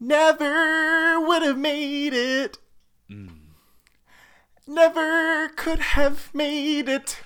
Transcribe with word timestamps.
never 0.00 1.20
would 1.20 1.42
have 1.42 1.58
made 1.58 2.14
it. 2.14 2.58
Never 4.66 5.48
could 5.48 5.80
have 5.80 6.32
made 6.34 6.88
it 6.88 7.18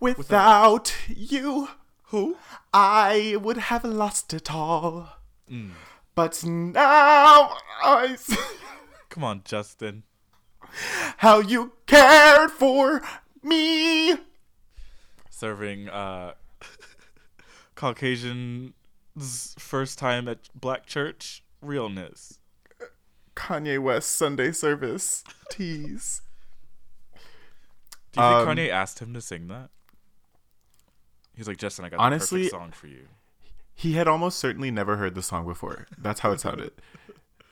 without 0.00 0.94
you. 1.08 1.68
Who? 2.04 2.36
I 2.74 3.36
would 3.40 3.56
have 3.56 3.84
lost 3.84 4.34
it 4.34 4.50
all. 4.52 5.16
But 6.14 6.44
now 6.44 7.56
I 7.84 8.16
see 8.18 8.36
Come 9.08 9.24
on, 9.24 9.42
Justin. 9.44 10.02
how 11.18 11.38
you 11.40 11.72
cared 11.86 12.50
for 12.50 13.02
me. 13.42 14.16
Serving 15.30 15.88
uh 15.88 16.34
Caucasian's 17.74 19.54
first 19.58 19.98
time 19.98 20.28
at 20.28 20.48
black 20.54 20.86
church 20.86 21.42
realness. 21.60 22.38
Kanye 23.36 23.78
West 23.78 24.10
Sunday 24.10 24.52
service 24.52 25.24
tease. 25.50 26.22
Do 28.12 28.20
you 28.20 28.26
think 28.28 28.48
Um, 28.48 28.48
Kanye 28.56 28.68
asked 28.68 28.98
him 28.98 29.14
to 29.14 29.20
sing 29.20 29.48
that? 29.48 29.70
He's 31.34 31.46
like, 31.48 31.56
Justin, 31.56 31.84
I 31.84 31.88
got 31.88 32.00
Honestly- 32.00 32.42
the 32.44 32.50
perfect 32.50 32.60
song 32.62 32.72
for 32.72 32.86
you. 32.88 33.08
He 33.74 33.92
had 33.94 34.06
almost 34.08 34.38
certainly 34.38 34.70
never 34.70 34.96
heard 34.98 35.14
the 35.14 35.22
song 35.22 35.46
before. 35.46 35.86
That's 35.96 36.20
how 36.20 36.32
it 36.32 36.40
sounded. 36.40 36.72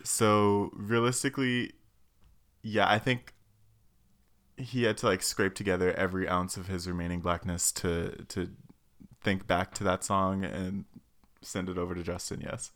so 0.02 0.70
realistically, 0.74 1.72
yeah, 2.62 2.86
I 2.90 2.98
think 2.98 3.32
he 4.58 4.82
had 4.82 4.98
to 4.98 5.06
like 5.06 5.22
scrape 5.22 5.54
together 5.54 5.92
every 5.94 6.28
ounce 6.28 6.56
of 6.58 6.66
his 6.66 6.86
remaining 6.88 7.20
blackness 7.20 7.70
to 7.72 8.24
to 8.28 8.50
think 9.22 9.46
back 9.46 9.72
to 9.74 9.84
that 9.84 10.02
song 10.04 10.44
and 10.44 10.84
send 11.40 11.68
it 11.70 11.78
over 11.78 11.94
to 11.94 12.02
Justin. 12.02 12.40
Yes. 12.42 12.72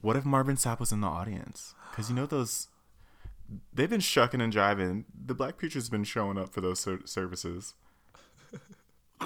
What 0.00 0.16
if 0.16 0.24
Marvin 0.24 0.56
Sapp 0.56 0.80
was 0.80 0.92
in 0.92 1.00
the 1.00 1.08
audience? 1.08 1.74
Because 1.90 2.08
you 2.08 2.16
know 2.16 2.26
those. 2.26 2.68
They've 3.72 3.90
been 3.90 4.00
shucking 4.00 4.40
and 4.40 4.52
jiving. 4.52 5.04
The 5.26 5.34
Black 5.34 5.56
Preacher's 5.56 5.88
been 5.88 6.04
showing 6.04 6.38
up 6.38 6.50
for 6.50 6.60
those 6.60 6.78
ser- 6.80 7.04
services. 7.04 7.74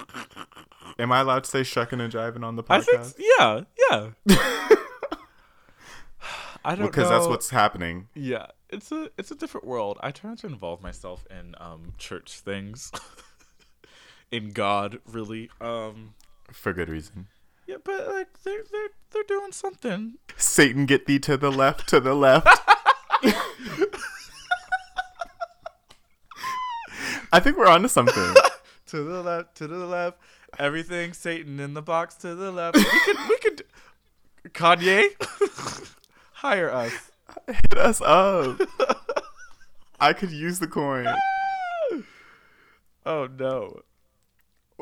Am 0.99 1.13
I 1.13 1.21
allowed 1.21 1.45
to 1.45 1.51
say 1.51 1.63
shucking 1.63 2.01
and 2.01 2.13
jiving 2.13 2.43
on 2.45 2.57
the 2.57 2.63
I 2.69 2.79
podcast? 2.81 3.13
think, 3.15 3.27
yeah, 3.39 3.61
yeah. 3.91 4.11
I 6.67 6.75
don't 6.75 6.87
because 6.87 7.11
that's 7.11 7.27
what's 7.27 7.51
happening. 7.51 8.09
Yeah, 8.15 8.47
it's 8.71 8.91
a 8.91 9.11
it's 9.19 9.31
a 9.31 9.35
different 9.35 9.67
world. 9.67 9.99
I 10.03 10.11
try 10.11 10.31
not 10.31 10.39
to 10.39 10.47
involve 10.47 10.83
myself 10.83 11.27
in 11.31 11.55
um 11.59 11.93
church 11.99 12.41
things, 12.41 12.91
in 14.33 14.53
God, 14.53 14.99
really. 15.07 15.51
Um, 15.61 16.15
For 16.53 16.73
good 16.73 16.89
reason. 16.89 17.27
Yeah, 17.67 17.77
but 17.83 18.09
like 18.09 18.43
they're 18.43 18.63
they're 18.71 18.89
they're 19.11 19.23
doing 19.25 19.53
something. 19.53 20.15
Satan, 20.37 20.87
get 20.87 21.07
thee 21.07 21.19
to 21.21 21.37
the 21.37 21.51
left, 21.51 21.89
to 21.89 22.01
the 22.01 22.15
left. 22.15 22.47
I 27.33 27.41
think 27.41 27.57
we're 27.57 27.67
onto 27.67 27.89
something. 27.89 28.35
To 28.89 29.03
the 29.03 29.23
left, 29.25 29.57
to 29.57 29.67
the 29.67 29.87
left. 29.87 30.19
Everything 30.57 31.15
Satan 31.15 31.59
in 31.59 31.75
the 31.75 31.83
box 31.83 32.15
to 32.17 32.37
the 32.37 32.53
left. 32.53 32.77
We 32.77 32.85
could 32.85 33.17
we 33.29 33.39
could 33.39 33.65
Kanye 34.51 35.07
hire 36.35 36.71
us. 36.71 37.11
Hit 37.49 37.77
us 37.77 38.01
up. 38.03 38.61
I 39.99 40.13
could 40.13 40.31
use 40.31 40.61
the 40.61 40.69
coin. 40.69 41.09
Oh 43.05 43.27
no. 43.37 43.81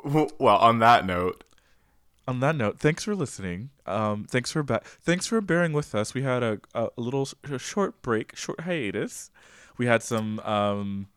Well, 0.05 0.59
on 0.59 0.81
that 0.81 1.07
note, 1.07 1.45
on 2.27 2.41
that 2.41 2.57
note, 2.57 2.79
thanks 2.79 3.05
for 3.05 3.15
listening. 3.15 3.71
Um, 3.87 4.25
thanks 4.25 4.53
for 4.53 4.63
ba- 4.63 4.83
thanks 4.85 5.27
for 5.27 5.41
bearing 5.41 5.73
with 5.73 5.95
us. 5.95 6.15
We 6.15 6.23
had 6.23 6.43
a, 6.43 6.61
a, 6.75 6.89
little 6.97 7.29
a 7.51 7.59
short 7.59 8.01
break, 8.03 8.37
short 8.37 8.61
hiatus. 8.61 9.31
We 9.79 9.87
had 9.87 10.03
some 10.03 10.39
um, 10.41 11.09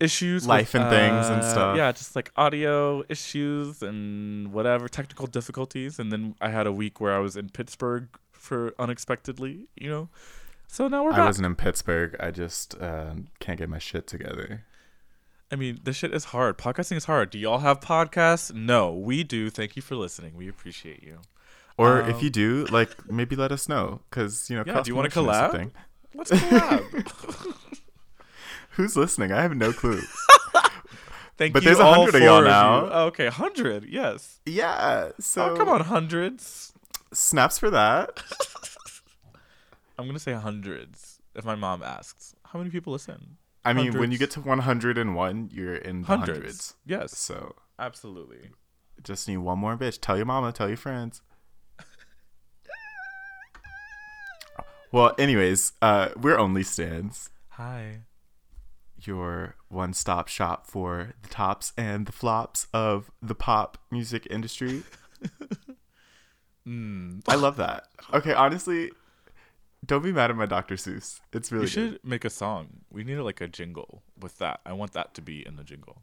issues, 0.00 0.46
Life 0.46 0.74
with, 0.74 0.82
and 0.82 0.90
things 0.90 1.28
and 1.28 1.40
uh, 1.42 1.50
stuff. 1.50 1.76
Yeah, 1.76 1.92
just 1.92 2.14
like 2.14 2.30
audio 2.36 3.04
issues 3.08 3.82
and 3.82 4.52
whatever 4.52 4.88
technical 4.88 5.26
difficulties. 5.26 5.98
And 5.98 6.12
then 6.12 6.34
I 6.40 6.50
had 6.50 6.66
a 6.66 6.72
week 6.72 7.00
where 7.00 7.14
I 7.14 7.18
was 7.18 7.36
in 7.36 7.48
Pittsburgh 7.48 8.08
for 8.32 8.74
unexpectedly, 8.78 9.68
you 9.76 9.88
know. 9.88 10.08
So 10.66 10.86
now 10.88 11.04
we're 11.04 11.12
I 11.12 11.24
wasn't 11.24 11.46
in 11.46 11.54
Pittsburgh. 11.54 12.14
I 12.20 12.30
just 12.30 12.78
uh, 12.80 13.14
can't 13.40 13.58
get 13.58 13.68
my 13.68 13.78
shit 13.78 14.06
together. 14.06 14.64
I 15.50 15.56
mean, 15.56 15.80
this 15.82 15.96
shit 15.96 16.12
is 16.12 16.26
hard. 16.26 16.58
Podcasting 16.58 16.96
is 16.96 17.06
hard. 17.06 17.30
Do 17.30 17.38
y'all 17.38 17.58
have 17.58 17.80
podcasts? 17.80 18.52
No, 18.54 18.92
we 18.92 19.24
do. 19.24 19.48
Thank 19.50 19.76
you 19.76 19.82
for 19.82 19.94
listening. 19.96 20.34
We 20.36 20.48
appreciate 20.48 21.02
you. 21.02 21.20
Or 21.78 22.02
Um, 22.02 22.10
if 22.10 22.22
you 22.22 22.28
do, 22.28 22.66
like, 22.70 23.10
maybe 23.10 23.34
let 23.36 23.50
us 23.52 23.68
know. 23.68 24.00
Because, 24.10 24.50
you 24.50 24.56
know, 24.56 24.64
Yeah, 24.66 24.82
do 24.82 24.90
you 24.92 25.00
is 25.00 25.06
a 25.06 25.18
collab? 25.20 25.52
thing. 25.52 25.72
Let's 26.14 26.30
collab. 26.32 27.56
Who's 28.72 28.94
listening? 28.96 29.32
I 29.32 29.40
have 29.42 29.56
no 29.56 29.72
clue. 29.72 30.00
Thank 31.38 31.52
But 31.54 31.62
you 31.62 31.66
there's 31.68 31.78
a 31.78 31.84
hundred 31.94 32.16
of 32.16 32.20
y'all 32.22 32.42
now. 32.42 32.84
you. 32.84 32.90
Oh, 32.92 33.04
okay, 33.06 33.28
hundred. 33.28 33.84
Yes. 33.84 34.40
yeah. 34.44 35.10
So 35.20 35.50
oh, 35.50 35.56
come 35.56 35.68
on, 35.68 35.82
hundreds. 35.82 36.72
Snaps 37.12 37.58
for 37.58 37.70
that. 37.70 38.20
I'm 39.98 40.06
gonna 40.06 40.18
say 40.18 40.32
hundreds 40.32 41.20
if 41.36 41.44
my 41.44 41.54
mom 41.54 41.82
asks. 41.82 42.34
How 42.44 42.58
many 42.58 42.70
people 42.70 42.92
listen? 42.92 43.36
I 43.64 43.72
mean, 43.72 43.98
when 43.98 44.10
you 44.12 44.18
get 44.18 44.30
to 44.32 44.40
101, 44.40 45.50
you're 45.52 45.74
in 45.74 46.00
the 46.02 46.06
Hundreds. 46.06 46.38
hundreds. 46.38 46.74
Yes, 46.86 47.18
So 47.18 47.54
absolutely. 47.78 48.50
just 49.02 49.28
need 49.28 49.38
one 49.38 49.58
more 49.58 49.76
bitch. 49.76 49.98
Tell 50.00 50.16
your 50.16 50.26
mama, 50.26 50.52
tell 50.52 50.68
your 50.68 50.76
friends. 50.76 51.20
well, 54.92 55.14
anyways, 55.18 55.72
uh, 55.82 56.10
we're 56.16 56.38
only 56.38 56.62
stands. 56.62 57.30
Hi. 57.50 58.00
Your 59.04 59.54
one-stop 59.68 60.28
shop 60.28 60.66
for 60.66 61.14
the 61.22 61.28
tops 61.28 61.72
and 61.76 62.06
the 62.06 62.12
flops 62.12 62.66
of 62.72 63.10
the 63.22 63.34
pop 63.34 63.78
music 63.90 64.26
industry. 64.30 64.82
Mm. 66.66 67.22
I 67.26 67.36
love 67.36 67.56
that. 67.56 67.84
Okay, 68.12 68.34
honestly, 68.34 68.90
don't 69.84 70.02
be 70.02 70.12
mad 70.12 70.30
at 70.30 70.36
my 70.36 70.46
Dr. 70.46 70.74
Seuss. 70.76 71.20
It's 71.32 71.50
really 71.52 71.62
We 71.62 71.66
good. 71.66 71.72
should 71.72 72.00
make 72.04 72.24
a 72.24 72.30
song. 72.30 72.80
We 72.90 73.04
need 73.04 73.16
like 73.18 73.40
a 73.40 73.48
jingle 73.48 74.02
with 74.18 74.38
that. 74.38 74.60
I 74.66 74.72
want 74.72 74.92
that 74.92 75.14
to 75.14 75.22
be 75.22 75.46
in 75.46 75.56
the 75.56 75.64
jingle. 75.64 76.02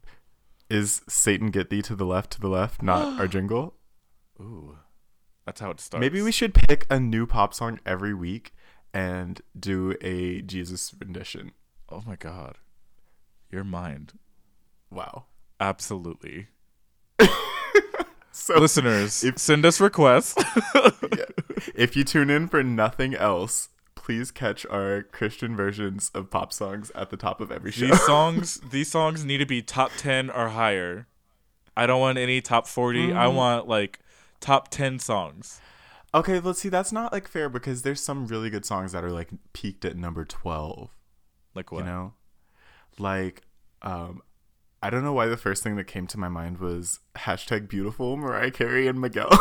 Is 0.68 1.02
Satan 1.08 1.50
get 1.50 1.70
thee 1.70 1.82
to 1.82 1.94
the 1.94 2.06
left, 2.06 2.32
to 2.32 2.40
the 2.40 2.48
left, 2.48 2.82
not 2.82 3.18
our 3.20 3.28
jingle? 3.28 3.74
Ooh, 4.40 4.78
that's 5.44 5.60
how 5.60 5.70
it 5.70 5.80
starts. 5.80 6.00
Maybe 6.00 6.20
we 6.22 6.32
should 6.32 6.54
pick 6.54 6.86
a 6.90 6.98
new 6.98 7.26
pop 7.26 7.54
song 7.54 7.78
every 7.86 8.12
week 8.14 8.52
and 8.92 9.40
do 9.58 9.94
a 10.00 10.42
Jesus 10.42 10.92
rendition. 10.98 11.52
Oh 11.88 12.02
my 12.06 12.16
god, 12.16 12.58
your 13.50 13.64
mind. 13.64 14.14
Wow. 14.90 15.26
Absolutely. 15.60 16.48
So 18.38 18.58
Listeners, 18.60 19.24
if- 19.24 19.38
send 19.38 19.64
us 19.64 19.80
requests. 19.80 20.34
if 21.74 21.96
you 21.96 22.04
tune 22.04 22.28
in 22.28 22.48
for 22.48 22.62
nothing 22.62 23.14
else, 23.14 23.70
please 23.94 24.30
catch 24.30 24.66
our 24.66 25.02
Christian 25.04 25.56
versions 25.56 26.10
of 26.14 26.30
pop 26.30 26.52
songs 26.52 26.92
at 26.94 27.08
the 27.10 27.16
top 27.16 27.40
of 27.40 27.50
every 27.50 27.72
show. 27.72 27.86
these 27.86 28.02
songs, 28.04 28.60
these 28.70 28.90
songs 28.90 29.24
need 29.24 29.38
to 29.38 29.46
be 29.46 29.62
top 29.62 29.90
ten 29.96 30.28
or 30.28 30.50
higher. 30.50 31.06
I 31.76 31.86
don't 31.86 31.98
want 32.00 32.18
any 32.18 32.40
top 32.42 32.66
forty. 32.66 33.10
I 33.12 33.24
Mm. 33.26 33.34
want 33.34 33.68
like 33.68 34.00
top 34.40 34.68
ten 34.68 34.98
songs. 34.98 35.60
okay, 36.14 36.38
let's 36.38 36.60
see. 36.60 36.68
That's 36.68 36.92
not 36.92 37.12
like 37.12 37.28
fair 37.28 37.48
because 37.48 37.82
there's 37.82 38.02
some 38.02 38.26
really 38.26 38.50
good 38.50 38.66
songs 38.66 38.92
that 38.92 39.02
are 39.02 39.12
like 39.12 39.30
peaked 39.54 39.84
at 39.86 39.96
number 39.96 40.24
12. 40.26 40.90
Like 41.54 41.72
what? 41.72 41.80
You 41.80 41.84
know, 41.90 42.12
like 42.98 43.42
um, 43.82 44.20
I 44.86 44.90
don't 44.90 45.02
know 45.02 45.12
why 45.12 45.26
the 45.26 45.36
first 45.36 45.64
thing 45.64 45.74
that 45.76 45.88
came 45.88 46.06
to 46.06 46.16
my 46.16 46.28
mind 46.28 46.58
was 46.58 47.00
hashtag 47.16 47.68
beautiful 47.68 48.16
Mariah 48.16 48.52
Carey 48.52 48.86
and 48.86 49.00
Miguel. 49.00 49.28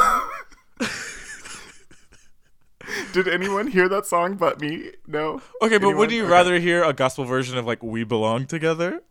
Did 3.13 3.27
anyone 3.27 3.67
hear 3.67 3.87
that 3.89 4.07
song 4.07 4.37
but 4.37 4.59
me? 4.59 4.93
No. 5.05 5.35
Okay, 5.61 5.77
but 5.77 5.85
Anyone? 5.89 5.97
would 5.97 6.11
you 6.11 6.23
Okay. 6.23 6.31
rather 6.31 6.59
hear 6.59 6.83
a 6.83 6.93
gospel 6.93 7.25
version 7.25 7.59
of 7.59 7.65
like 7.67 7.83
"We 7.83 8.03
Belong 8.03 8.47
Together"? 8.47 9.01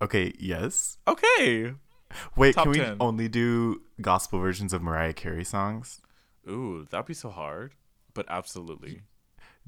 Okay, 0.00 0.32
yes. 0.38 0.96
Okay. 1.06 1.74
Wait, 2.36 2.54
Top 2.54 2.64
can 2.64 2.72
we 2.72 2.80
only 3.00 3.28
do 3.28 3.82
gospel 4.00 4.38
versions 4.38 4.72
of 4.72 4.80
Mariah 4.80 5.12
Carey 5.12 5.44
songs? 5.44 6.00
Ooh, 6.48 6.86
that'd 6.90 7.04
be 7.04 7.12
so 7.12 7.28
hard. 7.28 7.74
But 8.14 8.24
absolutely, 8.30 9.02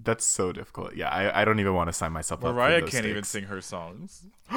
That's 0.03 0.25
so 0.25 0.53
difficult. 0.53 0.95
Yeah, 0.95 1.09
I, 1.09 1.43
I 1.43 1.45
don't 1.45 1.59
even 1.61 1.75
want 1.75 1.89
to 1.89 1.93
sign 1.93 2.13
myself 2.13 2.45
up. 2.45 2.55
Mariah 2.55 2.81
for 2.81 2.81
those 2.87 2.93
Mariah 2.93 3.03
can't 3.03 3.07
even 3.11 3.25
sing 3.25 3.45
her 3.45 3.61
songs. 3.61 4.27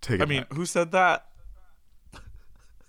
Take 0.00 0.20
it 0.20 0.22
I 0.22 0.24
mean, 0.26 0.40
back. 0.42 0.52
who 0.54 0.66
said 0.66 0.92
that? 0.92 1.26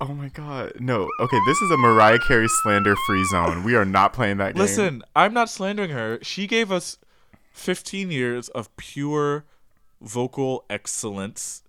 oh 0.02 0.14
my 0.14 0.30
god, 0.30 0.74
no. 0.80 1.10
Okay, 1.20 1.40
this 1.46 1.62
is 1.62 1.72
a 1.72 1.78
Mariah 1.78 2.20
Carey 2.20 2.48
slander 2.48 2.96
free 3.08 3.24
zone. 3.26 3.64
We 3.64 3.76
are 3.76 3.86
not 3.86 4.14
playing 4.14 4.38
that 4.38 4.54
game. 4.56 4.62
Listen, 4.62 5.04
I'm 5.16 5.34
not 5.34 5.50
slandering 5.50 5.92
her. 5.92 6.20
She 6.22 6.48
gave 6.48 6.72
us 6.72 6.98
15 7.54 8.12
years 8.12 8.50
of 8.50 8.76
pure 8.78 9.46
vocal 10.02 10.66
excellence. 10.70 11.64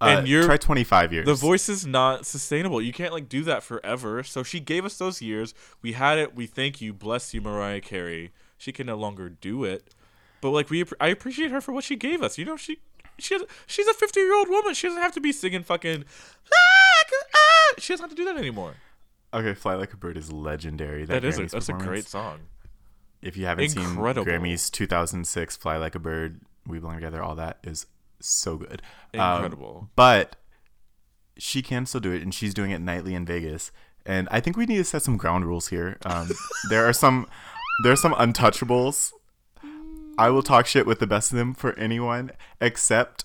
Uh, 0.00 0.16
And 0.18 0.28
you're- 0.28 0.44
try 0.44 0.56
25 0.56 1.12
years. 1.12 1.26
The 1.26 1.34
voice 1.34 1.68
is 1.68 1.86
not 1.86 2.26
sustainable. 2.26 2.80
You 2.82 2.92
can't 2.92 3.12
like 3.12 3.28
do 3.28 3.42
that 3.44 3.62
forever. 3.62 4.22
So 4.22 4.42
she 4.42 4.60
gave 4.60 4.84
us 4.84 4.96
those 4.98 5.20
years. 5.22 5.54
We 5.82 5.92
had 5.92 6.18
it. 6.18 6.34
We 6.34 6.46
thank 6.46 6.80
you. 6.80 6.92
Bless 6.92 7.32
you, 7.34 7.40
Mariah 7.40 7.80
Carey. 7.80 8.32
She 8.58 8.72
can 8.72 8.86
no 8.86 8.96
longer 8.96 9.28
do 9.30 9.64
it. 9.64 9.94
But 10.40 10.50
like 10.50 10.68
we, 10.70 10.84
I 11.00 11.08
appreciate 11.08 11.50
her 11.50 11.60
for 11.60 11.72
what 11.72 11.84
she 11.84 11.96
gave 11.96 12.22
us. 12.22 12.36
You 12.36 12.44
know, 12.44 12.56
she 12.56 12.78
she 13.18 13.38
she's 13.66 13.86
a 13.88 13.94
50 13.94 14.20
year 14.20 14.36
old 14.36 14.48
woman. 14.48 14.74
She 14.74 14.86
doesn't 14.88 15.02
have 15.02 15.14
to 15.14 15.20
be 15.20 15.32
singing 15.32 15.62
fucking. 15.62 16.04
She 17.78 17.92
doesn't 17.92 18.04
have 18.04 18.10
to 18.10 18.16
do 18.16 18.24
that 18.24 18.36
anymore. 18.36 18.74
Okay, 19.32 19.54
Fly 19.54 19.74
Like 19.74 19.92
a 19.92 19.96
Bird 19.96 20.16
is 20.16 20.32
legendary. 20.32 21.04
That, 21.04 21.22
That 21.22 21.24
is 21.24 21.38
a, 21.38 21.46
that's 21.46 21.68
a 21.68 21.74
great 21.74 22.06
song. 22.08 22.40
If 23.20 23.36
you 23.36 23.46
haven't 23.46 23.76
Incredible. 23.76 24.24
seen 24.24 24.40
Grammys 24.40 24.70
2006, 24.70 25.56
Fly 25.56 25.76
Like 25.76 25.94
a 25.94 25.98
Bird, 25.98 26.40
We 26.66 26.78
Belong 26.78 26.94
Together, 26.96 27.22
all 27.22 27.34
that 27.36 27.58
is 27.62 27.86
so 28.20 28.56
good. 28.56 28.80
Um, 29.14 29.36
Incredible. 29.44 29.90
but 29.96 30.36
she 31.36 31.62
can 31.62 31.84
still 31.86 32.00
do 32.00 32.12
it, 32.12 32.22
and 32.22 32.32
she's 32.34 32.54
doing 32.54 32.70
it 32.70 32.80
nightly 32.80 33.14
in 33.14 33.24
Vegas. 33.26 33.70
And 34.06 34.28
I 34.30 34.40
think 34.40 34.56
we 34.56 34.66
need 34.66 34.78
to 34.78 34.84
set 34.84 35.02
some 35.02 35.16
ground 35.16 35.44
rules 35.44 35.68
here. 35.68 35.98
Um, 36.04 36.30
there 36.70 36.88
are 36.88 36.92
some, 36.92 37.26
there 37.82 37.92
are 37.92 37.96
some 37.96 38.14
untouchables. 38.14 39.12
I 40.16 40.30
will 40.30 40.42
talk 40.42 40.66
shit 40.66 40.86
with 40.86 40.98
the 40.98 41.06
best 41.06 41.30
of 41.30 41.38
them 41.38 41.54
for 41.54 41.78
anyone 41.78 42.32
except 42.60 43.24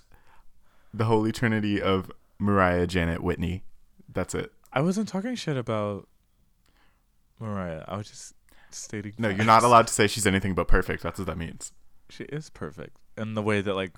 the 0.94 1.06
holy 1.06 1.32
trinity 1.32 1.82
of 1.82 2.12
Mariah, 2.38 2.86
Janet, 2.86 3.24
Whitney. 3.24 3.64
That's 4.12 4.36
it. 4.36 4.52
I 4.72 4.82
wasn't 4.82 5.08
talking 5.08 5.36
shit 5.36 5.58
about 5.58 6.08
Mariah. 7.40 7.84
I 7.88 7.98
was 7.98 8.10
just 8.10 8.36
stating. 8.70 9.14
No, 9.18 9.30
you're 9.30 9.46
not 9.46 9.64
allowed 9.64 9.88
to 9.88 9.94
say 9.94 10.08
she's 10.08 10.28
anything 10.28 10.54
but 10.54 10.68
perfect. 10.68 11.02
That's 11.02 11.18
what 11.18 11.26
that 11.28 11.38
means. 11.38 11.72
She 12.10 12.26
is 12.26 12.50
perfect 12.50 12.98
in 13.18 13.34
the 13.34 13.42
way 13.42 13.62
that 13.62 13.74
like 13.74 13.98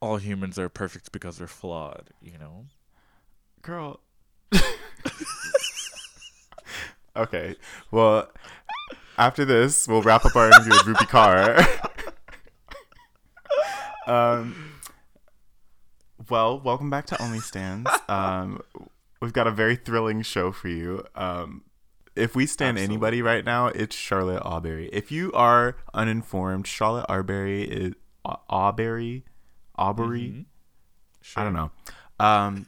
all 0.00 0.18
humans 0.18 0.58
are 0.58 0.68
perfect 0.68 1.12
because 1.12 1.38
they're 1.38 1.46
flawed. 1.46 2.10
You 2.22 2.38
know. 2.38 2.66
Girl. 3.62 4.00
okay. 7.16 7.56
Well, 7.90 8.30
after 9.20 9.44
this, 9.44 9.86
we'll 9.86 10.00
wrap 10.00 10.24
up 10.24 10.34
our 10.34 10.46
interview 10.46 10.72
with 10.72 10.96
Rupi 10.96 11.06
Kaur. 11.06 11.90
um, 14.10 14.72
well, 16.30 16.58
welcome 16.58 16.88
back 16.88 17.04
to 17.06 17.22
Only 17.22 17.40
Stands. 17.40 17.90
Um, 18.08 18.62
we've 19.20 19.34
got 19.34 19.46
a 19.46 19.50
very 19.50 19.76
thrilling 19.76 20.22
show 20.22 20.52
for 20.52 20.68
you. 20.68 21.04
Um, 21.14 21.64
if 22.16 22.34
we 22.34 22.46
stand 22.46 22.78
Absolutely. 22.78 22.94
anybody 22.94 23.22
right 23.22 23.44
now, 23.44 23.66
it's 23.66 23.94
Charlotte 23.94 24.42
Awbery. 24.42 24.88
If 24.90 25.12
you 25.12 25.30
are 25.32 25.76
uninformed, 25.92 26.66
Charlotte 26.66 27.06
Awbery 27.08 27.66
is 27.68 27.92
Au- 28.24 28.40
Awbery, 28.50 29.24
Aubrey. 29.76 30.28
Mhm. 30.30 30.44
I 31.36 31.44
don't 31.44 31.52
know. 31.52 31.70
Um, 32.18 32.66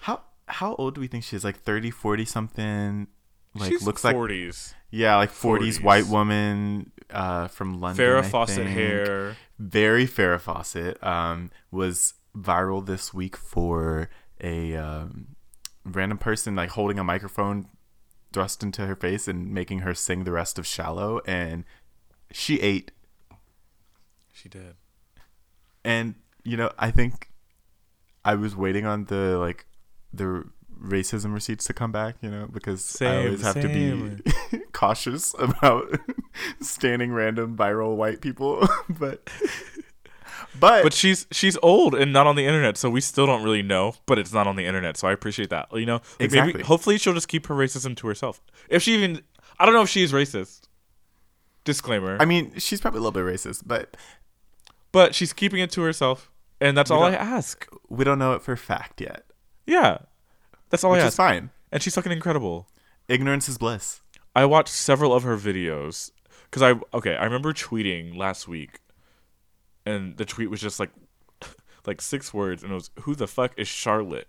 how 0.00 0.22
how 0.46 0.74
old 0.74 0.96
do 0.96 1.00
we 1.00 1.06
think 1.06 1.22
she 1.22 1.36
is? 1.36 1.44
Like 1.44 1.60
30, 1.60 1.90
40 1.92 2.24
something. 2.24 3.06
Like 3.54 3.70
She's 3.70 3.84
looks 3.84 4.02
like 4.04 4.14
forties. 4.14 4.74
Yeah, 4.90 5.16
like 5.16 5.30
forties 5.30 5.78
40s. 5.78 5.82
white 5.82 6.06
woman 6.06 6.92
uh, 7.10 7.48
from 7.48 7.80
London. 7.80 8.04
Farrah 8.04 8.20
I 8.24 8.28
Fawcett 8.28 8.56
think. 8.56 8.70
hair. 8.70 9.36
very 9.58 10.06
Farrah 10.06 10.40
Fawcett. 10.40 11.02
Um, 11.02 11.50
was 11.70 12.14
viral 12.36 12.84
this 12.86 13.12
week 13.12 13.36
for 13.36 14.08
a 14.40 14.76
um, 14.76 15.36
random 15.84 16.18
person 16.18 16.54
like 16.54 16.70
holding 16.70 16.98
a 16.98 17.04
microphone 17.04 17.66
thrust 18.32 18.62
into 18.62 18.86
her 18.86 18.94
face 18.94 19.26
and 19.26 19.52
making 19.52 19.80
her 19.80 19.94
sing 19.94 20.24
the 20.24 20.32
rest 20.32 20.58
of 20.58 20.66
"Shallow," 20.66 21.20
and 21.26 21.64
she 22.30 22.60
ate. 22.60 22.92
She 24.32 24.48
did. 24.48 24.74
And 25.84 26.14
you 26.44 26.56
know, 26.56 26.70
I 26.78 26.90
think 26.90 27.30
I 28.24 28.34
was 28.34 28.54
waiting 28.56 28.86
on 28.86 29.06
the 29.06 29.38
like 29.38 29.66
the 30.12 30.44
racism 30.82 31.34
receipts 31.34 31.66
to 31.66 31.74
come 31.74 31.92
back, 31.92 32.16
you 32.22 32.30
know, 32.30 32.48
because 32.50 33.00
I 33.02 33.16
always 33.18 33.42
have 33.42 33.60
to 33.60 33.68
be 33.68 34.60
cautious 34.80 35.34
about 35.38 35.98
standing 36.60 37.12
random 37.12 37.56
viral 37.56 37.96
white 37.96 38.20
people. 38.20 38.66
but 38.88 39.28
but, 40.58 40.82
But 40.82 40.92
she's 40.94 41.26
she's 41.30 41.56
old 41.62 41.94
and 41.94 42.12
not 42.12 42.26
on 42.26 42.36
the 42.36 42.46
internet, 42.46 42.76
so 42.76 42.88
we 42.90 43.00
still 43.00 43.26
don't 43.26 43.42
really 43.42 43.62
know. 43.62 43.94
But 44.06 44.18
it's 44.18 44.32
not 44.32 44.46
on 44.46 44.56
the 44.56 44.64
internet, 44.64 44.96
so 44.96 45.06
I 45.08 45.12
appreciate 45.12 45.50
that. 45.50 45.68
You 45.72 45.86
know, 45.86 45.94
Like, 45.94 46.02
Exactly. 46.20 46.52
Maybe, 46.54 46.64
hopefully, 46.64 46.98
she'll 46.98 47.14
just 47.14 47.28
keep 47.28 47.46
her 47.46 47.54
racism 47.54 47.94
to 47.96 48.06
herself. 48.06 48.40
If 48.68 48.82
she 48.82 48.94
even, 48.94 49.22
I 49.58 49.66
don't 49.66 49.74
know 49.74 49.82
if 49.82 49.88
she's 49.90 50.12
racist. 50.12 50.62
Disclaimer. 51.64 52.16
I 52.18 52.24
mean, 52.24 52.58
she's 52.58 52.80
probably 52.80 52.98
a 52.98 53.02
little 53.02 53.12
bit 53.12 53.24
racist, 53.34 53.62
but 53.66 53.96
but 54.92 55.14
she's 55.14 55.32
keeping 55.34 55.60
it 55.60 55.70
to 55.72 55.82
herself, 55.82 56.30
and 56.60 56.76
that's 56.76 56.90
all 56.90 57.02
I 57.04 57.12
ask. 57.12 57.66
we 57.90 58.02
don't 58.04 58.18
know 58.18 58.32
it 58.32 58.42
for 58.42 58.56
fact 58.56 59.00
yet, 59.00 59.24
Yeah, 59.66 59.98
that's 60.70 60.82
all 60.84 60.92
which 60.92 61.02
I 61.02 61.06
is 61.06 61.08
ask. 61.08 61.16
fine. 61.18 61.50
And 61.70 61.82
she's 61.82 61.94
fucking 61.94 62.10
incredible. 62.12 62.66
Ignorance 63.08 63.48
is 63.48 63.58
bliss. 63.58 63.99
I 64.34 64.44
watched 64.44 64.72
several 64.72 65.12
of 65.12 65.22
her 65.24 65.36
videos 65.36 66.10
because 66.44 66.62
I 66.62 66.96
okay. 66.96 67.16
I 67.16 67.24
remember 67.24 67.52
tweeting 67.52 68.16
last 68.16 68.46
week, 68.48 68.80
and 69.84 70.16
the 70.16 70.24
tweet 70.24 70.50
was 70.50 70.60
just 70.60 70.78
like, 70.80 70.90
like 71.86 72.00
six 72.00 72.32
words, 72.32 72.62
and 72.62 72.72
it 72.72 72.74
was 72.74 72.90
"Who 73.00 73.14
the 73.14 73.26
fuck 73.26 73.52
is 73.56 73.68
Charlotte?" 73.68 74.28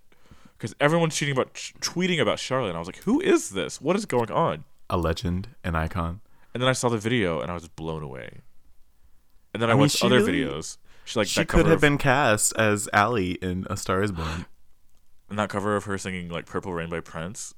Because 0.57 0.75
everyone's 0.79 1.15
tweeting 1.15 1.33
about 1.33 1.53
tweeting 1.53 2.21
about 2.21 2.39
Charlotte, 2.39 2.69
and 2.69 2.77
I 2.77 2.79
was 2.79 2.87
like, 2.87 3.03
"Who 3.03 3.19
is 3.21 3.49
this? 3.51 3.79
What 3.81 3.95
is 3.95 4.05
going 4.05 4.31
on?" 4.31 4.63
A 4.89 4.97
legend, 4.97 5.49
an 5.63 5.75
icon. 5.75 6.21
And 6.53 6.61
then 6.61 6.67
I 6.69 6.73
saw 6.73 6.89
the 6.89 6.97
video, 6.97 7.39
and 7.39 7.49
I 7.49 7.53
was 7.53 7.67
blown 7.69 8.03
away. 8.03 8.41
And 9.53 9.61
then 9.61 9.69
I, 9.69 9.73
I 9.73 9.75
mean, 9.75 9.81
watched 9.81 10.03
other 10.03 10.17
really- 10.17 10.41
videos. 10.43 10.77
She 11.03 11.17
like 11.19 11.27
she 11.27 11.45
could 11.45 11.65
have 11.65 11.75
of, 11.75 11.81
been 11.81 11.97
cast 11.97 12.53
as 12.57 12.87
Ally 12.93 13.35
in 13.41 13.65
A 13.69 13.75
Star 13.75 14.03
Is 14.03 14.11
Born. 14.11 14.45
and 15.29 15.39
that 15.39 15.49
cover 15.49 15.75
of 15.75 15.85
her 15.85 15.97
singing 15.97 16.29
like 16.29 16.45
"Purple 16.45 16.73
Rain" 16.73 16.89
by 16.89 16.99
Prince. 16.99 17.53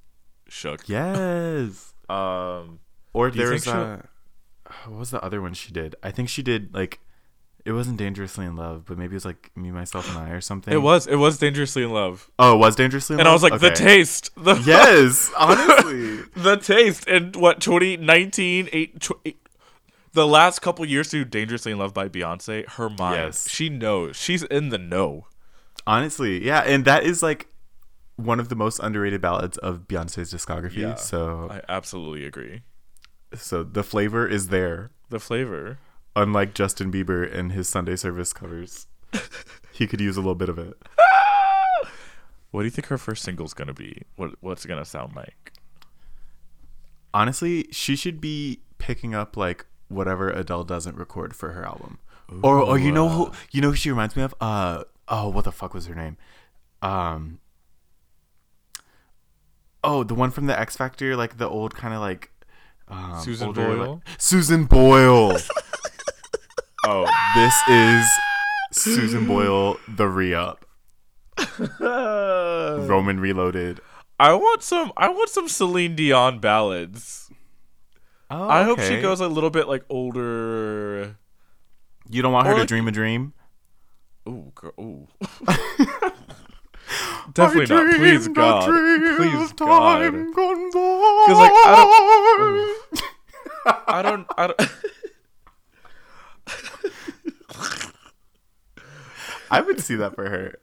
Shook. 0.48 0.88
yes. 0.88 1.93
Um, 2.10 2.80
Or 3.14 3.30
Do 3.30 3.40
you 3.40 3.46
there's 3.46 3.68
a 3.68 4.08
what 4.88 5.00
was 5.00 5.12
the 5.12 5.22
other 5.24 5.42
one 5.42 5.54
she 5.54 5.72
did? 5.72 5.96
I 6.04 6.12
think 6.12 6.30
she 6.30 6.42
did 6.44 6.74
like 6.74 7.00
it 7.66 7.72
wasn't 7.72 7.96
dangerously 7.98 8.46
in 8.46 8.58
love, 8.58 8.84
but 8.86 8.98
maybe 8.98 9.12
it 9.14 9.16
was 9.16 9.26
like 9.26 9.50
me, 9.56 9.72
myself, 9.72 10.10
and 10.10 10.18
I 10.18 10.32
or 10.32 10.42
something. 10.42 10.74
it 10.74 10.78
was 10.82 11.08
it 11.08 11.16
was 11.16 11.38
dangerously 11.38 11.84
in 11.84 11.92
love, 11.92 12.30
Oh, 12.38 12.56
it 12.56 12.58
was 12.58 12.76
dangerously 12.76 13.14
in 13.16 13.20
and 13.22 13.26
love. 13.28 13.32
I 13.32 13.34
was 13.36 13.44
like, 13.44 13.62
the 13.62 13.72
taste. 13.72 14.32
The 14.36 14.56
Yes, 14.66 15.32
honestly. 15.38 16.18
the 16.36 16.58
taste 16.58 17.08
in 17.08 17.32
what 17.34 17.62
2019 17.62 18.70
eight, 18.74 19.00
tw- 19.00 19.12
eight- 19.26 19.40
the 20.12 20.28
last 20.28 20.62
couple 20.62 20.86
years 20.86 21.10
to 21.10 21.24
dangerously 21.26 21.72
in 21.72 21.78
love 21.80 21.94
by 21.94 22.08
beyonce 22.10 22.68
her 22.72 22.90
mind 22.90 23.16
Yes. 23.16 23.50
she 23.50 23.68
knows 23.70 24.16
she's 24.16 24.44
in 24.44 24.70
the 24.70 24.78
know 24.78 25.26
honestly, 25.88 26.46
yeah, 26.46 26.60
and 26.62 26.86
that 26.86 27.04
is 27.04 27.24
like 27.24 27.48
one 28.16 28.40
of 28.40 28.50
the 28.50 28.56
most 28.56 28.80
underrated 28.80 29.22
ballads 29.22 29.58
of 29.58 29.88
Beyonce's 29.88 30.34
discography. 30.34 30.78
Yeah. 30.78 30.96
So, 30.96 31.48
i 31.50 31.62
absolutely 31.68 32.26
agree 32.26 32.62
so 33.36 33.64
the 33.64 33.84
flavor 33.84 34.28
is 34.28 34.50
there. 34.50 34.92
the 35.10 35.20
flavor 35.20 35.80
Unlike 36.16 36.54
Justin 36.54 36.92
Bieber 36.92 37.28
and 37.34 37.54
his 37.54 37.68
Sunday 37.68 37.96
service 37.96 38.34
covers, 38.34 38.86
he 39.74 39.88
could 39.88 40.00
use 40.00 40.16
a 40.16 40.20
little 40.20 40.36
bit 40.36 40.48
of 40.48 40.60
it. 40.60 40.76
what 42.52 42.62
do 42.62 42.66
you 42.66 42.70
think 42.70 42.86
her 42.86 43.00
first 43.00 43.24
single's 43.24 43.56
gonna 43.56 43.74
be 43.74 44.04
what 44.16 44.36
what's 44.40 44.64
it 44.64 44.68
gonna 44.68 44.86
sound 44.86 45.16
like 45.16 45.54
Honestly, 47.16 47.68
she 47.72 47.96
should 47.96 48.22
be 48.22 48.62
picking 48.78 49.16
up 49.16 49.36
like 49.36 49.66
whatever 49.88 50.30
Adele 50.30 50.64
doesn't 50.64 50.96
record 50.98 51.36
for 51.36 51.52
her 51.54 51.66
album. 51.66 51.98
or 52.44 52.60
or 52.60 52.78
you 52.78 52.92
know 52.92 53.10
who 53.10 53.32
you 53.52 53.60
know 53.60 53.70
who 53.70 53.76
she 53.76 53.90
reminds 53.90 54.16
me 54.16 54.22
of? 54.22 54.36
Uh 54.40 54.84
oh, 55.08 55.30
what 55.30 55.46
the 55.46 55.52
fuck 55.52 55.74
was 55.74 55.88
her 55.88 55.96
name? 55.96 56.18
Um 56.84 57.40
Oh, 59.84 60.04
the 60.04 60.16
one 60.16 60.32
from 60.32 60.48
the 60.48 60.58
X 60.58 60.76
Factor, 60.78 61.16
like 61.16 61.38
the 61.38 61.48
old 61.50 61.76
kind 61.76 61.94
of 61.94 62.00
like 62.00 62.32
um, 62.88 63.20
Susan 63.22 63.48
older, 63.48 63.66
Boyle? 63.76 63.94
like- 64.06 64.22
Susan 64.22 64.66
Boyle. 64.66 65.38
oh, 66.86 67.06
this 67.36 67.54
is 67.70 68.08
Susan 68.72 69.28
Boyle, 69.28 69.78
the 69.88 70.08
re-up, 70.08 70.66
Roman 71.80 73.20
Reloaded. 73.20 73.80
i 74.20 74.34
want 74.34 74.62
some 74.64 74.92
i 74.98 75.10
want 75.10 75.30
some 75.30 75.48
celine 75.50 75.96
dion 75.96 76.40
ballads 76.40 77.30
Oh, 78.32 78.48
i 78.50 78.64
hope 78.64 78.80
she 78.80 79.00
goes 79.02 79.20
a 79.20 79.28
little 79.28 79.50
bit 79.50 79.68
like 79.68 79.84
older 79.90 81.18
You 82.10 82.22
don't 82.22 82.34
want 82.34 82.48
her 82.48 82.54
or 82.54 82.56
to 82.56 82.60
like- 82.62 82.68
dream 82.70 82.88
a 82.88 82.92
dream. 82.92 83.34
Ooh, 84.28 84.52
girl. 84.56 84.72
Ooh. 84.80 85.08
Definitely 87.34 87.76
not. 87.76 87.96
Please, 87.96 88.28
God. 88.28 88.68
Please, 88.68 89.54
God. 89.54 90.12
Because 90.12 91.38
like, 91.38 91.52
I 91.66 92.36
don't. 92.38 92.78
I 93.88 94.02
don't. 94.02 94.28
I 94.38 94.48
don't. 94.48 94.62
I 99.52 99.62
would 99.62 99.80
see 99.80 99.96
that 99.96 100.16
for 100.16 100.30
her 100.30 100.56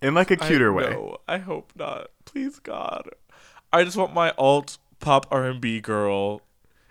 in 0.00 0.14
like 0.14 0.30
a 0.30 0.36
cuter 0.36 0.72
I, 0.72 0.74
way. 0.74 0.96
I 1.28 1.38
hope 1.38 1.72
not. 1.76 2.08
Please, 2.24 2.58
God. 2.58 3.08
I 3.72 3.84
just 3.84 3.96
want 3.96 4.12
my 4.12 4.32
alt 4.36 4.78
pop 5.00 5.26
R 5.30 5.44
and 5.44 5.60
B 5.60 5.80
girl 5.80 6.42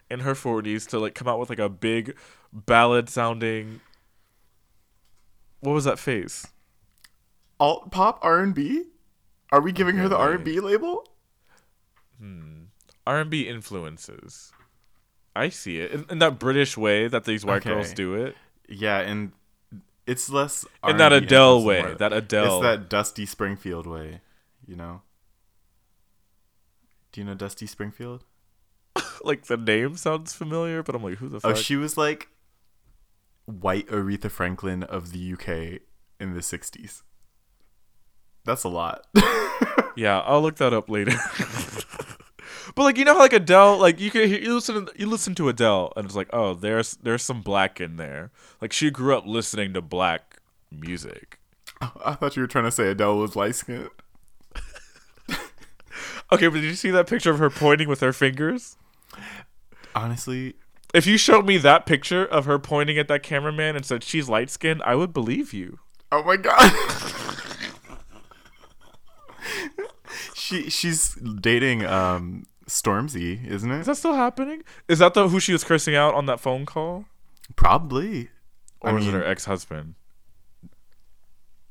in 0.10 0.22
her 0.22 0.36
forties 0.36 0.86
to 0.88 1.00
like 1.00 1.13
come 1.13 1.27
out 1.27 1.39
with 1.39 1.50
like 1.50 1.60
a 1.60 1.70
big 1.70 2.15
ballad 2.51 3.10
sounding. 3.10 3.81
What 5.60 5.74
was 5.74 5.84
that 5.86 6.00
face? 6.00 6.48
Alt 7.62 7.91
pop 7.91 8.20
R 8.22 8.39
and 8.41 8.53
B? 8.53 8.86
Are 9.51 9.62
we 9.62 9.72
giving 9.72 9.96
her 9.98 10.10
the 10.10 10.18
R 10.18 10.34
and 10.34 10.44
B 10.44 10.60
label? 10.60 11.08
Hmm. 12.20 12.63
R 13.06 13.22
and 13.22 13.30
B 13.30 13.48
influences. 13.48 14.51
I 15.36 15.50
see 15.50 15.80
it 15.80 15.91
in, 15.91 16.06
in 16.10 16.20
that 16.20 16.39
British 16.39 16.75
way 16.75 17.08
that 17.08 17.24
these 17.24 17.46
white 17.46 17.63
girls 17.63 17.94
do 17.94 18.15
it. 18.15 18.36
Yeah, 18.68 19.00
and 19.00 19.32
it's 20.06 20.30
less 20.30 20.65
In 20.88 20.98
that 20.98 21.13
Adele 21.13 21.63
way. 21.63 21.82
more- 21.82 21.96
That 21.96 22.12
Adele. 22.12 22.58
It's 22.58 22.63
that 22.63 22.89
Dusty 22.89 23.25
Springfield 23.25 23.88
way, 23.88 24.22
you 24.65 24.75
know. 24.75 25.03
Do 27.12 27.22
you 27.22 27.27
know 27.27 27.36
Dusty 27.36 27.68
Springfield? 27.68 28.24
like 29.24 29.46
the 29.46 29.58
name 29.58 29.96
sounds 29.96 30.34
familiar, 30.34 30.84
but 30.84 30.96
I'm 30.96 31.03
like, 31.03 31.18
who 31.18 31.30
the 31.30 31.38
oh, 31.38 31.39
fuck? 31.41 31.51
Oh, 31.51 31.56
she 31.56 31.75
was 31.75 31.98
like 31.98 32.30
white 33.46 33.88
Aretha 33.88 34.32
Franklin 34.32 34.84
of 34.84 35.12
the 35.12 35.34
UK 35.34 35.82
in 36.20 36.34
the 36.34 36.39
'60s. 36.39 37.03
That's 38.45 38.63
a 38.63 38.69
lot. 38.69 39.05
yeah, 39.95 40.19
I'll 40.21 40.41
look 40.41 40.55
that 40.57 40.74
up 40.74 40.89
later. 40.89 41.12
but 42.75 42.83
like 42.83 42.98
you 42.98 43.05
know 43.05 43.13
how 43.13 43.19
like 43.19 43.33
Adele, 43.33 43.77
like 43.77 44.00
you 44.00 44.10
can 44.12 44.27
hear, 44.27 44.39
you 44.39 44.53
listen 44.55 44.86
to, 44.88 44.91
you 45.00 45.05
listen 45.07 45.36
to 45.36 45.50
Adele 45.50 45.93
and 45.95 46.05
it's 46.05 46.15
like, 46.15 46.29
oh, 46.33 46.53
there's 46.53 46.93
there's 47.03 47.21
some 47.24 47.41
black 47.41 47.79
in 47.79 47.98
there. 47.98 48.31
Like 48.62 48.74
she 48.74 48.89
grew 48.89 49.15
up 49.15 49.25
listening 49.27 49.74
to 49.74 49.81
black 49.81 50.38
music. 50.71 51.39
I 52.05 52.13
thought 52.13 52.36
you 52.36 52.41
were 52.43 52.48
trying 52.48 52.65
to 52.65 52.71
say 52.71 52.89
Adele 52.89 53.17
was 53.17 53.36
light 53.36 53.55
skinned. 53.55 53.89
Okay, 56.33 56.48
but 56.48 56.55
did 56.62 56.63
you 56.63 56.75
see 56.75 56.91
that 56.91 57.07
picture 57.07 57.31
of 57.31 57.39
her 57.39 57.50
pointing 57.50 57.89
with 57.89 58.00
her 58.00 58.13
fingers? 58.13 58.77
Honestly, 59.93 60.55
If 60.93 61.05
you 61.05 61.17
showed 61.17 61.45
me 61.45 61.57
that 61.57 61.86
picture 61.86 62.25
of 62.25 62.45
her 62.45 62.57
pointing 62.57 62.98
at 62.98 63.10
that 63.10 63.21
cameraman 63.21 63.75
and 63.75 63.86
said 63.86 64.01
she's 64.01 64.29
light 64.29 64.50
skinned, 64.50 64.81
I 64.83 64.95
would 64.95 65.12
believe 65.12 65.51
you. 65.53 65.79
oh 66.12 66.24
my 66.24 66.38
god. 66.38 66.71
She 70.51 70.70
she's 70.70 71.15
dating 71.15 71.86
um 71.86 72.46
Stormzy, 72.67 73.46
isn't 73.48 73.70
it? 73.72 73.79
Is 73.81 73.86
that 73.88 73.98
still 73.98 74.13
happening? 74.13 74.63
Is 74.88 75.00
that 75.00 75.13
the 75.13 75.27
who 75.29 75.39
she 75.39 75.51
was 75.53 75.63
cursing 75.63 75.96
out 75.96 76.13
on 76.13 76.25
that 76.27 76.39
phone 76.39 76.65
call? 76.65 77.05
Probably. 77.55 78.29
Or 78.81 78.89
I 78.91 78.93
was 78.93 79.08
it 79.08 79.12
her 79.13 79.24
ex 79.25 79.46
husband? 79.46 79.96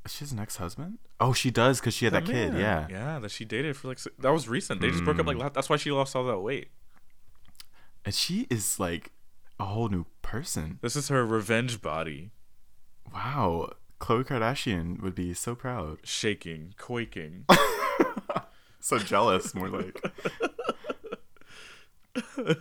She 0.06 0.20
has 0.20 0.32
an 0.32 0.38
ex-husband? 0.40 0.98
Oh, 1.20 1.32
she 1.34 1.50
does 1.50 1.78
because 1.78 1.94
she 1.94 2.06
had 2.06 2.14
that, 2.14 2.24
kid. 2.24 2.54
Yeah. 2.54 2.86
Yeah, 2.90 3.18
that 3.18 3.30
she 3.30 3.44
dated 3.44 3.76
for 3.76 3.88
like 3.88 3.98
that 4.18 4.30
was 4.32 4.48
recent. 4.48 4.80
They 4.80 4.90
just 4.90 5.04
broke 5.04 5.18
up 5.18 5.26
like 5.26 5.36
la- 5.36 5.50
that's 5.50 5.68
why 5.68 5.76
she 5.76 5.90
lost 5.90 6.16
all 6.16 6.24
that 6.24 6.40
weight. 6.40 6.68
and 8.04 8.14
she 8.14 8.46
is 8.50 8.80
like 8.80 9.12
a 9.60 9.66
whole 9.66 9.88
new 9.88 10.06
person. 10.22 10.78
This 10.80 10.96
is 10.96 11.08
her 11.08 11.24
revenge 11.24 11.82
body, 11.82 12.30
Wow, 13.14 13.72
Khloe 14.00 14.24
Kardashian 14.24 15.02
would 15.02 15.14
be 15.14 15.34
so 15.34 15.54
proud, 15.54 15.98
shaking, 16.02 16.74
quaking. 16.78 17.44
so 18.80 18.98
jealous, 18.98 19.54
more 19.54 19.68
like. 19.68 20.02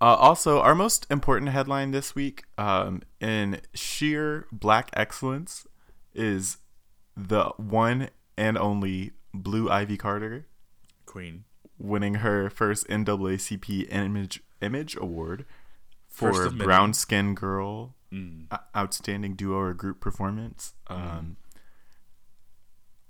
Uh, 0.00 0.16
also, 0.16 0.60
our 0.60 0.74
most 0.74 1.06
important 1.08 1.50
headline 1.50 1.90
this 1.90 2.14
week, 2.14 2.44
um, 2.58 3.00
in 3.20 3.58
sheer 3.72 4.46
black 4.52 4.90
excellence, 4.92 5.66
is 6.14 6.58
the 7.16 7.44
one 7.56 8.10
and 8.36 8.58
only 8.58 9.12
Blue 9.32 9.70
Ivy 9.70 9.96
Carter 9.96 10.46
Queen. 11.06 11.44
winning 11.78 12.16
her 12.16 12.50
first 12.50 12.86
NAACP 12.88 13.90
Image 13.90 14.42
Image 14.60 14.94
Award 14.96 15.46
for. 16.06 16.50
Brown 16.50 16.92
Skin 16.92 17.34
Girl 17.34 17.94
Mm. 18.14 18.46
Outstanding 18.76 19.34
Duo 19.34 19.56
or 19.56 19.74
Group 19.74 19.98
Performance. 20.00 20.74
Um, 20.86 21.36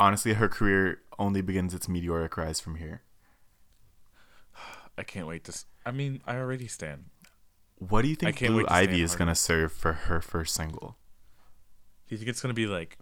honestly, 0.04 0.34
her 0.34 0.49
career 0.49 0.99
only 1.18 1.40
begins 1.40 1.75
its 1.75 1.88
meteoric 1.88 2.37
rise 2.37 2.61
from 2.61 2.76
here. 2.76 3.02
I 4.99 5.02
can't 5.02 5.26
wait 5.26 5.44
to. 5.44 5.52
S- 5.52 5.66
I 5.87 5.90
mean, 5.90 6.20
I 6.26 6.37
already 6.37 6.66
stand. 6.68 7.06
What 7.76 8.02
do 8.02 8.08
you 8.08 8.14
think 8.16 8.38
Blue 8.38 8.62
to 8.62 8.73
Ivy 8.73 9.02
is 9.02 9.16
going 9.16 9.28
to 9.28 9.34
serve 9.34 9.73
for 9.73 9.92
her 9.92 10.20
first 10.20 10.54
single? 10.54 10.96
Do 12.08 12.14
you 12.14 12.18
think 12.18 12.28
it's 12.30 12.40
gonna 12.42 12.54
be 12.54 12.66
like, 12.66 12.99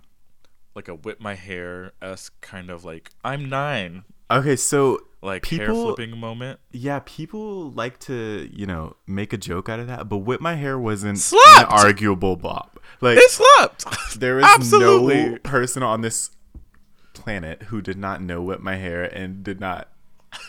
like 0.77 0.89
a 0.89 0.95
whip 0.95 1.21
my 1.21 1.35
hair 1.35 1.93
esque 2.01 2.41
kind 2.41 2.71
of 2.71 2.85
like 2.85 3.11
I'm 3.25 3.49
nine, 3.49 4.05
Okay, 4.31 4.55
so 4.57 4.99
like 5.21 5.45
hair 5.47 5.67
flipping 5.67 6.17
moment? 6.17 6.61
yeah, 6.71 7.01
people 7.05 7.71
like 7.73 7.99
to, 8.01 8.49
you 8.53 8.65
know, 8.65 8.97
make 9.07 9.33
a 9.33 9.37
joke 9.37 9.69
out 9.69 9.81
of 9.81 9.89
that, 9.89 10.09
but 10.09 10.19
Whip 10.19 10.41
My 10.41 10.55
Hair 10.55 10.79
wasn't 10.79 11.19
Slapped! 11.19 11.71
an 11.73 11.79
arguable 11.79 12.37
bop. 12.37 12.79
Like 13.01 13.19
It 13.19 13.29
slept. 13.31 14.21
there 14.21 14.39
is 14.41 14.47
Absolutely. 14.47 15.31
no 15.31 15.39
person 15.39 15.83
on 15.83 16.01
this 16.01 16.31
planet 17.23 17.65
who 17.65 17.81
did 17.81 17.97
not 17.97 18.21
know 18.21 18.43
Whip 18.43 18.61
My 18.61 18.77
Hair 18.77 19.05
and 19.05 19.43
did 19.45 19.61
not 19.61 19.89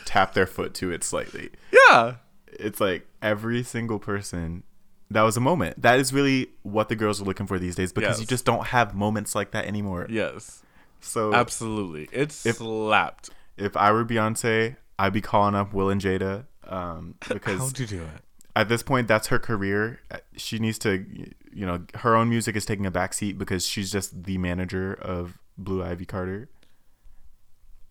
tap 0.05 0.33
their 0.33 0.45
foot 0.47 0.73
to 0.75 0.91
it 0.91 1.03
slightly. 1.03 1.49
yeah. 1.71 2.15
It's 2.47 2.79
like 2.79 3.07
every 3.21 3.63
single 3.63 3.97
person 3.99 4.63
that 5.09 5.21
was 5.23 5.35
a 5.37 5.39
moment. 5.41 5.81
That 5.81 5.99
is 5.99 6.13
really 6.13 6.49
what 6.63 6.87
the 6.89 6.95
girls 6.95 7.19
are 7.21 7.25
looking 7.25 7.47
for 7.47 7.57
these 7.59 7.75
days 7.75 7.91
because 7.91 8.19
you 8.19 8.25
just 8.27 8.45
don't 8.45 8.67
have 8.67 8.93
moments 8.95 9.33
like 9.35 9.51
that 9.51 9.65
anymore. 9.65 10.07
Yes. 10.09 10.61
So 11.01 11.33
Absolutely. 11.33 12.07
It's 12.11 12.45
If- 12.45 12.57
slapped. 12.57 13.29
if 13.57 13.75
I 13.75 13.91
were 13.91 14.05
Beyonce, 14.05 14.75
I'd 14.99 15.13
be 15.13 15.21
calling 15.21 15.55
up 15.55 15.73
Will 15.73 15.89
and 15.89 15.99
Jada 15.99 16.45
um, 16.67 17.15
because 17.27 17.59
How'd 17.59 17.79
you 17.79 17.87
do 17.87 18.01
it? 18.03 18.21
at 18.55 18.69
this 18.69 18.83
point 18.83 19.07
that's 19.07 19.27
her 19.27 19.39
career. 19.39 19.99
She 20.37 20.59
needs 20.59 20.77
to, 20.79 21.03
you 21.51 21.65
know, 21.65 21.81
her 21.95 22.15
own 22.15 22.29
music 22.29 22.55
is 22.55 22.65
taking 22.65 22.85
a 22.85 22.91
backseat 22.91 23.37
because 23.39 23.65
she's 23.65 23.91
just 23.91 24.23
the 24.23 24.37
manager 24.37 24.93
of 24.93 25.39
Blue 25.57 25.83
Ivy 25.83 26.05
Carter. 26.05 26.49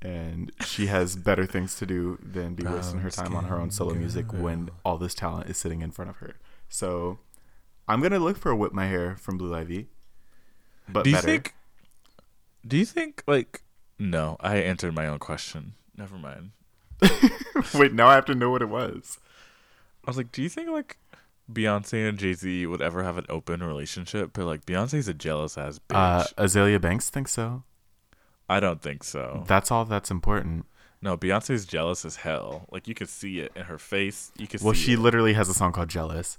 And 0.03 0.51
she 0.65 0.87
has 0.87 1.15
better 1.15 1.47
things 1.47 1.77
to 1.77 1.87
do 1.87 2.19
than 2.21 2.55
be 2.55 2.65
wasting 2.65 3.01
her 3.01 3.11
time 3.11 3.37
on 3.37 3.45
her 3.45 3.57
own 3.59 3.71
solo 3.71 3.95
music 3.95 4.33
when 4.33 4.69
all 4.85 4.99
this 4.99 5.15
talent 5.15 5.49
is 5.49 5.57
sitting 5.57 5.81
in 5.81 5.93
front 5.93 6.11
of 6.11 6.17
her. 6.17 6.35
So 6.69 7.21
I'm 7.89 8.01
gonna 8.01 8.19
look 8.19 8.37
for 8.37 8.51
a 8.51 8.57
whip 8.57 8.73
my 8.73 8.87
hair 8.87 9.17
from 9.17 9.39
Blue 9.39 9.55
Ivy. 9.55 9.89
But 10.89 11.05
Do 11.05 11.11
you 11.11 11.17
better. 11.17 11.27
think? 11.27 11.55
Do 12.67 12.77
you 12.77 12.85
think 12.85 13.23
like? 13.27 13.63
No, 13.99 14.37
I 14.41 14.57
answered 14.57 14.95
my 14.95 15.07
own 15.07 15.19
question. 15.21 15.75
Never 15.97 16.17
mind. 16.17 16.51
Wait, 17.75 17.93
now 17.93 18.09
I 18.09 18.15
have 18.15 18.25
to 18.27 18.35
know 18.35 18.51
what 18.51 18.63
it 18.63 18.69
was. 18.69 19.19
I 20.05 20.11
was 20.11 20.17
like, 20.17 20.33
do 20.33 20.43
you 20.43 20.49
think 20.49 20.69
like 20.69 20.97
Beyonce 21.53 22.09
and 22.09 22.19
Jay 22.19 22.33
Z 22.33 22.67
would 22.67 22.83
ever 22.83 23.05
have 23.05 23.19
an 23.19 23.27
open 23.29 23.63
relationship? 23.63 24.31
But 24.33 24.47
like 24.47 24.67
Beyonce's 24.67 25.07
a 25.07 25.15
jealous 25.15 25.57
ass 25.57 25.79
bitch. 25.89 25.97
Uh, 25.97 26.25
Azealia 26.43 26.81
Banks 26.81 27.09
thinks 27.11 27.33
so. 27.33 27.63
I 28.49 28.61
don't 28.61 28.83
think 28.83 29.05
so. 29.05 29.45
That's 29.47 29.71
all 29.71 29.85
that's 29.85 30.11
important. 30.11 30.67
No, 31.01 31.17
Beyonce's 31.17 31.65
jealous 31.67 32.05
as 32.05 32.17
hell. 32.17 32.67
Like 32.71 32.87
you 32.87 32.95
could 32.95 33.09
see 33.09 33.41
it 33.41 33.53
in 33.57 33.63
her 33.65 33.79
face. 33.79 34.31
You 34.39 34.47
could 34.47 34.63
Well, 34.63 34.73
she 34.75 34.93
it. 34.93 34.99
literally 34.99 35.33
has 35.33 35.49
a 35.49 35.55
song 35.55 35.73
called 35.73 35.89
Jealous. 35.89 36.39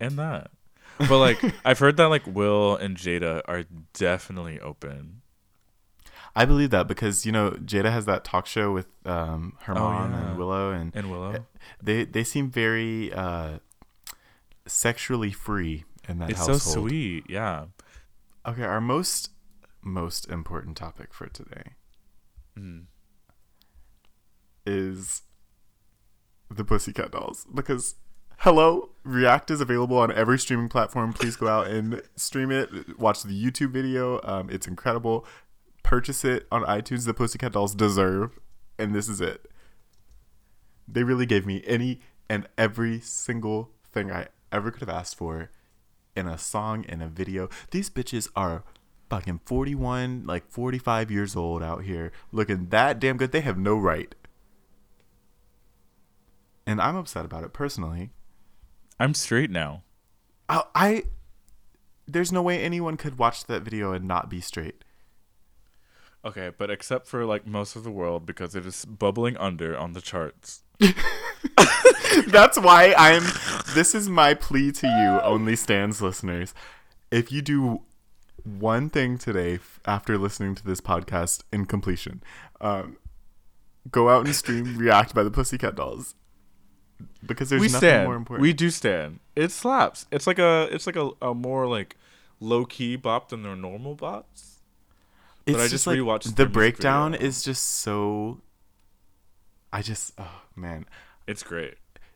and 0.00 0.12
that. 0.18 0.50
But 0.98 1.18
like 1.18 1.38
I've 1.64 1.78
heard 1.78 1.96
that 1.96 2.06
like 2.06 2.26
Will 2.26 2.76
and 2.76 2.96
Jada 2.96 3.40
are 3.46 3.64
definitely 3.94 4.60
open. 4.60 5.22
I 6.36 6.44
believe 6.44 6.70
that 6.70 6.88
because 6.88 7.24
you 7.24 7.32
know 7.32 7.52
Jada 7.52 7.90
has 7.92 8.04
that 8.06 8.24
talk 8.24 8.46
show 8.46 8.72
with 8.72 8.88
um, 9.06 9.56
her 9.62 9.72
Oh, 9.76 9.80
mom 9.80 10.10
yeah. 10.12 10.28
and 10.30 10.38
Willow, 10.38 10.70
and 10.72 10.92
And 10.94 11.10
Willow. 11.10 11.46
they 11.82 12.04
they 12.04 12.24
seem 12.24 12.50
very 12.50 13.12
uh, 13.12 13.58
sexually 14.66 15.30
free 15.30 15.84
in 16.08 16.18
that 16.18 16.30
It's 16.30 16.38
household. 16.40 16.60
so 16.60 16.80
sweet. 16.88 17.24
Yeah. 17.28 17.66
Okay, 18.46 18.62
our 18.64 18.80
most 18.80 19.30
most 19.84 20.28
important 20.28 20.76
topic 20.76 21.12
for 21.12 21.26
today 21.28 21.72
Mm. 22.58 22.86
is 24.66 25.22
the 26.50 26.64
Pussycat 26.64 27.10
Dolls 27.10 27.46
because 27.52 27.96
hello, 28.38 28.90
React 29.04 29.50
is 29.50 29.60
available 29.60 29.98
on 29.98 30.12
every 30.12 30.38
streaming 30.38 30.68
platform. 30.68 31.12
Please 31.12 31.36
go 31.36 31.48
out 31.48 31.66
and 31.66 32.02
stream 32.16 32.50
it. 32.50 32.98
Watch 32.98 33.22
the 33.22 33.30
YouTube 33.44 33.70
video. 33.70 34.20
Um, 34.22 34.48
it's 34.50 34.66
incredible. 34.66 35.26
Purchase 35.82 36.24
it 36.24 36.46
on 36.50 36.62
iTunes. 36.62 37.04
The 37.06 37.14
Pussycat 37.14 37.52
Dolls 37.52 37.74
deserve, 37.74 38.38
and 38.78 38.94
this 38.94 39.08
is 39.08 39.20
it. 39.20 39.50
They 40.86 41.02
really 41.02 41.26
gave 41.26 41.44
me 41.46 41.62
any 41.66 42.00
and 42.28 42.46
every 42.56 43.00
single 43.00 43.70
thing 43.92 44.10
I 44.10 44.28
ever 44.52 44.70
could 44.70 44.80
have 44.80 44.88
asked 44.88 45.16
for 45.16 45.50
in 46.16 46.26
a 46.28 46.38
song, 46.38 46.84
in 46.84 47.02
a 47.02 47.08
video. 47.08 47.48
These 47.70 47.90
bitches 47.90 48.28
are 48.36 48.62
fucking 49.08 49.40
41, 49.44 50.24
like 50.26 50.50
45 50.50 51.10
years 51.10 51.36
old 51.36 51.62
out 51.62 51.84
here 51.84 52.12
looking 52.32 52.68
that 52.68 52.98
damn 52.98 53.16
good. 53.16 53.32
They 53.32 53.40
have 53.40 53.58
no 53.58 53.76
right. 53.76 54.14
And 56.66 56.80
I'm 56.80 56.96
upset 56.96 57.24
about 57.24 57.44
it 57.44 57.52
personally. 57.52 58.10
I'm 58.98 59.14
straight 59.14 59.50
now. 59.50 59.82
I, 60.48 60.62
I 60.74 61.02
there's 62.06 62.32
no 62.32 62.42
way 62.42 62.62
anyone 62.62 62.96
could 62.96 63.18
watch 63.18 63.44
that 63.44 63.62
video 63.62 63.92
and 63.92 64.06
not 64.06 64.28
be 64.28 64.40
straight. 64.40 64.84
Okay, 66.24 66.50
but 66.56 66.70
except 66.70 67.06
for 67.06 67.24
like 67.24 67.46
most 67.46 67.76
of 67.76 67.84
the 67.84 67.90
world 67.90 68.24
because 68.24 68.54
it 68.54 68.64
is 68.64 68.84
bubbling 68.84 69.36
under 69.36 69.76
on 69.76 69.92
the 69.92 70.00
charts. 70.00 70.62
That's 72.28 72.58
why 72.58 72.94
I'm. 72.96 73.24
This 73.74 73.94
is 73.94 74.08
my 74.08 74.34
plea 74.34 74.72
to 74.72 74.86
you, 74.86 75.20
only 75.22 75.56
stands 75.56 76.00
listeners. 76.00 76.54
If 77.10 77.30
you 77.30 77.42
do 77.42 77.82
one 78.44 78.90
thing 78.90 79.18
today 79.18 79.58
after 79.86 80.18
listening 80.18 80.54
to 80.54 80.64
this 80.64 80.80
podcast 80.80 81.42
in 81.52 81.66
completion. 81.66 82.22
Um, 82.60 82.98
go 83.90 84.08
out 84.08 84.26
and 84.26 84.34
stream 84.34 84.76
React 84.78 85.14
by 85.14 85.22
the 85.22 85.30
Pussycat 85.30 85.74
Dolls. 85.74 86.14
Because 87.26 87.50
there's 87.50 87.60
we 87.60 87.66
nothing 87.68 87.78
stand. 87.78 88.04
more 88.06 88.14
important. 88.14 88.42
We 88.42 88.52
do 88.52 88.70
stand. 88.70 89.18
It 89.34 89.50
slaps. 89.50 90.06
It's 90.12 90.26
like 90.26 90.38
a 90.38 90.68
it's 90.70 90.86
like 90.86 90.96
a, 90.96 91.10
a 91.20 91.34
more 91.34 91.66
like 91.66 91.96
low 92.38 92.64
key 92.64 92.96
bop 92.96 93.30
than 93.30 93.42
their 93.42 93.56
normal 93.56 93.96
bops. 93.96 94.58
it's 95.44 95.58
I 95.58 95.62
just 95.62 95.70
just 95.70 95.86
like 95.86 95.98
rewatched 95.98 96.36
the 96.36 96.46
breakdown 96.46 97.12
video. 97.12 97.26
is 97.26 97.42
just 97.42 97.64
so 97.64 98.40
I 99.72 99.82
just 99.82 100.12
oh 100.18 100.42
man. 100.54 100.86
It's 101.26 101.42
great. 101.42 101.74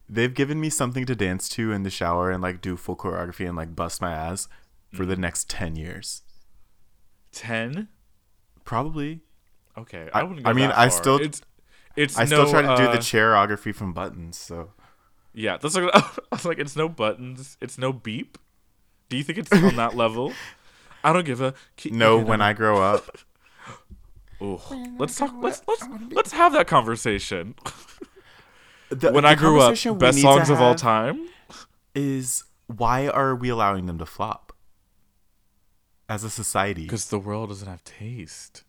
They've 0.09 0.33
given 0.33 0.61
me 0.61 0.71
something 0.71 1.05
to 1.07 1.17
dance 1.17 1.49
to 1.51 1.73
in 1.73 1.83
the 1.83 1.91
shower 1.91 2.31
and 2.31 2.43
like 2.43 2.61
do 2.61 2.77
full 2.77 2.97
choreography 2.97 3.47
and 3.47 3.57
like 3.57 3.75
bust 3.75 4.01
my 4.01 4.13
ass 4.13 4.47
for 4.93 5.05
the 5.07 5.17
next 5.17 5.49
10 5.51 5.77
years. 5.77 6.23
Ten. 7.33 7.89
Probably. 8.65 9.21
Okay, 9.77 10.09
I- 10.13 10.21
I 10.21 10.23
wouldn't. 10.23 10.45
Go 10.45 10.51
I 10.51 10.53
mean, 10.55 10.69
that 10.69 10.79
I 10.79 10.89
still- 10.89 11.17
It's. 11.19 11.43
It's 11.97 12.17
I 12.17 12.27
still 12.27 12.45
no, 12.45 12.51
try 12.51 12.63
to 12.63 12.77
do 12.77 12.85
the 12.85 12.91
uh, 12.93 12.97
choreography 12.99 13.75
from 13.75 13.93
buttons, 13.93 14.39
so 14.39 14.71
Yeah, 15.33 15.57
that's 15.57 15.75
like 15.75 15.91
I 15.95 16.13
was 16.31 16.45
like, 16.45 16.59
it's 16.59 16.77
no 16.77 16.89
buttons, 16.89 17.57
it's 17.61 17.77
no 17.77 17.93
beep. 17.93 18.39
Do 19.09 19.17
you 19.17 19.25
think 19.25 19.39
it's 19.39 19.53
on 19.53 19.75
that 19.77 19.97
level? 19.97 20.33
I 21.05 21.13
don't 21.13 21.25
give 21.25 21.41
a. 21.41 21.55
Keep, 21.77 21.95
no 21.95 22.19
when 22.19 22.41
I 22.41 22.53
grow 22.53 22.81
up. 22.83 23.19
Ooh, 24.43 24.61
let's 24.99 25.17
talk. 25.17 25.35
Let's 25.41 25.63
let's 25.67 25.85
let's 26.11 26.33
have 26.33 26.53
that 26.53 26.69
conversation. 26.69 27.57
The- 28.91 29.11
when 29.13 29.25
the 29.25 29.31
I 29.31 29.35
grew 29.35 29.61
up, 29.61 29.75
best 29.99 30.21
songs 30.21 30.51
of 30.51 30.61
all 30.61 30.75
time. 30.77 31.29
is 31.95 32.45
why 32.69 33.09
are 33.09 33.35
we 33.35 33.49
allowing 33.49 33.87
them 33.87 33.99
to 33.99 34.07
flop 34.07 34.48
as 36.09 36.25
a 36.25 36.31
society? 36.31 36.83
Because 36.83 37.09
the 37.09 37.19
world 37.19 37.51
doesn't 37.51 37.69
have 37.69 37.85
taste. 37.85 38.65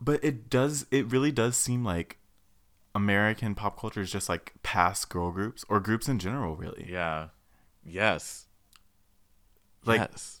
But 0.00 0.22
it 0.22 0.48
does. 0.48 0.86
It 0.90 1.10
really 1.10 1.32
does 1.32 1.56
seem 1.56 1.84
like 1.84 2.18
American 2.94 3.54
pop 3.54 3.78
culture 3.80 4.00
is 4.00 4.10
just 4.12 4.28
like 4.28 4.54
past 4.62 5.08
girl 5.08 5.32
groups 5.32 5.64
or 5.68 5.80
groups 5.80 6.08
in 6.08 6.18
general. 6.18 6.56
Really, 6.56 6.86
Yeah. 6.88 7.28
Yes. 7.84 8.46
like 9.84 10.00
yes. 10.00 10.40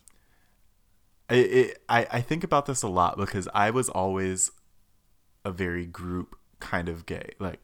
I, 1.30 1.34
it, 1.34 1.82
I 1.88 2.06
I 2.12 2.20
think 2.20 2.44
about 2.44 2.66
this 2.66 2.82
a 2.82 2.88
lot 2.88 3.16
because 3.16 3.48
I 3.54 3.70
was 3.70 3.88
always 3.88 4.50
a 5.44 5.50
very 5.50 5.86
group 5.86 6.36
kind 6.60 6.88
of 6.88 7.06
gay. 7.06 7.30
Like, 7.38 7.60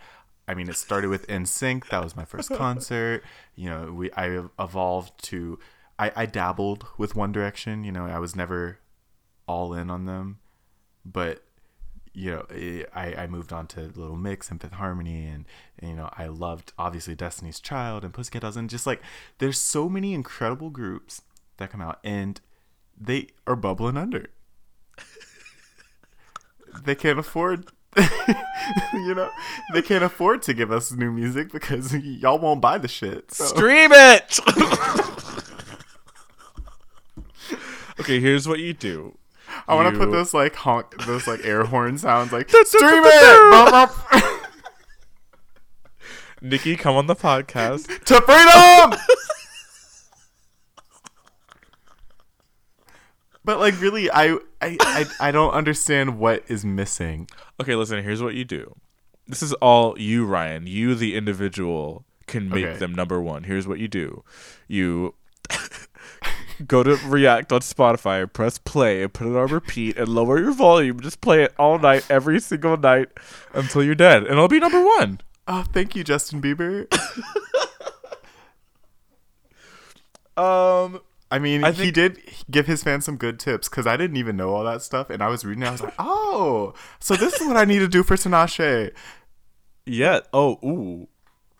I 0.46 0.54
mean, 0.54 0.68
it 0.68 0.76
started 0.76 1.08
with 1.08 1.26
NSYNC. 1.26 1.88
That 1.88 2.02
was 2.02 2.16
my 2.16 2.24
first 2.24 2.50
concert. 2.54 3.22
You 3.54 3.70
know, 3.70 3.92
we 3.92 4.12
I 4.12 4.42
evolved 4.58 5.22
to. 5.24 5.58
I, 5.98 6.12
I 6.16 6.26
dabbled 6.26 6.86
with 6.98 7.14
One 7.14 7.32
Direction. 7.32 7.84
You 7.84 7.92
know, 7.92 8.06
I 8.06 8.18
was 8.18 8.34
never 8.34 8.78
all 9.46 9.74
in 9.74 9.90
on 9.90 10.06
them, 10.06 10.38
but 11.04 11.42
you 12.14 12.30
know, 12.30 12.46
I, 12.94 13.14
I 13.14 13.26
moved 13.26 13.52
on 13.52 13.66
to 13.68 13.80
Little 13.80 14.16
Mix 14.16 14.48
and 14.48 14.60
Fifth 14.60 14.74
Harmony, 14.74 15.26
and, 15.26 15.44
and 15.80 15.90
you 15.90 15.96
know, 15.96 16.08
I 16.16 16.26
loved 16.26 16.72
obviously 16.78 17.16
Destiny's 17.16 17.58
Child 17.58 18.04
and 18.04 18.14
Pussycat 18.14 18.42
Dolls, 18.42 18.56
and 18.56 18.70
just 18.70 18.86
like 18.86 19.02
there's 19.38 19.60
so 19.60 19.88
many 19.88 20.14
incredible 20.14 20.70
groups 20.70 21.22
that 21.56 21.70
come 21.70 21.80
out, 21.80 21.98
and 22.04 22.40
they 22.98 23.28
are 23.48 23.56
bubbling 23.56 23.96
under. 23.96 24.28
they 26.84 26.94
can't 26.94 27.18
afford, 27.18 27.66
you 27.96 29.14
know, 29.14 29.30
they 29.72 29.82
can't 29.82 30.04
afford 30.04 30.42
to 30.42 30.54
give 30.54 30.70
us 30.70 30.92
new 30.92 31.10
music 31.10 31.50
because 31.50 31.94
y'all 31.96 32.38
won't 32.38 32.60
buy 32.60 32.78
the 32.78 32.88
shit. 32.88 33.32
So. 33.32 33.44
Stream 33.46 33.90
it. 33.92 34.38
okay, 38.00 38.20
here's 38.20 38.46
what 38.48 38.58
you 38.60 38.72
do. 38.72 39.16
I 39.68 39.74
want 39.74 39.92
to 39.92 39.98
put 39.98 40.10
those 40.10 40.32
like 40.34 40.54
honk, 40.54 41.04
those 41.06 41.26
like 41.26 41.44
air 41.44 41.64
horn 41.64 41.98
sounds, 41.98 42.32
like 42.32 42.48
stream 42.64 43.02
it. 43.04 43.90
Nikki, 46.40 46.76
come 46.76 46.96
on 46.96 47.06
the 47.06 47.16
podcast. 47.16 47.86
to 48.04 48.20
freedom. 48.20 49.00
but 53.44 53.58
like, 53.58 53.80
really, 53.80 54.10
I, 54.10 54.34
I, 54.60 54.76
I, 54.80 55.06
I 55.20 55.30
don't 55.30 55.52
understand 55.52 56.18
what 56.18 56.44
is 56.48 56.64
missing. 56.64 57.28
Okay, 57.60 57.74
listen, 57.74 58.02
here's 58.02 58.22
what 58.22 58.34
you 58.34 58.44
do. 58.44 58.74
This 59.26 59.42
is 59.42 59.52
all 59.54 59.98
you, 59.98 60.26
Ryan. 60.26 60.66
You, 60.66 60.94
the 60.94 61.14
individual, 61.16 62.04
can 62.26 62.48
make 62.48 62.64
Okay. 62.64 62.78
them 62.78 62.94
number 62.94 63.20
one. 63.20 63.44
Here's 63.44 63.66
what 63.68 63.78
you 63.78 63.88
do 63.88 64.22
you 64.68 65.14
go 66.66 66.82
to 66.82 66.96
React 67.06 67.52
on 67.52 67.60
Spotify, 67.60 68.30
press 68.32 68.58
play, 68.58 69.02
and 69.02 69.12
put 69.12 69.26
it 69.26 69.36
on 69.36 69.48
repeat, 69.48 69.96
and 69.96 70.08
lower 70.08 70.38
your 70.38 70.52
volume. 70.52 71.00
Just 71.00 71.20
play 71.20 71.42
it 71.42 71.54
all 71.58 71.78
night, 71.78 72.04
every 72.10 72.40
single 72.40 72.76
night, 72.76 73.08
until 73.52 73.82
you're 73.82 73.94
dead. 73.94 74.22
And 74.22 74.32
it'll 74.32 74.48
be 74.48 74.60
number 74.60 74.82
one. 74.82 75.20
Oh, 75.46 75.64
thank 75.72 75.94
you, 75.94 76.04
Justin 76.04 76.40
Bieber. 76.40 76.86
Um, 80.36 81.00
I 81.30 81.38
mean, 81.38 81.64
I 81.64 81.72
he 81.72 81.90
did 81.90 82.18
give 82.50 82.66
his 82.66 82.82
fans 82.82 83.04
some 83.04 83.16
good 83.16 83.38
tips 83.38 83.68
because 83.68 83.86
I 83.86 83.96
didn't 83.96 84.16
even 84.16 84.36
know 84.36 84.50
all 84.50 84.64
that 84.64 84.82
stuff, 84.82 85.10
and 85.10 85.22
I 85.22 85.28
was 85.28 85.44
reading. 85.44 85.62
it, 85.62 85.68
I 85.68 85.72
was 85.72 85.82
like, 85.82 85.94
oh, 85.98 86.74
so 86.98 87.14
this 87.14 87.40
is 87.40 87.46
what 87.46 87.56
I 87.56 87.64
need 87.64 87.80
to 87.80 87.88
do 87.88 88.02
for 88.02 88.16
Tinashe. 88.16 88.92
yeah. 89.86 90.20
Oh, 90.32 90.58
ooh. 90.64 91.08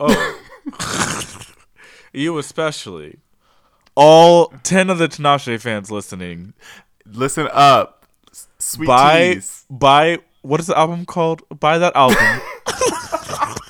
Oh. 0.00 0.40
you 2.12 2.36
especially. 2.38 3.18
All 3.96 4.52
10 4.64 4.90
of 4.90 4.98
the 4.98 5.08
Tinashe 5.08 5.60
fans 5.60 5.90
listening, 5.90 6.54
Listen 7.06 7.48
up, 7.52 8.06
sweet 8.58 8.86
buy 8.86 9.34
teas. 9.34 9.64
buy 9.70 10.18
what 10.42 10.58
is 10.60 10.66
the 10.66 10.76
album 10.78 11.06
called? 11.06 11.42
Buy 11.60 11.78
that 11.78 11.94
album 11.96 12.16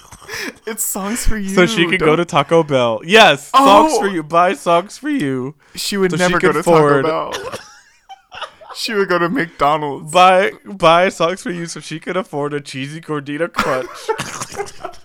It's 0.66 0.82
songs 0.82 1.26
for 1.26 1.36
you. 1.36 1.50
so 1.54 1.66
she 1.66 1.86
can 1.86 1.98
go 1.98 2.16
to 2.16 2.24
Taco 2.24 2.62
Bell. 2.62 3.00
Yes, 3.04 3.50
Oh! 3.52 3.88
songs 3.88 3.98
for 3.98 4.06
oh! 4.06 4.12
you. 4.14 4.22
Buy 4.22 4.54
songs 4.54 4.96
for 4.96 5.10
you. 5.10 5.54
She 5.74 5.98
would 5.98 6.10
so 6.10 6.16
she 6.16 6.22
never 6.22 6.38
go 6.40 6.52
could 6.52 6.62
to 6.64 6.70
Taco 6.70 7.02
Bell. 7.02 7.32
she 8.74 8.94
would 8.94 9.08
go 9.08 9.18
to 9.18 9.28
McDonald's. 9.28 10.10
Buy 10.10 10.52
buy 10.64 11.10
songs 11.10 11.42
for 11.42 11.50
you 11.50 11.66
so 11.66 11.80
she 11.80 12.00
could 12.00 12.16
afford 12.16 12.54
a 12.54 12.60
cheesy 12.62 13.00
gordita 13.00 13.52
crunch. 13.52 13.88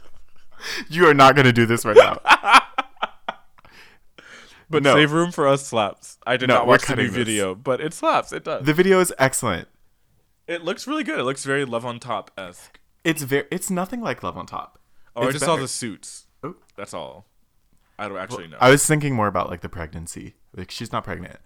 You 0.90 1.08
are 1.08 1.14
not 1.14 1.36
going 1.36 1.46
to 1.46 1.54
do 1.54 1.66
this 1.66 1.84
right 1.86 1.96
now. 1.96 2.62
But 4.70 4.84
No. 4.84 4.96
save 4.96 5.12
room 5.12 5.32
for 5.32 5.48
us 5.48 5.66
slaps. 5.66 6.18
I 6.26 6.38
did 6.38 6.48
No, 6.48 6.56
not 6.56 6.68
watch 6.68 6.86
the 6.86 6.96
new 6.96 7.10
video, 7.10 7.56
but 7.56 7.82
it 7.82 7.94
slaps. 7.94 8.32
It 8.32 8.44
does. 8.44 8.66
the 8.66 8.74
video 8.74 9.00
is 9.00 9.14
excellent. 9.18 9.68
it 10.48 10.64
looks 10.64 10.88
really 10.88 11.04
good. 11.04 11.20
It 11.20 11.24
looks 11.24 11.44
very 11.46 11.66
Love 11.66 11.86
on 11.86 12.00
Top 12.00 12.32
esque. 12.38 12.80
It's 13.04 13.22
very. 13.24 13.46
It's 13.52 13.70
nothing 13.70 14.02
like 14.02 14.24
Love 14.24 14.38
on 14.38 14.46
Top. 14.46 14.80
Oh, 15.16 15.22
I 15.24 15.26
It's 15.26 15.34
just 15.34 15.46
saw 15.46 15.56
the 15.56 15.68
suits. 15.68 16.26
Oh. 16.44 16.56
That's 16.76 16.94
all. 16.94 17.26
I 17.98 18.08
don't 18.08 18.18
actually 18.18 18.48
know. 18.48 18.58
I 18.62 18.70
was 18.70 18.86
thinking 18.86 19.14
more 19.14 19.28
about 19.28 19.50
like 19.50 19.62
the 19.62 19.70
pregnancy. 19.70 20.36
Like 20.56 20.72
she's 20.72 20.92
not 20.92 21.04
pregnant. 21.04 21.38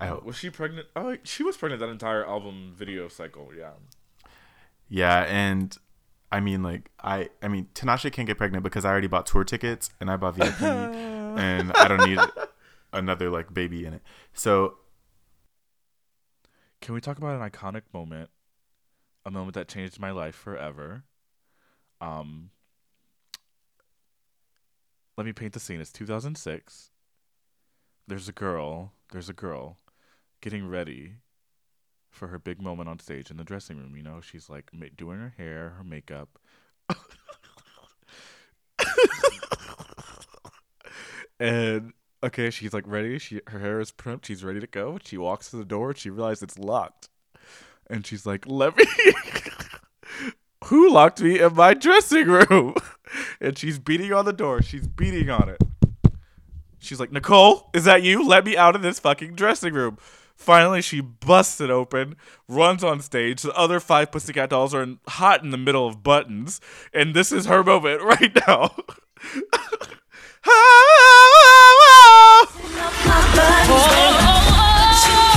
I 0.00 0.06
hope. 0.06 0.24
was 0.24 0.36
she 0.36 0.48
pregnant? 0.48 0.86
Oh, 0.96 1.16
she 1.24 1.42
was 1.42 1.56
pregnant 1.58 1.80
that 1.80 1.90
entire 1.90 2.26
album 2.26 2.72
video 2.74 3.08
cycle. 3.08 3.50
Yeah. 3.56 3.72
Yeah, 4.88 5.24
and 5.28 5.76
I 6.32 6.40
mean 6.40 6.62
like 6.62 6.90
I 7.02 7.28
I 7.42 7.48
mean 7.48 7.68
Tinashe 7.74 8.10
can't 8.12 8.26
get 8.26 8.38
pregnant 8.38 8.64
because 8.64 8.84
I 8.84 8.90
already 8.90 9.08
bought 9.08 9.26
tour 9.26 9.44
tickets 9.44 9.90
and 10.00 10.10
I 10.10 10.16
bought 10.16 10.36
VIP 10.36 10.60
and 10.62 11.72
I 11.74 11.86
don't 11.88 12.08
need 12.08 12.18
another 12.92 13.30
like 13.30 13.52
baby 13.52 13.84
in 13.84 13.94
it. 13.94 14.02
So 14.34 14.76
Can 16.80 16.94
we 16.94 17.00
talk 17.00 17.18
about 17.18 17.40
an 17.40 17.48
iconic 17.48 17.82
moment? 17.92 18.30
A 19.26 19.30
moment 19.30 19.54
that 19.54 19.68
changed 19.68 20.00
my 20.00 20.10
life 20.10 20.34
forever. 20.34 21.04
Um 22.00 22.50
Let 25.16 25.26
me 25.26 25.32
paint 25.32 25.52
the 25.52 25.60
scene. 25.60 25.80
It's 25.80 25.92
2006. 25.92 26.90
There's 28.06 28.28
a 28.28 28.32
girl, 28.32 28.92
there's 29.12 29.28
a 29.28 29.32
girl 29.34 29.78
getting 30.40 30.68
ready 30.68 31.16
for 32.10 32.28
her 32.28 32.38
big 32.38 32.60
moment 32.60 32.88
on 32.88 32.98
stage 32.98 33.30
in 33.30 33.36
the 33.36 33.44
dressing 33.44 33.78
room, 33.78 33.96
you 33.96 34.02
know? 34.02 34.20
She's 34.20 34.48
like 34.50 34.70
ma- 34.72 34.86
doing 34.96 35.18
her 35.20 35.34
hair, 35.36 35.70
her 35.78 35.84
makeup. 35.84 36.38
and 41.40 41.92
okay, 42.22 42.50
she's 42.50 42.72
like 42.72 42.84
ready. 42.86 43.18
She 43.18 43.40
her 43.48 43.58
hair 43.58 43.80
is 43.80 43.92
primped. 43.92 44.26
She's 44.26 44.44
ready 44.44 44.60
to 44.60 44.66
go. 44.66 44.98
She 45.04 45.16
walks 45.16 45.50
to 45.50 45.56
the 45.56 45.64
door. 45.64 45.94
She 45.94 46.10
realizes 46.10 46.42
it's 46.42 46.58
locked, 46.58 47.08
and 47.88 48.06
she's 48.06 48.26
like, 48.26 48.46
"Let 48.46 48.76
me." 48.76 48.84
Who 50.64 50.90
locked 50.90 51.22
me 51.22 51.40
in 51.40 51.54
my 51.54 51.74
dressing 51.74 52.26
room? 52.26 52.74
and 53.40 53.56
she's 53.56 53.78
beating 53.78 54.12
on 54.12 54.24
the 54.24 54.32
door. 54.32 54.62
She's 54.62 54.86
beating 54.86 55.30
on 55.30 55.48
it. 55.48 55.60
She's 56.78 57.00
like, 57.00 57.12
Nicole, 57.12 57.70
is 57.74 57.84
that 57.84 58.02
you? 58.02 58.26
Let 58.26 58.44
me 58.44 58.56
out 58.56 58.74
of 58.74 58.82
this 58.82 58.98
fucking 58.98 59.34
dressing 59.34 59.74
room. 59.74 59.98
Finally, 60.34 60.80
she 60.80 61.00
busts 61.00 61.60
it 61.60 61.68
open, 61.68 62.16
runs 62.48 62.82
on 62.82 63.00
stage. 63.00 63.42
The 63.42 63.52
other 63.52 63.78
five 63.78 64.10
Pussycat 64.10 64.48
dolls 64.48 64.72
are 64.72 64.82
in, 64.82 64.98
hot 65.06 65.44
in 65.44 65.50
the 65.50 65.58
middle 65.58 65.86
of 65.86 66.02
buttons, 66.02 66.60
and 66.94 67.14
this 67.14 67.30
is 67.30 67.44
her 67.44 67.62
moment 67.62 68.02
right 68.04 68.34
now. 68.46 68.74
Oh, 70.42 70.52
oh, 70.52 72.46
oh, 72.46 72.80
and 73.92 75.29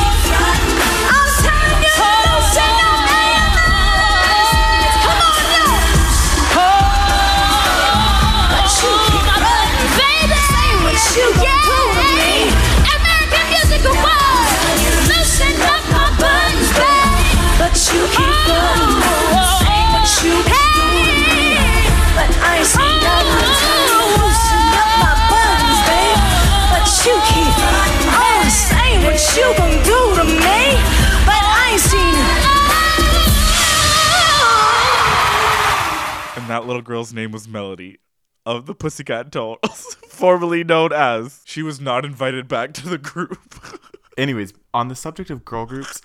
that 36.53 36.67
little 36.67 36.83
girl's 36.83 37.11
name 37.11 37.31
was 37.31 37.47
Melody 37.47 37.97
of 38.45 38.67
the 38.67 38.75
Pussycat 38.75 39.31
Dolls, 39.31 39.97
formerly 40.07 40.63
known 40.63 40.93
as. 40.93 41.41
She 41.45 41.63
was 41.63 41.81
not 41.81 42.05
invited 42.05 42.47
back 42.47 42.73
to 42.75 42.87
the 42.87 42.99
group. 42.99 43.55
Anyways, 44.17 44.53
on 44.71 44.87
the 44.87 44.95
subject 44.95 45.31
of 45.31 45.43
girl 45.43 45.65
groups, 45.65 45.99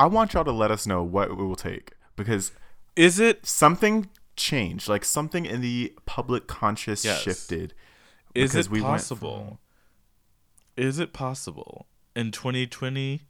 I 0.00 0.06
want 0.06 0.34
y'all 0.34 0.44
to 0.44 0.50
let 0.50 0.72
us 0.72 0.84
know 0.84 1.04
what 1.04 1.30
it 1.30 1.34
will 1.34 1.54
take 1.54 1.92
because 2.16 2.50
Is 2.96 3.20
it 3.20 3.46
something 3.46 4.08
changed, 4.36 4.88
like 4.88 5.04
something 5.04 5.46
in 5.46 5.60
the 5.60 5.94
public 6.06 6.48
conscious 6.48 7.04
Yes. 7.04 7.20
shifted. 7.20 7.72
is 8.34 8.56
it 8.56 8.68
we 8.68 8.80
possible? 8.80 9.60
Is 10.76 10.98
it 10.98 11.12
possible 11.12 11.86
in 12.16 12.32
2020 12.32 13.22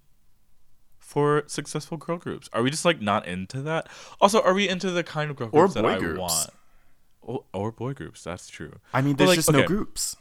for 1.11 1.43
successful 1.49 1.97
girl 1.97 2.19
groups? 2.19 2.49
Are 2.53 2.63
we 2.63 2.71
just 2.71 2.85
like 2.85 3.01
not 3.01 3.27
into 3.27 3.61
that? 3.63 3.89
Also, 4.21 4.41
are 4.41 4.55
we 4.55 4.69
into 4.69 4.93
the 4.93 5.03
kind 5.03 5.29
of 5.29 5.37
girl 5.37 5.49
Or 5.53 5.63
groups 5.63 5.75
that 5.75 5.85
I 5.85 5.99
groups. 5.99 6.21
want? 6.21 6.51
Or, 7.21 7.45
or 7.53 7.73
boy 7.73 7.95
groups, 7.95 8.23
that's 8.23 8.49
true. 8.49 8.75
I 8.95 9.03
mean, 9.03 9.17
there's 9.17 9.29
like, 9.31 9.37
just 9.37 9.49
okay. 9.49 9.61
no 9.61 9.67
groups. 9.67 10.17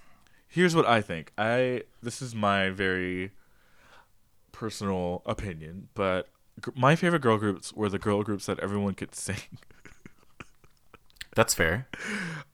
here's 0.47 0.75
what 0.75 0.87
I 0.87 1.01
think. 1.01 1.31
I 1.37 1.83
this 2.01 2.23
is 2.23 2.33
my 2.33 2.71
very 2.71 3.31
personal 4.51 5.21
opinion, 5.27 5.89
but 5.93 6.27
gr- 6.59 6.71
my 6.75 6.95
favorite 6.95 7.21
girl 7.21 7.37
groups 7.37 7.71
were 7.71 7.87
the 7.87 7.99
girl 7.99 8.23
groups 8.23 8.47
that 8.47 8.59
everyone 8.59 8.95
could 8.95 9.13
sing. 9.13 9.37
That's 11.35 11.53
fair. 11.53 11.87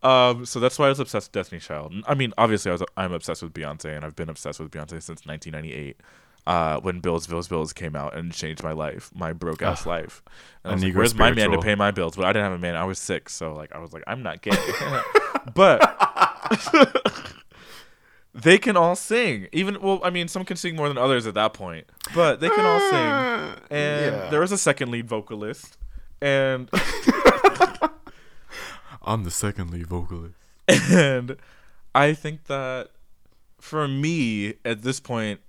Um, 0.04 0.46
so 0.46 0.60
that's 0.60 0.78
why 0.78 0.88
I 0.88 0.90
was 0.90 1.00
obsessed 1.00 1.30
with 1.30 1.32
Destiny 1.32 1.62
Child. 1.62 1.94
I 2.06 2.14
mean, 2.14 2.34
obviously, 2.38 2.70
I 2.70 2.74
was 2.74 2.84
I'm 2.98 3.14
obsessed 3.14 3.42
with 3.42 3.54
Beyonce, 3.54 3.96
and 3.96 4.04
I've 4.04 4.18
been 4.18 4.30
obsessed 4.30 4.60
with 4.60 4.70
Beyonce 4.70 5.02
since 5.02 5.26
1998. 5.26 6.02
Uh, 6.48 6.80
when 6.80 7.00
Bills, 7.00 7.26
Bills, 7.26 7.48
Bills 7.48 7.74
came 7.74 7.96
out 7.96 8.16
and 8.16 8.32
changed 8.32 8.64
my 8.64 8.72
life, 8.72 9.10
my 9.16 9.34
broke 9.34 9.64
ass 9.64 9.86
life. 9.88 10.22
And 10.64 10.72
I 10.72 10.76
was 10.76 10.84
like, 10.84 10.96
Where's 10.96 11.16
my 11.16 11.32
man 11.32 11.50
to 11.52 11.60
pay 11.60 11.74
my 11.74 11.90
bills? 11.90 12.16
But 12.16 12.26
I 12.26 12.34
didn't 12.34 12.44
have 12.44 12.54
a 12.54 12.60
man. 12.60 12.76
I 12.76 12.84
was 12.84 13.00
sick, 13.00 13.30
so 13.30 13.54
like 13.54 13.74
I 13.74 13.80
was 13.80 13.94
like, 13.94 14.04
I'm 14.06 14.22
not 14.22 14.42
gay. 14.42 14.52
but 15.56 15.82
they 18.36 18.58
can 18.58 18.78
all 18.78 18.96
sing. 18.96 19.48
Even 19.52 19.82
well, 19.82 20.02
I 20.04 20.10
mean, 20.10 20.28
some 20.28 20.46
can 20.46 20.58
sing 20.58 20.76
more 20.76 20.88
than 20.88 20.98
others 20.98 21.26
at 21.26 21.34
that 21.34 21.54
point, 21.54 21.88
but 22.14 22.42
they 22.42 22.50
can 22.50 22.66
all 22.66 22.80
sing. 22.80 23.62
And 23.72 24.16
yeah. 24.16 24.30
there 24.30 24.42
was 24.42 24.52
a 24.52 24.60
second 24.60 24.92
lead 24.92 25.08
vocalist, 25.08 25.78
and 26.22 26.70
I'm 29.02 29.24
the 29.24 29.32
second 29.32 29.72
lead 29.72 29.88
vocalist. 29.88 30.36
and 30.68 31.36
I 31.96 32.14
think 32.14 32.46
that 32.46 32.90
for 33.60 33.88
me 33.88 34.54
at 34.64 34.84
this 34.84 35.00
point, 35.00 35.40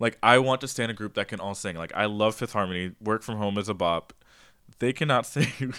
like 0.00 0.18
I 0.22 0.38
want 0.38 0.60
to 0.62 0.68
stay 0.68 0.82
in 0.82 0.90
a 0.90 0.94
group 0.94 1.14
that 1.14 1.28
can 1.28 1.38
all 1.38 1.54
sing. 1.54 1.76
Like 1.76 1.92
I 1.94 2.06
love 2.06 2.34
Fifth 2.34 2.52
Harmony. 2.54 2.92
Work 3.00 3.22
from 3.22 3.36
Home 3.36 3.56
is 3.58 3.68
a 3.68 3.74
bop. 3.74 4.12
They 4.80 4.92
cannot 4.92 5.26
sing, 5.26 5.74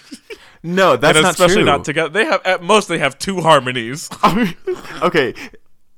No, 0.62 0.96
that's 0.96 1.16
and 1.18 1.24
not 1.24 1.32
especially 1.34 1.56
true. 1.56 1.64
not 1.64 1.84
together. 1.84 2.08
They 2.10 2.24
have 2.24 2.40
at 2.44 2.62
most 2.62 2.88
they 2.88 2.98
have 2.98 3.18
two 3.18 3.40
harmonies. 3.40 4.08
okay, 5.02 5.34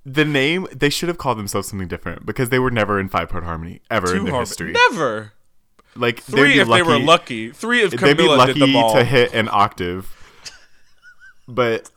the 0.06 0.24
name 0.24 0.66
they 0.74 0.90
should 0.90 1.08
have 1.08 1.18
called 1.18 1.38
themselves 1.38 1.68
something 1.68 1.88
different 1.88 2.24
because 2.26 2.48
they 2.50 2.58
were 2.58 2.70
never 2.70 2.98
in 2.98 3.08
five 3.08 3.28
part 3.28 3.44
harmony 3.44 3.80
ever 3.90 4.06
in 4.08 4.12
two 4.18 4.22
their 4.24 4.30
harmonies. 4.32 4.48
history. 4.50 4.72
Never 4.90 5.32
Like 5.96 6.20
three 6.22 6.58
if 6.60 6.68
they 6.68 6.82
were 6.82 6.98
lucky. 6.98 7.50
Three 7.50 7.82
if 7.82 7.90
they'd 7.90 8.16
be 8.16 8.26
lucky 8.28 8.54
did 8.54 8.62
them 8.62 8.76
all. 8.76 8.94
to 8.94 9.04
hit 9.04 9.34
an 9.34 9.48
octave. 9.50 10.10
But 11.46 11.90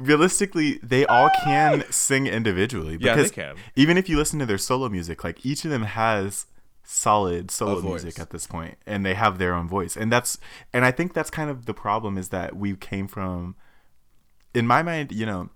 realistically, 0.00 0.78
they 0.82 1.06
all 1.06 1.30
can 1.44 1.84
sing 1.90 2.26
individually 2.26 2.96
Yeah, 3.00 3.14
they 3.14 3.22
because 3.22 3.30
can. 3.30 3.56
even 3.76 3.96
if 3.96 4.08
you 4.08 4.16
listen 4.16 4.38
to 4.40 4.46
their 4.46 4.58
solo 4.58 4.88
music, 4.88 5.22
like 5.24 5.44
each 5.46 5.64
of 5.64 5.70
them 5.70 5.82
has 5.82 6.46
solid 6.82 7.50
solo 7.52 7.80
music 7.82 8.18
at 8.18 8.30
this 8.30 8.46
point 8.48 8.76
and 8.86 9.06
they 9.06 9.14
have 9.14 9.38
their 9.38 9.54
own 9.54 9.68
voice. 9.68 9.96
And 9.96 10.10
that's 10.10 10.38
and 10.72 10.84
I 10.84 10.90
think 10.90 11.14
that's 11.14 11.30
kind 11.30 11.48
of 11.50 11.66
the 11.66 11.74
problem 11.74 12.18
is 12.18 12.30
that 12.30 12.56
we 12.56 12.74
came 12.74 13.06
from 13.06 13.54
in 14.54 14.66
my 14.66 14.82
mind, 14.82 15.12
you 15.12 15.26
know, 15.26 15.50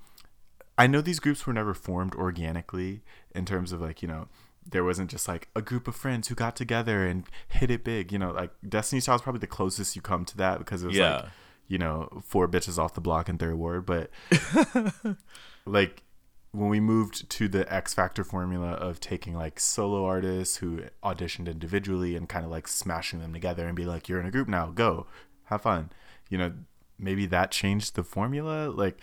I 0.78 0.86
know 0.86 1.00
these 1.00 1.18
groups 1.20 1.46
were 1.46 1.52
never 1.52 1.74
formed 1.74 2.14
organically 2.14 3.02
in 3.34 3.44
terms 3.44 3.72
of 3.72 3.80
like, 3.80 4.02
you 4.02 4.08
know, 4.08 4.28
there 4.68 4.84
wasn't 4.84 5.10
just 5.10 5.26
like 5.28 5.48
a 5.56 5.62
group 5.62 5.88
of 5.88 5.96
friends 5.96 6.28
who 6.28 6.34
got 6.34 6.54
together 6.56 7.04
and 7.04 7.24
hit 7.48 7.70
it 7.70 7.84
big. 7.84 8.12
You 8.12 8.18
know, 8.18 8.30
like 8.32 8.50
Destiny's 8.68 9.06
Child 9.06 9.20
is 9.20 9.22
probably 9.22 9.40
the 9.40 9.46
closest 9.48 9.96
you 9.96 10.02
come 10.02 10.24
to 10.26 10.36
that 10.36 10.58
because 10.58 10.84
it 10.84 10.88
was 10.88 10.96
Yeah. 10.96 11.14
like, 11.16 11.24
you 11.68 11.78
know, 11.78 12.22
four 12.24 12.46
bitches 12.48 12.78
off 12.78 12.94
the 12.94 13.00
block 13.00 13.28
in 13.28 13.38
third 13.38 13.54
ward. 13.56 13.86
But 13.86 14.10
like 15.66 16.02
when 16.52 16.68
we 16.68 16.78
moved 16.80 17.28
to 17.30 17.48
the 17.48 17.72
X 17.72 17.94
Factor 17.94 18.22
formula 18.24 18.72
of 18.72 19.00
taking 19.00 19.34
like 19.34 19.58
solo 19.58 20.04
artists 20.04 20.58
who 20.58 20.82
auditioned 21.02 21.48
individually 21.50 22.14
and 22.16 22.28
kind 22.28 22.44
of 22.44 22.50
like 22.50 22.68
smashing 22.68 23.20
them 23.20 23.32
together 23.32 23.66
and 23.66 23.74
be 23.76 23.84
like, 23.84 24.08
you're 24.08 24.20
in 24.20 24.26
a 24.26 24.30
group 24.30 24.48
now, 24.48 24.66
go 24.70 25.06
have 25.44 25.62
fun. 25.62 25.90
You 26.30 26.38
know, 26.38 26.52
maybe 26.98 27.26
that 27.26 27.50
changed 27.50 27.96
the 27.96 28.04
formula. 28.04 28.70
Like, 28.70 28.98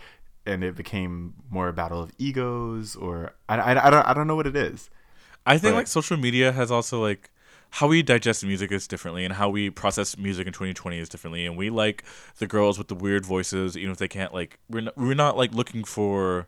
and 0.46 0.64
it 0.64 0.76
became 0.76 1.34
more 1.50 1.68
a 1.68 1.74
battle 1.74 2.02
of 2.02 2.12
egos 2.18 2.96
or 2.96 3.34
I, 3.50 3.58
I, 3.58 3.88
I 3.88 3.90
don't 3.90 4.08
I 4.08 4.14
don't 4.14 4.28
know 4.28 4.36
what 4.36 4.48
it 4.48 4.56
is. 4.56 4.90
I 5.46 5.58
think 5.58 5.74
But- 5.74 5.80
like 5.80 5.88
social 5.88 6.18
media 6.18 6.52
has 6.52 6.72
also 6.72 7.02
like 7.02 7.30
how 7.72 7.88
we 7.88 8.04
digest 8.04 8.46
music 8.46 8.72
is 8.72 8.86
differently 8.86 9.24
and 9.24 9.34
how 9.34 9.50
we 9.50 9.70
process 9.70 10.18
music 10.18 10.46
in 10.46 10.52
2020 10.54 11.00
is 11.00 11.08
differently. 11.08 11.46
And 11.46 11.56
we 11.56 11.70
like 11.70 12.04
the 12.38 12.46
girls 12.46 12.78
with 12.78 12.90
the 12.90 12.96
weird 12.96 13.26
voices 13.26 13.78
even 13.78 13.92
if 13.92 13.98
they 13.98 14.10
can't 14.10 14.34
like 14.34 14.60
we're 14.70 14.82
not, 14.82 14.98
we're 14.98 15.14
not 15.14 15.38
like 15.38 15.54
looking 15.54 15.86
for 15.86 16.48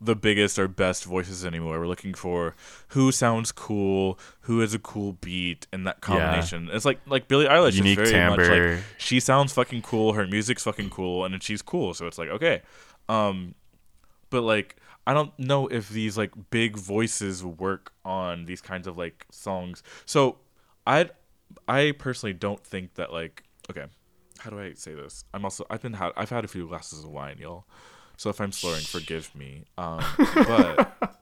the 0.00 0.16
biggest 0.16 0.58
or 0.58 0.66
best 0.66 1.04
voices 1.04 1.44
anymore. 1.44 1.78
We're 1.78 1.86
looking 1.86 2.14
for 2.14 2.54
who 2.88 3.12
sounds 3.12 3.52
cool 3.52 4.18
who 4.42 4.60
has 4.60 4.72
a 4.72 4.78
cool 4.78 5.12
beat 5.12 5.66
and 5.74 5.86
that 5.86 6.00
combination. 6.00 6.70
It's 6.72 6.86
like 6.86 7.00
like 7.06 7.28
Billie 7.28 7.46
Eilish 7.46 7.74
Unique 7.74 7.98
is 7.98 8.10
very 8.10 8.30
much 8.30 8.38
timbre. 8.38 8.74
like 8.76 8.84
she 8.96 9.20
sounds 9.20 9.52
fucking 9.52 9.82
cool 9.82 10.14
her 10.14 10.26
music's 10.26 10.62
fucking 10.62 10.88
cool 10.88 11.26
and 11.26 11.34
then 11.34 11.40
she's 11.40 11.60
cool. 11.60 11.92
So 11.92 12.06
it's 12.06 12.16
like 12.16 12.30
okay. 12.30 12.62
Um 13.10 13.54
but 14.30 14.40
like 14.40 14.76
I 15.10 15.12
don't 15.12 15.36
know 15.40 15.66
if 15.66 15.88
these 15.88 16.16
like 16.16 16.30
big 16.50 16.76
voices 16.76 17.44
work 17.44 17.90
on 18.04 18.46
these 18.46 18.60
kinds 18.60 18.86
of 18.86 18.96
like 18.96 19.26
songs. 19.32 19.82
So 20.06 20.38
I 20.86 21.10
I 21.66 21.94
personally 21.98 22.32
don't 22.32 22.62
think 22.64 22.94
that 22.94 23.12
like 23.12 23.42
okay, 23.68 23.86
how 24.38 24.50
do 24.50 24.60
I 24.60 24.74
say 24.74 24.94
this? 24.94 25.24
I'm 25.34 25.44
also 25.44 25.66
I've 25.68 25.82
been 25.82 25.94
had 25.94 26.12
I've 26.16 26.30
had 26.30 26.44
a 26.44 26.46
few 26.48 26.68
glasses 26.68 27.02
of 27.02 27.10
wine, 27.10 27.38
y'all. 27.40 27.64
So 28.18 28.30
if 28.30 28.40
I'm 28.40 28.52
slurring, 28.52 28.84
forgive 28.84 29.34
me. 29.34 29.64
Um, 29.76 30.00
but 30.34 31.18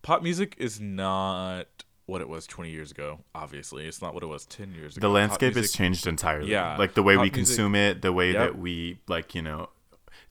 pop 0.00 0.22
music 0.22 0.54
is 0.56 0.80
not 0.80 1.66
what 2.06 2.22
it 2.22 2.30
was 2.30 2.46
20 2.46 2.70
years 2.70 2.90
ago. 2.90 3.18
Obviously, 3.34 3.84
it's 3.86 4.00
not 4.00 4.14
what 4.14 4.22
it 4.22 4.26
was 4.26 4.46
10 4.46 4.72
years 4.72 4.96
ago. 4.96 5.06
The 5.06 5.12
landscape 5.12 5.54
has 5.56 5.70
changed 5.70 6.06
entirely. 6.06 6.50
Yeah. 6.50 6.78
Like 6.78 6.94
the 6.94 7.02
way 7.02 7.16
we 7.18 7.24
music- 7.24 7.34
consume 7.34 7.74
it, 7.74 8.00
the 8.00 8.12
way 8.12 8.32
Yep. 8.32 8.38
that 8.38 8.58
we 8.58 9.00
like, 9.06 9.34
you 9.34 9.42
know, 9.42 9.68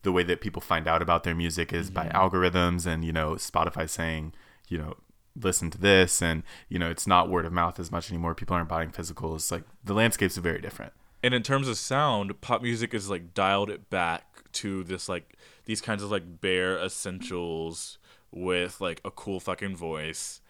the 0.03 0.11
way 0.11 0.23
that 0.23 0.39
people 0.41 0.61
find 0.61 0.87
out 0.87 1.01
about 1.01 1.23
their 1.23 1.35
music 1.35 1.73
is 1.73 1.89
by 1.89 2.05
Mm-hmm. 2.05 2.17
algorithms 2.17 2.85
and, 2.85 3.03
you 3.03 3.11
know, 3.11 3.33
Spotify 3.33 3.89
saying, 3.89 4.33
you 4.67 4.77
know, 4.77 4.95
listen 5.39 5.71
to 5.71 5.77
this 5.79 6.21
and, 6.21 6.43
you 6.69 6.77
know, 6.77 6.89
it's 6.89 7.07
not 7.07 7.29
word 7.29 7.45
of 7.45 7.51
mouth 7.51 7.79
as 7.79 7.91
much 7.91 8.11
anymore. 8.11 8.35
People 8.35 8.55
aren't 8.55 8.69
buying 8.69 8.91
physicals. 8.91 9.51
Like 9.51 9.63
the 9.83 9.93
landscapes 9.93 10.37
are 10.37 10.41
very 10.41 10.61
different. 10.61 10.93
and 11.23 11.33
in 11.33 11.41
terms 11.41 11.67
of 11.67 11.77
sound, 11.77 12.39
pop 12.41 12.61
music 12.61 12.93
is 12.93 13.09
like 13.09 13.33
dialed 13.33 13.69
it 13.69 13.89
back 13.89 14.23
to 14.53 14.83
this 14.83 15.07
like 15.09 15.37
these 15.65 15.81
kinds 15.81 16.03
of 16.03 16.11
like 16.11 16.41
bare 16.41 16.77
essentials 16.77 17.97
with 18.31 18.81
like 18.81 18.99
a 19.05 19.09
cool 19.11 19.39
fucking 19.39 19.75
voice. 19.75 20.41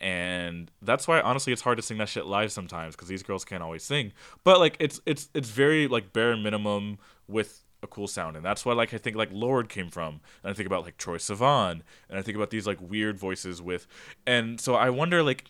And 0.00 0.70
that's 0.82 1.08
why 1.08 1.20
honestly 1.20 1.52
it's 1.52 1.62
hard 1.62 1.76
to 1.78 1.82
sing 1.82 1.98
that 1.98 2.08
shit 2.08 2.26
live 2.26 2.52
sometimes 2.52 2.94
because 2.94 3.08
these 3.08 3.22
girls 3.24 3.44
can't 3.44 3.62
always 3.62 3.82
sing. 3.82 4.12
But 4.44 4.60
like 4.60 4.76
it's 4.78 5.00
it's 5.06 5.28
it's 5.34 5.48
very 5.48 5.88
like 5.88 6.12
bare 6.12 6.36
minimum 6.36 6.98
with 7.26 7.64
a 7.82 7.86
cool 7.86 8.08
sound. 8.08 8.36
And 8.36 8.44
that's 8.44 8.64
why 8.64 8.72
like 8.72 8.92
I 8.92 8.98
think 8.98 9.16
like 9.16 9.30
Lorde 9.32 9.68
came 9.68 9.90
from. 9.90 10.20
And 10.42 10.50
I 10.50 10.52
think 10.52 10.66
about 10.66 10.84
like 10.84 10.96
Troye 10.98 11.18
Sivan 11.18 11.82
and 12.08 12.18
I 12.18 12.22
think 12.22 12.36
about 12.36 12.50
these 12.50 12.66
like 12.66 12.80
weird 12.80 13.18
voices 13.18 13.62
with 13.62 13.86
and 14.26 14.60
so 14.60 14.74
I 14.74 14.90
wonder 14.90 15.22
like 15.22 15.44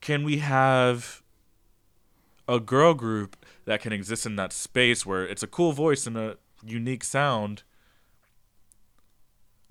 can 0.00 0.24
we 0.24 0.38
have 0.38 1.22
a 2.48 2.60
girl 2.60 2.94
group 2.94 3.36
that 3.64 3.80
can 3.80 3.92
exist 3.92 4.26
in 4.26 4.36
that 4.36 4.52
space 4.52 5.04
where 5.04 5.26
it's 5.26 5.42
a 5.42 5.46
cool 5.46 5.72
voice 5.72 6.06
and 6.06 6.16
a 6.16 6.36
unique 6.64 7.02
sound 7.02 7.62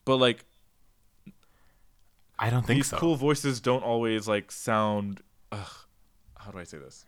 but 0.04 0.18
like 0.18 0.46
I 2.38 2.50
don't 2.50 2.66
think 2.66 2.80
these 2.80 2.88
so. 2.90 2.98
cool 2.98 3.16
voices 3.16 3.62
don't 3.62 3.84
always 3.84 4.28
like 4.28 4.52
sound 4.52 5.22
ugh, 5.52 5.72
how 6.38 6.52
do 6.52 6.58
i 6.60 6.64
say 6.64 6.78
this 6.78 7.06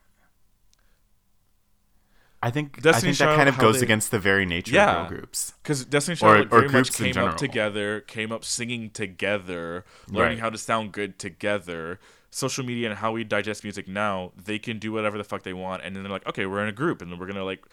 I 2.48 2.52
think 2.52 2.78
I 2.78 2.82
Destiny 2.82 3.12
think 3.14 3.20
that 3.30 3.36
kind 3.36 3.50
of 3.50 3.58
goes 3.58 3.80
they- 3.80 3.86
against 3.86 4.12
the 4.12 4.20
very 4.20 4.46
nature 4.46 4.74
Yeah. 4.76 5.04
of 5.04 5.10
girl 5.10 5.20
groups. 5.20 5.54
because 5.62 5.86
Destiny 5.86 6.14
Or- 6.16 6.18
Child 6.18 6.38
like, 6.40 6.54
or 6.54 6.60
very 6.68 6.72
much 6.72 6.94
came 6.94 7.18
up 7.18 7.38
together, 7.38 8.02
came 8.02 8.32
up 8.32 8.44
singing 8.46 8.90
together, 8.90 9.86
learning 10.10 10.38
Right. 10.38 10.40
how 10.42 10.50
to 10.50 10.58
sound 10.58 10.92
good 10.92 11.20
together. 11.20 12.00
Social 12.30 12.66
media 12.66 12.90
and 12.90 13.00
how 13.00 13.12
we 13.14 13.24
digest 13.24 13.64
music 13.64 13.88
now, 13.88 14.32
they 14.36 14.60
can 14.60 14.80
do 14.80 14.92
whatever 14.92 15.18
the 15.18 15.24
fuck 15.24 15.44
they 15.44 15.54
want, 15.54 15.82
and 15.84 15.96
then 15.96 16.04
they're 16.04 16.12
like, 16.12 16.28
okay, 16.28 16.46
we're 16.46 16.62
in 16.62 16.68
a 16.70 16.74
group, 16.74 17.02
and 17.02 17.12
then 17.12 17.18
we're 17.20 17.28
gonna 17.28 17.44
like 17.44 17.66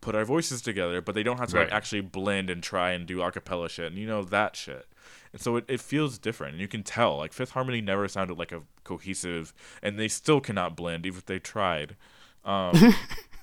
put 0.00 0.14
our 0.14 0.24
voices 0.24 0.60
together, 0.60 1.00
but 1.00 1.14
they 1.14 1.22
don't 1.22 1.38
have 1.38 1.48
to 1.50 1.56
like 1.56 1.72
actually 1.72 2.02
blend 2.02 2.50
and 2.50 2.62
try 2.62 2.90
and 2.92 3.06
do 3.06 3.18
acapella 3.18 3.68
shit, 3.70 3.86
and 3.86 3.96
you 3.96 4.06
know 4.06 4.22
that 4.22 4.54
shit. 4.56 4.86
And 5.32 5.40
so 5.40 5.56
it, 5.56 5.64
it 5.68 5.80
feels 5.80 6.18
different, 6.18 6.52
and 6.52 6.60
you 6.60 6.68
can 6.68 6.82
tell. 6.82 7.16
Like 7.16 7.32
Fifth 7.32 7.50
Harmony 7.50 7.80
never 7.80 8.06
sounded 8.08 8.38
like 8.38 8.52
a 8.52 8.60
cohesive, 8.84 9.52
and 9.82 9.98
they 9.98 10.08
still 10.08 10.40
cannot 10.40 10.76
blend, 10.76 11.06
even 11.06 11.18
if 11.18 11.26
they 11.26 11.38
tried. 11.38 11.96
Um, 12.44 12.94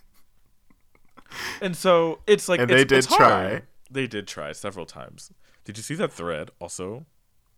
And 1.62 1.76
so 1.76 2.20
it's 2.28 2.48
like 2.50 2.60
And 2.60 2.72
it's, 2.72 2.80
they 2.80 2.86
did 2.86 3.08
try. 3.08 3.62
They 3.90 4.08
did 4.08 4.28
try 4.28 4.52
several 4.52 4.86
times. 4.86 5.32
Did 5.66 5.78
you 5.78 5.84
see 5.84 5.96
that 5.96 6.12
thread 6.12 6.52
also? 6.60 7.06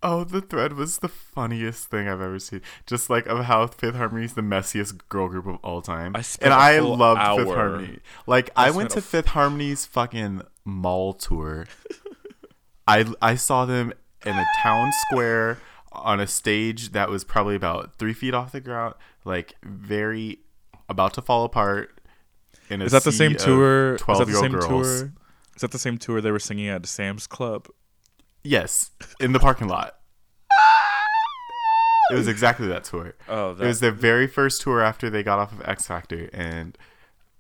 Oh, 0.06 0.26
the 0.26 0.42
thread 0.42 0.74
was 0.74 0.98
the 0.98 1.08
funniest 1.08 1.90
thing 1.90 2.10
I've 2.10 2.20
ever 2.20 2.38
seen. 2.38 2.62
Just 2.86 3.10
like 3.10 3.26
of 3.26 3.46
how 3.46 3.66
Fifth 3.68 3.96
Harmony 3.96 4.26
is 4.26 4.34
the 4.34 4.42
messiest 4.42 5.00
girl 5.08 5.30
group 5.30 5.48
of 5.48 5.58
all 5.64 5.82
time. 5.82 6.14
I 6.14 6.22
spent 6.22 6.52
and 6.52 6.54
I 6.54 6.80
loved 6.80 7.40
Fifth 7.40 7.56
Harmony. 7.56 8.00
Like 8.28 8.50
I, 8.56 8.68
I 8.68 8.72
went 8.72 8.90
to 8.92 9.02
Fifth 9.02 9.28
Harmony's 9.28 9.86
fucking 9.86 10.42
mall 10.66 11.14
tour. 11.14 11.68
I 12.86 13.06
I 13.22 13.36
saw 13.36 13.66
them 13.66 13.94
in 14.26 14.36
a 14.36 14.46
town 14.62 14.92
square 15.08 15.60
on 15.94 16.20
a 16.20 16.28
stage 16.28 16.92
that 16.92 17.10
was 17.10 17.24
probably 17.24 17.56
about 17.56 17.96
three 17.96 18.14
feet 18.14 18.34
off 18.34 18.52
the 18.52 18.60
ground, 18.60 18.96
like 19.24 19.56
very 19.64 20.40
about 20.90 21.14
to 21.14 21.22
fall 21.22 21.46
apart. 21.46 22.02
Is 22.70 22.92
that 22.92 23.04
the 23.04 23.12
same 23.12 23.36
tour? 23.36 23.96
Is 23.96 24.02
that 24.02 24.08
the 24.08 24.14
12-year-old 24.14 24.44
same 24.44 24.52
girls. 24.52 24.68
tour? 25.02 25.14
Is 25.56 25.62
that 25.62 25.72
the 25.72 25.80
same 25.80 25.98
tour 25.98 26.22
they 26.22 26.32
were 26.32 26.40
singing 26.40 26.68
at 26.68 26.86
Sam's 26.86 27.28
Club? 27.28 27.68
Yes, 28.44 28.92
in 29.20 29.32
the 29.34 29.40
parking 29.40 29.68
lot. 29.68 29.96
It 32.12 32.16
was 32.16 32.28
exactly 32.28 32.68
that 32.68 32.84
tour. 32.84 33.16
Oh, 33.30 33.52
It 33.52 33.60
was 33.60 33.80
their 33.80 33.92
very 33.92 34.28
first 34.28 34.62
tour 34.62 34.82
after 34.82 35.10
they 35.10 35.24
got 35.24 35.40
off 35.40 35.52
of 35.54 35.62
X 35.66 35.88
Factor, 35.88 36.30
and 36.34 36.78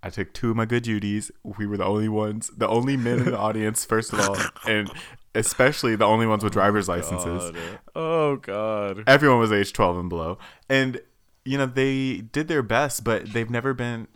I 0.01 0.09
took 0.09 0.33
two 0.33 0.51
of 0.51 0.55
my 0.55 0.65
good 0.65 0.85
Judies. 0.85 1.31
We 1.43 1.67
were 1.67 1.77
the 1.77 1.83
only 1.85 2.07
ones, 2.07 2.49
the 2.55 2.67
only 2.67 2.95
men 2.95 3.19
in 3.19 3.25
the 3.25 3.37
audience, 3.49 3.83
first 3.85 4.13
of 4.13 4.19
all, 4.21 4.37
and 4.67 4.89
especially 5.35 5.95
the 5.95 6.05
only 6.05 6.25
ones 6.25 6.43
with 6.43 6.53
driver's 6.53 6.87
licenses. 6.87 7.51
God. 7.51 7.79
Oh 7.95 8.35
God. 8.37 9.03
Everyone 9.05 9.39
was 9.39 9.51
age 9.51 9.73
12 9.73 9.97
and 9.97 10.09
below. 10.09 10.37
And, 10.69 11.01
you 11.43 11.57
know, 11.57 11.65
they 11.65 12.17
did 12.17 12.47
their 12.47 12.63
best, 12.63 13.03
but 13.03 13.33
they've 13.33 13.49
never 13.49 13.73
been. 13.73 14.07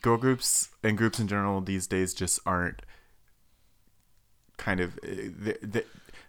Girl 0.00 0.16
groups 0.16 0.68
and 0.82 0.96
groups 0.96 1.18
in 1.18 1.26
general 1.28 1.60
these 1.60 1.86
days 1.86 2.14
just 2.14 2.38
aren't 2.46 2.82
kind 4.56 4.80
of. 4.80 4.96
The, 5.02 5.58
the, 5.62 5.84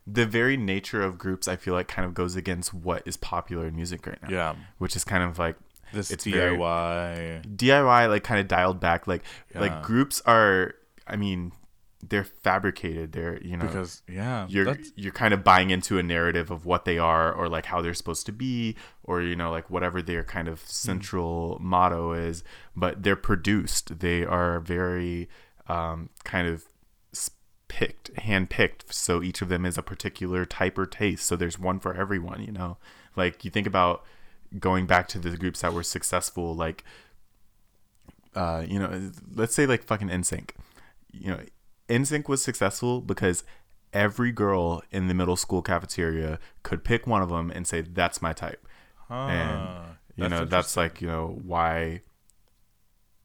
the 0.07 0.25
very 0.25 0.57
nature 0.57 1.01
of 1.03 1.17
groups, 1.19 1.47
I 1.47 1.55
feel 1.55 1.73
like, 1.75 1.87
kind 1.87 2.05
of 2.05 2.13
goes 2.13 2.35
against 2.35 2.73
what 2.73 3.03
is 3.05 3.17
popular 3.17 3.67
in 3.67 3.75
music 3.75 4.05
right 4.07 4.21
now. 4.23 4.29
Yeah. 4.29 4.55
Which 4.79 4.95
is 4.95 5.03
kind 5.03 5.23
of 5.23 5.37
like 5.37 5.55
This 5.93 6.09
It's 6.09 6.25
DIY. 6.25 7.55
DIY 7.55 8.09
like 8.09 8.23
kind 8.23 8.39
of 8.41 8.47
dialed 8.47 8.79
back 8.79 9.05
like 9.05 9.23
Yeah. 9.53 9.61
like 9.61 9.83
groups 9.83 10.21
are 10.25 10.73
I 11.07 11.17
mean 11.17 11.51
they're 12.09 12.23
fabricated 12.23 13.11
they're 13.11 13.41
you 13.43 13.55
know 13.55 13.65
because 13.65 14.01
yeah, 14.09 14.47
you're 14.49 14.65
that's- 14.65 14.91
you're 14.95 15.11
kind 15.11 15.33
of 15.33 15.43
buying 15.43 15.69
into 15.69 15.97
a 15.97 16.03
narrative 16.03 16.49
of 16.51 16.65
what 16.65 16.85
they 16.85 16.97
are 16.97 17.31
or 17.31 17.47
like 17.47 17.65
how 17.67 17.81
they're 17.81 17.93
supposed 17.93 18.25
to 18.25 18.31
be 18.31 18.75
or 19.03 19.21
you 19.21 19.35
know 19.35 19.51
like 19.51 19.69
whatever 19.69 20.01
their 20.01 20.23
kind 20.23 20.47
of 20.47 20.59
central 20.61 21.57
motto 21.61 22.13
is 22.13 22.43
but 22.75 23.03
they're 23.03 23.15
produced. 23.15 23.99
They 23.99 24.23
are 24.25 24.59
very 24.59 25.29
um, 25.67 26.09
kind 26.23 26.47
of 26.47 26.65
picked 27.67 28.17
hand 28.19 28.49
picked 28.49 28.93
so 28.93 29.23
each 29.23 29.41
of 29.41 29.47
them 29.47 29.65
is 29.65 29.77
a 29.77 29.81
particular 29.83 30.45
type 30.45 30.77
or 30.77 30.85
taste. 30.85 31.25
So 31.25 31.35
there's 31.35 31.57
one 31.57 31.79
for 31.79 31.93
everyone 31.93 32.43
you 32.43 32.51
know? 32.51 32.77
Like 33.15 33.45
you 33.45 33.51
think 33.51 33.67
about 33.67 34.03
going 34.59 34.85
back 34.87 35.07
to 35.09 35.19
the 35.19 35.37
groups 35.37 35.61
that 35.61 35.71
were 35.73 35.83
successful 35.83 36.53
like 36.55 36.83
uh, 38.35 38.65
you 38.67 38.79
know, 38.79 39.11
let's 39.35 39.53
say 39.53 39.65
like 39.65 39.83
fucking 39.83 40.07
NSYNC. 40.09 40.51
You 41.11 41.31
know, 41.31 41.39
NSYNC 41.91 42.27
was 42.29 42.41
successful 42.43 43.01
because 43.01 43.43
every 43.93 44.31
girl 44.31 44.81
in 44.91 45.07
the 45.07 45.13
middle 45.13 45.35
school 45.35 45.61
cafeteria 45.61 46.39
could 46.63 46.83
pick 46.83 47.05
one 47.05 47.21
of 47.21 47.29
them 47.29 47.51
and 47.51 47.67
say, 47.67 47.81
"That's 47.81 48.21
my 48.21 48.33
type." 48.33 48.65
and 49.09 49.59
Ah, 49.59 49.85
you 50.15 50.29
know, 50.29 50.45
that's 50.45 50.77
like 50.77 51.01
you 51.01 51.07
know 51.07 51.39
why 51.43 52.01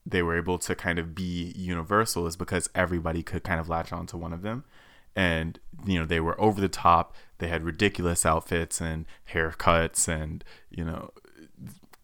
they 0.05 0.23
were 0.23 0.37
able 0.37 0.59
to 0.59 0.75
kind 0.75 0.99
of 0.99 1.15
be 1.15 1.53
universal 1.57 2.27
is 2.27 2.37
because 2.37 2.69
everybody 2.75 3.23
could 3.23 3.43
kind 3.45 3.59
of 3.61 3.69
latch 3.69 3.93
on 3.93 4.07
to 4.07 4.17
one 4.17 4.33
of 4.33 4.43
them. 4.43 4.65
And 5.15 5.59
you 5.87 5.99
know 5.99 6.05
they 6.07 6.21
were 6.21 6.39
over 6.41 6.61
the 6.61 6.69
top. 6.69 7.15
They 7.39 7.49
had 7.49 7.63
ridiculous 7.63 8.27
outfits 8.27 8.81
and 8.81 9.07
haircuts, 9.33 10.09
and 10.09 10.45
you 10.71 10.85
know, 10.85 11.11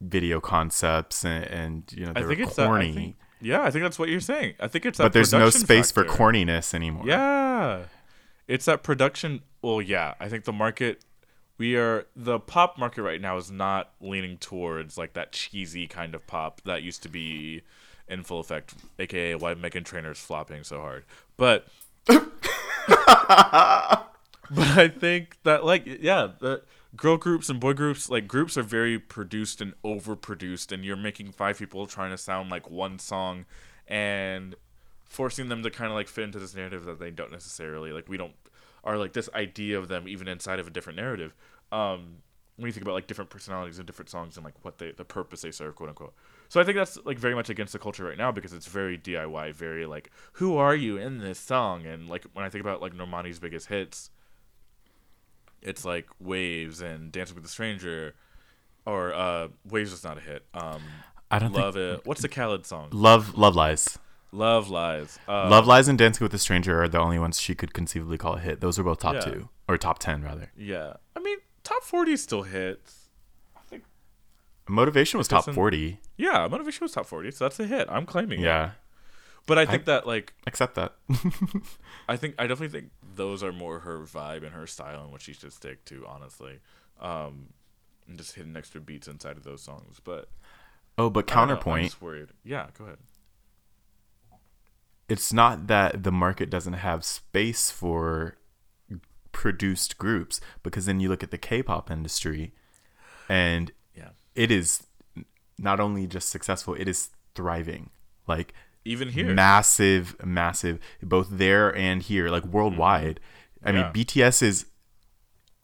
video 0.01 0.41
concepts, 0.41 1.25
and, 1.25 1.45
and 1.47 1.93
you 1.93 2.07
know 2.07 2.13
they 2.13 2.21
I 2.21 2.23
were 2.25 2.29
think 2.35 2.41
it's 2.47 2.57
that- 2.57 2.65
I 2.65 2.67
corny 2.69 2.93
think- 2.95 3.17
yeah, 3.43 3.63
I 3.63 3.71
think 3.71 3.83
that's 3.83 3.99
what 3.99 4.09
you're 4.09 4.21
saying. 4.21 4.55
I 4.61 4.69
think 4.69 4.87
it's 4.87 4.99
that 4.99 5.05
but 5.05 5.13
there's 5.13 5.33
no 5.33 5.51
space 5.51 5.91
for 5.91 6.05
corniness 6.05 6.73
anymore. 6.75 7.05
Yeah. 7.07 7.85
It's 8.47 8.65
that 8.67 8.83
production. 8.83 9.43
Well, 9.61 9.83
yeah, 9.83 10.15
I 10.21 10.29
think 10.29 10.45
the 10.45 10.53
market, 10.53 11.05
we 11.59 11.77
are, 11.77 12.07
the 12.15 12.39
pop 12.39 12.79
market 12.79 13.03
right 13.03 13.21
now 13.21 13.37
is 13.37 13.51
not 13.51 13.91
leaning 14.01 14.39
towards 14.39 14.97
like 14.97 15.15
that 15.15 15.33
cheesy 15.33 15.87
kind 15.87 16.15
of 16.15 16.27
pop 16.27 16.61
that 16.63 16.83
used 16.83 17.03
to 17.03 17.09
be 17.09 17.63
in 18.09 18.23
full 18.23 18.41
effect, 18.41 18.75
aka 18.99 19.35
why 19.35 19.55
Meghan 19.55 19.85
Trainor's 19.85 20.21
flopping 20.21 20.65
so 20.65 20.81
hard. 20.81 21.05
But, 21.37 21.67
but 22.07 22.19
I 24.59 24.93
think 24.99 25.37
that, 25.43 25.65
like, 25.65 25.85
yeah, 25.87 26.29
the 26.39 26.63
girl 26.97 27.17
groups 27.17 27.49
and 27.49 27.59
boy 27.59 27.73
groups, 27.73 28.09
like, 28.11 28.29
groups 28.29 28.57
are 28.59 28.63
very 28.63 28.99
produced 28.99 29.61
and 29.61 29.75
overproduced, 29.83 30.73
and 30.73 30.85
you're 30.85 30.97
making 30.97 31.33
five 31.33 31.59
people 31.59 31.87
trying 31.87 32.11
to 32.11 32.19
sound 32.19 32.51
like 32.51 32.71
one 32.71 32.99
song 32.99 33.47
and 33.89 34.55
forcing 35.13 35.49
them 35.49 35.63
to 35.63 35.71
kind 35.71 35.91
of 35.91 35.95
like 35.95 36.09
fit 36.09 36.25
into 36.25 36.39
this 36.39 36.55
narrative 36.55 36.85
that 36.87 36.99
they 36.99 37.11
don't 37.11 37.31
necessarily 37.31 37.93
like 37.93 38.09
we 38.09 38.17
don't 38.17 38.33
are 38.83 38.97
like 38.97 39.13
this 39.13 39.29
idea 39.35 39.79
of 39.79 39.89
them 39.89 40.09
even 40.09 40.27
inside 40.27 40.59
of 40.59 40.67
a 40.67 40.71
different 40.71 40.97
narrative. 40.97 41.35
Um 41.71 42.23
when 42.57 42.67
you 42.67 42.73
think 42.73 42.83
about 42.83 42.95
like 42.95 43.07
different 43.07 43.31
personalities 43.31 43.79
and 43.79 43.87
different 43.87 44.09
songs 44.09 44.37
and 44.37 44.45
like 44.45 44.55
what 44.63 44.79
they 44.79 44.93
the 44.93 45.05
purpose 45.05 45.43
they 45.43 45.51
serve 45.51 45.77
quote 45.77 45.91
unquote. 45.91 46.15
So 46.49 46.61
i 46.61 46.65
think 46.65 46.77
that's 46.77 46.97
like 47.05 47.19
very 47.19 47.35
much 47.35 47.51
against 47.51 47.75
the 47.75 47.79
culture 47.79 48.05
right 48.05 48.17
now 48.17 48.33
because 48.33 48.55
it's 48.55 48.67
very 48.67 48.97
diy 48.97 49.55
very 49.55 49.85
like 49.85 50.11
who 50.35 50.57
are 50.57 50.75
you 50.75 50.97
in 50.97 51.19
this 51.19 51.39
song? 51.39 51.85
And 51.85 52.09
like 52.09 52.25
when 52.33 52.45
i 52.45 52.49
think 52.49 52.65
about 52.65 52.81
like 52.81 52.95
normani's 52.95 53.39
biggest 53.39 53.67
hits 53.67 54.11
it's 55.63 55.85
like 55.85 56.09
waves 56.21 56.81
and 56.81 57.13
dancing 57.13 57.37
with 57.37 57.45
a 57.45 57.49
stranger 57.49 58.15
or 58.87 59.13
uh 59.15 59.49
waves 59.65 59.93
is 59.93 60.03
not 60.05 60.19
a 60.19 60.21
hit 60.21 60.45
um 60.55 60.81
I 61.31 61.39
don't 61.39 61.53
love 61.53 61.75
think 61.75 62.01
it 62.01 62.07
what's 62.07 62.21
the 62.23 62.29
Khalid 62.29 62.67
song 62.67 62.89
love 62.93 63.37
love 63.39 63.55
lies. 63.57 63.99
love 64.33 64.69
lies 64.69 65.19
uh, 65.29 65.49
love 65.49 65.67
lies 65.67 65.89
and 65.89 65.99
Dancing 65.99 66.25
with 66.25 66.35
a 66.35 66.39
Stranger 66.39 66.83
are 66.83 66.89
the 66.89 66.99
only 66.99 67.19
ones 67.19 67.41
she 67.41 67.55
could 67.55 67.73
conceivably 67.73 68.19
call 68.19 68.35
a 68.35 68.41
hit. 68.41 68.61
Those 68.61 68.79
are 68.79 68.83
both 68.83 68.99
top 69.01 69.15
Yeah. 69.15 69.21
two 69.21 69.49
or 69.69 69.79
top 69.79 69.99
ten 69.99 70.23
rather. 70.23 70.51
Yeah, 70.57 70.95
I 71.17 71.21
mean, 71.21 71.39
top 71.65 71.83
forty 71.85 72.17
still 72.17 72.43
hits. 72.43 73.09
I 73.57 73.61
think. 73.69 73.85
Motivation 74.69 75.19
was 75.19 75.29
top 75.29 75.45
forty. 75.51 76.01
Yeah, 76.17 76.49
Motivation 76.49 76.85
was 76.85 76.93
top 76.93 77.07
forty, 77.07 77.31
so 77.31 77.45
that's 77.45 77.61
a 77.61 77.67
hit. 77.67 77.89
I'm 77.91 78.07
claiming 78.07 78.41
it. 78.41 78.45
But 79.47 79.59
I 79.59 79.67
think 79.67 79.87
that 79.87 80.07
like 80.07 80.35
accept 80.47 80.77
that. 80.77 80.95
I 82.09 82.17
think 82.17 82.37
I 82.39 82.47
definitely 82.47 82.81
think 82.81 82.93
those 83.15 83.43
are 83.43 83.53
more 83.53 83.81
her 83.81 83.99
vibe 84.01 84.45
and 84.45 84.55
her 84.55 84.67
style 84.67 85.03
and 85.03 85.13
what 85.13 85.21
she 85.21 85.33
should 85.33 85.53
stick 85.53 85.85
to. 85.87 86.05
Honestly, 86.07 86.61
um, 87.01 87.49
and 88.07 88.17
just 88.17 88.35
hitting 88.35 88.57
extra 88.57 88.81
beats 88.81 89.09
inside 89.09 89.37
of 89.37 89.45
those 89.45 89.63
songs. 89.63 90.01
But 90.03 90.29
oh, 90.97 91.11
but 91.11 91.31
I 91.31 91.35
know, 91.35 91.35
counterpoint. 91.35 91.85
just 91.87 92.03
worried. 92.03 92.29
Yeah, 92.45 92.67
go 92.79 92.85
ahead. 92.85 92.99
it's 95.09 95.33
not 95.33 95.67
that 95.67 96.03
the 96.05 96.13
market 96.13 96.49
doesn't 96.49 96.75
have 96.75 97.05
space 97.05 97.71
for 97.71 98.37
produced 99.33 99.99
groups 99.99 100.41
because 100.63 100.87
then 100.87 101.01
you 101.01 101.09
look 101.09 101.23
at 101.23 101.31
the 101.31 101.39
K-pop 101.39 101.91
industry 101.91 102.53
and 103.29 103.73
Yeah, 103.97 104.11
it 104.35 104.51
is 104.51 104.87
not 105.59 105.81
only 105.81 106.07
just 106.07 106.29
successful 106.29 106.75
it 106.75 106.87
is 106.89 107.11
thriving 107.35 107.91
like 108.27 108.53
even 108.85 109.09
here. 109.09 109.33
massive 109.33 110.17
massive 110.25 110.79
both 111.03 111.29
there 111.31 111.75
and 111.77 112.03
here 112.03 112.29
like 112.29 112.45
worldwide 112.45 113.21
mm-hmm. 113.65 113.69
i 113.69 113.73
Yeah. 113.73 113.85
mean 113.85 113.93
bts 113.93 114.43
is 114.43 114.67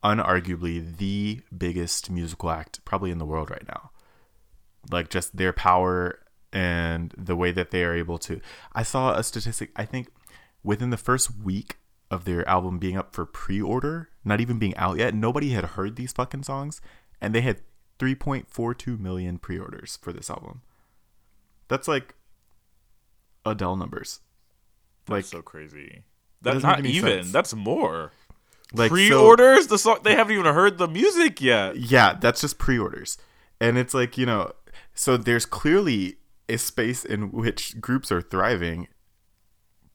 unarguably 0.05 0.97
the 0.97 1.41
biggest 1.57 2.11
musical 2.11 2.51
act 2.51 2.85
probably 2.85 3.11
in 3.11 3.19
the 3.19 3.27
world 3.27 3.51
right 3.51 3.67
now 3.67 3.91
like 4.91 5.11
just 5.11 5.37
their 5.37 5.53
power 5.53 6.21
and 6.53 7.13
the 7.19 7.35
way 7.37 7.51
that 7.51 7.71
they 7.73 7.83
are 7.85 7.95
able 7.95 8.19
to 8.19 8.41
i 8.73 8.83
saw 8.83 9.15
a 9.15 9.23
statistic 9.23 9.71
i 9.77 9.85
think 9.85 10.09
within 10.63 10.91
the 10.91 10.97
first 10.97 11.37
week 11.39 11.77
of 12.11 12.25
their 12.25 12.49
album 12.49 12.79
being 12.79 12.97
up 12.97 13.15
for 13.15 13.27
pre-order 13.27 14.09
not 14.25 14.41
even 14.41 14.59
being 14.59 14.75
out 14.77 14.97
yet 14.99 15.15
nobody 15.15 15.51
had 15.51 15.65
heard 15.65 15.97
these 15.97 16.13
fucking 16.13 16.43
songs 16.43 16.81
and 17.21 17.35
they 17.35 17.41
had 17.43 17.61
3.42 17.99 18.99
million 18.99 19.39
pre-orders 19.39 19.99
for 20.01 20.13
this 20.13 20.31
album 20.31 20.63
that's 21.67 21.89
like 21.89 22.15
adele 23.49 23.77
numbers 23.77 24.21
like 25.09 25.19
That's 25.25 25.31
so 25.31 25.43
crazy. 25.43 26.03
That's 26.43 26.63
not 26.63 26.85
even. 26.85 27.23
sense. 27.23 27.33
That's 27.33 27.55
more. 27.55 28.13
like 28.75 28.91
Pre-orders 28.91 29.67
the 29.69 29.79
song. 29.79 30.01
They 30.05 30.15
haven't 30.15 30.35
even 30.39 30.53
heard 30.55 30.79
the 30.79 30.87
music 30.89 31.41
yet. 31.41 31.77
yeah 31.77 32.13
that's 32.21 32.41
just 32.43 32.59
pre-orders 32.59 33.17
and 33.61 33.79
it's 33.79 33.95
like 33.95 34.17
you 34.19 34.27
know 34.27 34.53
so 34.95 35.17
there's 35.17 35.47
clearly 35.47 36.17
a 36.49 36.59
space 36.59 37.05
in 37.05 37.33
which 37.33 37.81
groups 37.81 38.13
are 38.13 38.21
thriving 38.21 38.89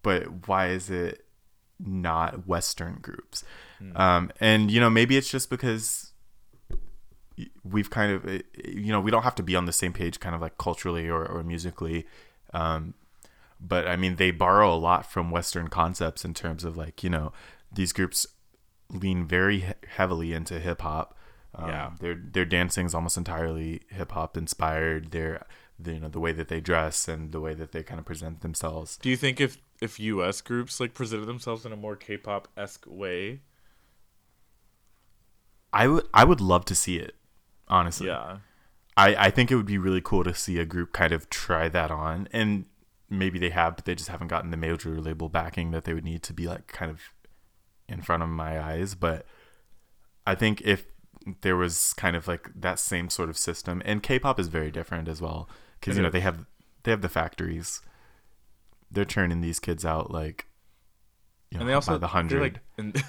but 0.02 0.48
why 0.48 0.68
is 0.70 0.90
it 0.90 1.26
not 1.80 2.48
western 2.48 2.96
groups 3.02 3.44
um 3.96 4.32
and 4.40 4.72
you 4.72 4.80
know 4.80 4.90
maybe 4.90 5.18
it's 5.18 5.30
just 5.30 5.50
because 5.50 6.12
we've 7.64 7.90
kind 7.90 8.12
of 8.12 8.26
you 8.64 8.92
know 8.92 9.00
we 9.02 9.12
don't 9.12 9.24
have 9.24 9.36
to 9.36 9.44
be 9.44 9.56
on 9.56 9.66
the 9.66 9.74
same 9.74 9.92
page 9.94 10.20
kind 10.20 10.34
of 10.36 10.42
like 10.42 10.58
culturally 10.58 11.10
or, 11.10 11.26
or 11.26 11.44
musically 11.44 12.06
um 12.54 12.94
but 13.66 13.88
I 13.88 13.96
mean 13.96 14.18
they 14.18 14.32
borrow 14.32 14.74
a 14.74 14.78
lot 14.78 15.10
from 15.10 15.32
Western 15.32 15.70
concepts 15.70 16.26
in 16.26 16.34
terms 16.34 16.64
of 16.64 16.76
like 16.78 17.04
you 17.04 17.10
know 17.10 17.32
these 17.72 17.94
groups 17.94 18.28
lean 18.90 19.26
very 19.26 19.60
he- 19.62 19.74
heavily 19.88 20.34
into 20.34 20.60
hip 20.60 20.82
hop. 20.82 21.18
Um, 21.56 21.70
Yeah. 21.70 21.92
their 22.00 22.16
their 22.16 22.46
dancing 22.46 22.86
is 22.86 22.94
almost 22.94 23.18
entirely 23.18 23.82
hip 23.90 24.12
hop 24.12 24.36
inspired. 24.38 25.12
Their 25.12 25.46
the, 25.80 25.94
you 25.94 26.00
know 26.00 26.10
the 26.10 26.20
way 26.20 26.32
that 26.34 26.48
they 26.50 26.62
dress 26.62 27.08
and 27.08 27.32
the 27.32 27.40
way 27.40 27.54
that 27.56 27.72
they 27.72 27.82
kind 27.84 28.00
of 28.00 28.06
present 28.06 28.42
themselves. 28.42 28.98
Do 28.98 29.10
you 29.10 29.18
think 29.18 29.40
if 29.42 29.58
if 29.82 30.00
U.S. 30.00 30.42
groups 30.42 30.80
like 30.80 30.94
presented 30.94 31.26
themselves 31.26 31.66
in 31.66 31.72
a 31.74 31.76
more 31.76 31.96
K-pop 31.96 32.48
esque 32.56 32.86
way, 32.88 33.42
I 35.72 35.88
would 35.88 36.08
I 36.14 36.24
would 36.24 36.42
love 36.42 36.66
to 36.66 36.76
see 36.76 36.98
it. 36.98 37.16
Honestly, 37.68 38.08
yeah, 38.08 38.38
I, 38.96 39.16
I 39.16 39.30
think 39.32 39.50
it 39.50 39.56
would 39.56 39.66
be 39.66 39.78
really 39.78 40.02
cool 40.02 40.24
to 40.26 40.34
see 40.36 40.60
a 40.60 40.66
group 40.66 40.94
kind 40.94 41.12
of 41.14 41.30
try 41.30 41.70
that 41.70 41.90
on 41.92 42.28
and 42.32 42.66
maybe 43.18 43.40
they 43.40 43.50
have 43.50 43.76
but 43.76 43.86
they 43.86 43.96
just 43.96 44.10
haven't 44.10 44.28
gotten 44.28 44.52
the 44.52 44.58
major 44.58 45.00
label 45.00 45.30
backing 45.30 45.72
that 45.72 45.86
they 45.86 45.94
would 45.94 46.04
need 46.04 46.24
to 46.24 46.34
be 46.34 46.48
like 46.48 46.68
kind 46.68 46.92
of 46.92 47.02
in 47.88 48.02
front 48.02 48.24
of 48.24 48.30
my 48.30 48.62
eyes. 48.62 48.96
But 48.96 49.26
i 50.26 50.36
think 50.36 50.62
if 50.62 50.86
there 51.42 51.58
was 51.58 51.94
kind 51.94 52.16
of 52.16 52.28
like 52.28 52.50
that 52.56 52.80
same 52.80 53.10
sort 53.10 53.30
of 53.30 53.38
system 53.38 53.82
and 53.86 54.04
k-pop 54.04 54.40
is 54.40 54.48
very 54.48 54.72
different 54.72 55.08
as 55.08 55.22
well 55.22 55.50
because 55.80 55.98
you 55.98 56.04
know 56.04 56.10
they 56.10 56.22
have 56.22 56.46
they 56.84 56.92
have 56.92 57.02
the 57.02 57.10
factories. 57.10 57.82
They're 58.92 59.06
turning 59.06 59.42
these 59.42 59.60
kids 59.60 59.84
out 59.86 60.12
like 60.12 60.46
you 61.50 61.58
know, 61.58 61.62
and 61.62 61.70
they 61.70 61.74
also 61.74 61.94
by 61.94 61.98
the 61.98 62.08
hundred 62.08 62.60
like, 62.78 62.78
and, 62.78 63.02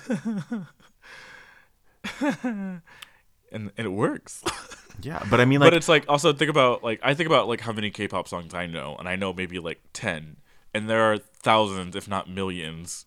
and 3.54 3.70
and 3.76 3.86
it 3.86 3.90
works. 3.90 4.42
yeah 5.02 5.20
but 5.28 5.40
i 5.40 5.44
mean 5.44 5.58
like 5.58 5.72
but 5.72 5.76
it's 5.76 5.88
like 5.88 6.04
also 6.08 6.32
think 6.32 6.48
about 6.48 6.84
like 6.84 7.00
I 7.02 7.14
think 7.14 7.26
about 7.28 7.48
like 7.48 7.60
how 7.60 7.72
many 7.72 7.90
K-pop 7.90 8.28
songs 8.28 8.54
I 8.54 8.66
know, 8.66 8.94
and 8.96 9.08
I 9.08 9.16
know 9.16 9.32
maybe 9.32 9.58
like 9.58 9.80
ten, 9.92 10.36
and 10.72 10.88
there 10.88 11.12
are 11.12 11.18
thousands, 11.18 11.96
if 11.96 12.08
not 12.08 12.30
millions. 12.30 13.06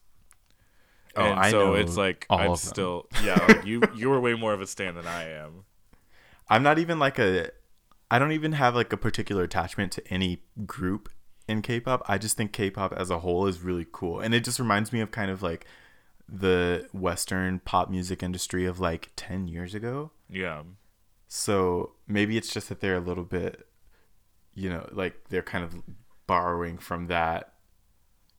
Oh, 1.16 1.24
and 1.24 1.40
I 1.40 1.50
so 1.50 1.60
know 1.60 1.74
it's 1.76 1.98
like 1.98 2.26
I'm 2.30 2.56
still 2.58 3.08
yeah. 3.24 3.44
Like 3.48 3.66
you 3.66 3.82
you 3.96 4.10
were 4.10 4.20
way 4.20 4.34
more 4.34 4.54
of 4.54 4.62
a 4.62 4.68
stan 4.68 4.96
than 4.96 5.08
I 5.08 5.30
am. 5.30 5.64
I'm 6.50 6.64
not 6.64 6.78
even 6.78 7.00
like 7.00 7.20
a 7.20 7.52
I 8.10 8.20
don't 8.20 8.32
even 8.32 8.54
have 8.54 8.76
like 8.76 8.94
a 8.94 8.98
particular 8.98 9.44
attachment 9.44 9.92
to 9.94 10.08
any 10.14 10.44
group 10.66 11.10
in 11.48 11.62
K-pop. 11.62 12.04
I 12.08 12.18
just 12.18 12.38
think 12.38 12.52
K-pop 12.54 12.94
as 12.94 13.10
a 13.10 13.20
whole 13.20 13.48
is 13.48 13.62
really 13.62 13.86
cool. 13.92 14.20
And 14.20 14.34
it 14.34 14.44
just 14.44 14.60
reminds 14.60 14.94
me 14.94 15.02
of 15.02 15.12
kind 15.12 15.32
of 15.32 15.42
like 15.42 15.66
the 16.30 16.88
western 16.94 17.60
pop 17.60 17.90
music 17.90 18.22
industry 18.22 18.66
of 18.66 18.80
like 18.80 19.12
10 19.16 19.48
years 19.48 19.74
ago. 19.74 20.12
Yeah. 20.30 20.64
So 21.28 21.94
maybe 22.08 22.38
it's 22.38 22.54
just 22.54 22.70
that 22.70 22.80
they're 22.80 22.98
a 22.98 23.02
little 23.02 23.24
bit 23.24 23.68
you 24.54 24.70
know, 24.70 24.90
like 24.92 25.30
they're 25.30 25.44
kind 25.44 25.64
of 25.64 25.76
borrowing 26.26 26.80
from 26.80 27.08
that 27.08 27.54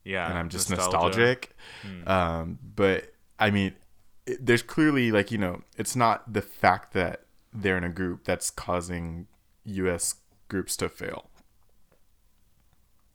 Yeah. 0.03 0.27
and 0.29 0.37
I'm 0.37 0.49
just 0.49 0.69
nostalgia. 0.69 0.95
nostalgic. 0.97 1.55
Hmm. 1.81 2.07
Um, 2.09 2.59
but 2.75 3.13
I 3.39 3.51
mean, 3.51 3.75
it, 4.25 4.45
there's 4.45 4.61
clearly 4.61 5.11
like 5.11 5.31
you 5.31 5.37
know, 5.37 5.61
it's 5.77 5.95
not 5.95 6.33
the 6.33 6.41
fact 6.41 6.93
that 6.93 7.25
they're 7.53 7.77
in 7.77 7.83
a 7.85 7.89
group 7.89 8.25
that's 8.25 8.49
causing 8.51 9.27
U.S. 9.65 10.15
groups 10.49 10.75
to 10.77 10.89
fail. 10.89 11.29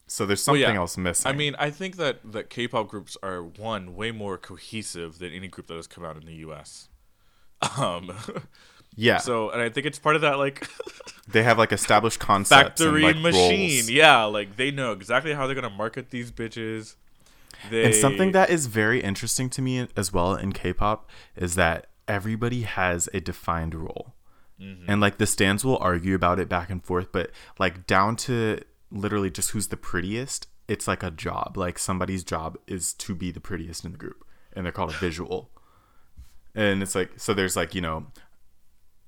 So 0.07 0.27
there's 0.27 0.41
Well, 0.47 0.55
something 0.57 0.75
yeah. 0.75 0.77
else 0.81 0.97
missing. 0.99 1.29
I 1.31 1.35
mean, 1.35 1.55
I 1.59 1.71
think 1.71 1.97
that 1.97 2.21
that 2.33 2.51
K-pop 2.51 2.89
groups 2.89 3.17
are 3.23 3.43
one 3.43 3.95
way 3.95 4.11
more 4.11 4.37
cohesive 4.39 5.19
than 5.19 5.33
any 5.33 5.49
group 5.49 5.67
that 5.69 5.75
has 5.77 5.87
come 5.87 6.05
out 6.05 6.17
in 6.17 6.25
the 6.27 6.35
U.S. 6.37 6.89
Um, 7.77 8.13
yeah. 8.97 9.19
so 9.19 9.51
and 9.51 9.61
I 9.61 9.69
think 9.69 9.87
it's 9.87 9.99
part 9.99 10.17
of 10.17 10.23
that 10.23 10.39
like 10.39 10.69
they 11.29 11.43
have 11.43 11.59
like 11.59 11.73
established 11.73 12.21
concepts 12.21 12.81
factory 12.81 13.05
and, 13.05 13.23
like, 13.23 13.33
machine. 13.33 13.77
roles. 13.77 13.91
Yeah, 13.91 14.25
like 14.25 14.57
they 14.57 14.71
know 14.71 14.93
exactly 14.93 15.33
how 15.35 15.47
they're 15.47 15.55
gonna 15.55 15.71
market 15.71 16.11
these 16.11 16.31
bitches. 16.31 16.97
They, 17.71 17.85
And 17.85 17.95
something 17.95 18.33
that 18.33 18.51
is 18.51 18.67
very 18.67 19.01
interesting 19.03 19.49
to 19.51 19.63
me 19.63 19.89
as 19.97 20.13
well 20.13 20.35
in 20.35 20.53
K-pop 20.53 21.09
is 21.35 21.55
that 21.55 21.87
everybody 22.07 22.63
has 22.63 23.09
a 23.15 23.21
defined 23.21 23.75
role. 23.75 24.15
Mm-hmm. 24.61 24.85
And 24.89 25.01
like 25.01 25.19
the 25.19 25.27
stands 25.27 25.65
will 25.65 25.79
argue 25.79 26.15
about 26.15 26.39
it 26.39 26.49
back 26.49 26.71
and 26.71 26.85
forth, 26.85 27.11
but 27.11 27.31
like 27.59 27.87
down 27.87 28.17
to 28.17 28.61
literally 28.91 29.31
just 29.31 29.51
who's 29.51 29.69
the 29.69 29.77
prettiest, 29.77 30.47
it's 30.69 30.87
like 30.87 31.03
a 31.03 31.11
job. 31.11 31.57
Like 31.57 31.79
somebody's 31.79 32.25
job 32.25 32.59
is 32.67 32.93
to 32.95 33.15
be 33.15 33.31
the 33.31 33.41
prettiest 33.41 33.85
in 33.85 33.93
the 33.93 33.99
group, 33.99 34.25
and 34.53 34.65
they're 34.65 34.73
called 34.73 34.91
a 34.91 34.99
visual. 34.99 35.51
And 36.55 36.83
it's 36.83 36.95
like 36.95 37.13
so 37.17 37.35
there's 37.35 37.57
like, 37.57 37.75
you 37.75 37.81
know, 37.81 38.07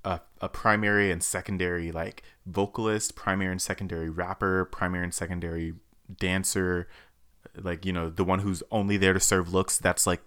a, 0.04 0.20
a 0.40 0.48
primary 0.48 1.10
and 1.10 1.22
secondary 1.22 1.92
like 1.92 2.22
vocalist, 2.46 3.16
primary 3.16 3.50
and 3.50 3.60
secondary 3.60 4.08
rapper, 4.08 4.64
primary 4.64 5.04
and 5.04 5.14
secondary 5.14 5.74
dancer, 6.18 6.88
like 7.56 7.84
you 7.84 7.92
know 7.92 8.08
the 8.08 8.24
one 8.24 8.38
who's 8.38 8.62
only 8.70 8.96
there 8.96 9.12
to 9.12 9.20
serve 9.20 9.52
looks. 9.52 9.78
That's 9.78 10.06
like 10.06 10.22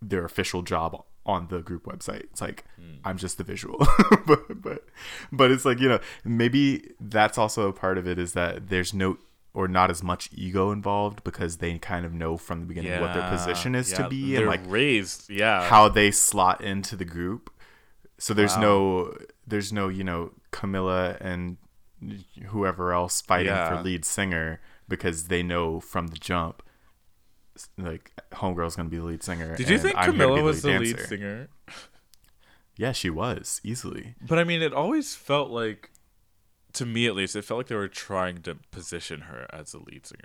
their 0.00 0.24
official 0.24 0.62
job 0.62 1.02
on 1.26 1.48
the 1.48 1.60
group 1.60 1.84
website. 1.84 2.24
It's 2.24 2.40
like 2.40 2.64
hmm. 2.76 2.96
I'm 3.04 3.16
just 3.16 3.38
the 3.38 3.44
visual, 3.44 3.78
but 4.26 4.60
but 4.60 4.84
but 5.32 5.50
it's 5.50 5.64
like 5.64 5.80
you 5.80 5.88
know 5.88 6.00
maybe 6.24 6.90
that's 7.00 7.38
also 7.38 7.68
a 7.68 7.72
part 7.72 7.98
of 7.98 8.06
it 8.06 8.18
is 8.18 8.32
that 8.32 8.68
there's 8.68 8.92
no 8.92 9.18
or 9.54 9.68
not 9.68 9.88
as 9.90 10.02
much 10.02 10.28
ego 10.34 10.72
involved 10.72 11.22
because 11.24 11.58
they 11.58 11.78
kind 11.78 12.04
of 12.04 12.12
know 12.12 12.36
from 12.36 12.60
the 12.60 12.66
beginning 12.66 13.00
what 13.00 13.14
their 13.14 13.30
position 13.30 13.74
is 13.74 13.90
yeah, 13.92 13.96
to 13.98 14.08
be 14.08 14.36
and 14.36 14.46
like 14.46 14.60
raised. 14.66 15.30
Yeah, 15.30 15.62
how 15.68 15.88
they 15.88 16.10
slot 16.10 16.60
into 16.60 16.96
the 16.96 17.04
group. 17.04 17.50
So 18.18 18.34
there's 18.34 18.54
Wow. 18.56 18.60
no 18.62 19.16
there's 19.46 19.72
no, 19.72 19.88
you 19.88 20.04
know, 20.04 20.32
Camilla 20.50 21.16
and 21.20 21.56
whoever 22.48 22.92
else 22.92 23.20
fighting 23.20 23.46
Yeah. 23.54 23.76
for 23.76 23.82
lead 23.82 24.04
singer 24.04 24.60
because 24.88 25.28
they 25.28 25.42
know 25.42 25.80
from 25.80 26.08
the 26.08 26.16
jump 26.16 26.62
like 27.78 28.10
homegirl's 28.32 28.74
to 28.76 28.84
be 28.84 28.96
the 28.98 29.04
lead 29.04 29.22
singer. 29.22 29.56
Did 29.56 29.68
you 29.68 29.78
think 29.78 29.96
I'm 29.96 30.02
here 30.04 30.12
to 30.12 30.12
be 30.12 30.18
Camilla 30.24 30.42
was 30.42 30.62
the 30.62 30.78
lead 30.78 30.96
dancer. 30.96 31.06
singer? 31.06 31.48
Yeah, 32.76 32.90
she 32.92 33.08
was 33.10 33.60
easily. 33.62 34.16
But 34.20 34.38
I 34.40 34.44
mean, 34.44 34.60
it 34.60 34.72
always 34.72 35.14
felt 35.14 35.50
like, 35.50 35.90
to 36.74 36.86
me 36.86 37.06
at 37.06 37.14
least, 37.14 37.34
it 37.36 37.44
felt 37.44 37.58
like 37.58 37.66
they 37.68 37.74
were 37.74 37.88
trying 37.88 38.42
to 38.42 38.56
position 38.70 39.22
her 39.22 39.46
as 39.52 39.72
the 39.72 39.78
lead 39.78 40.06
singer. 40.06 40.24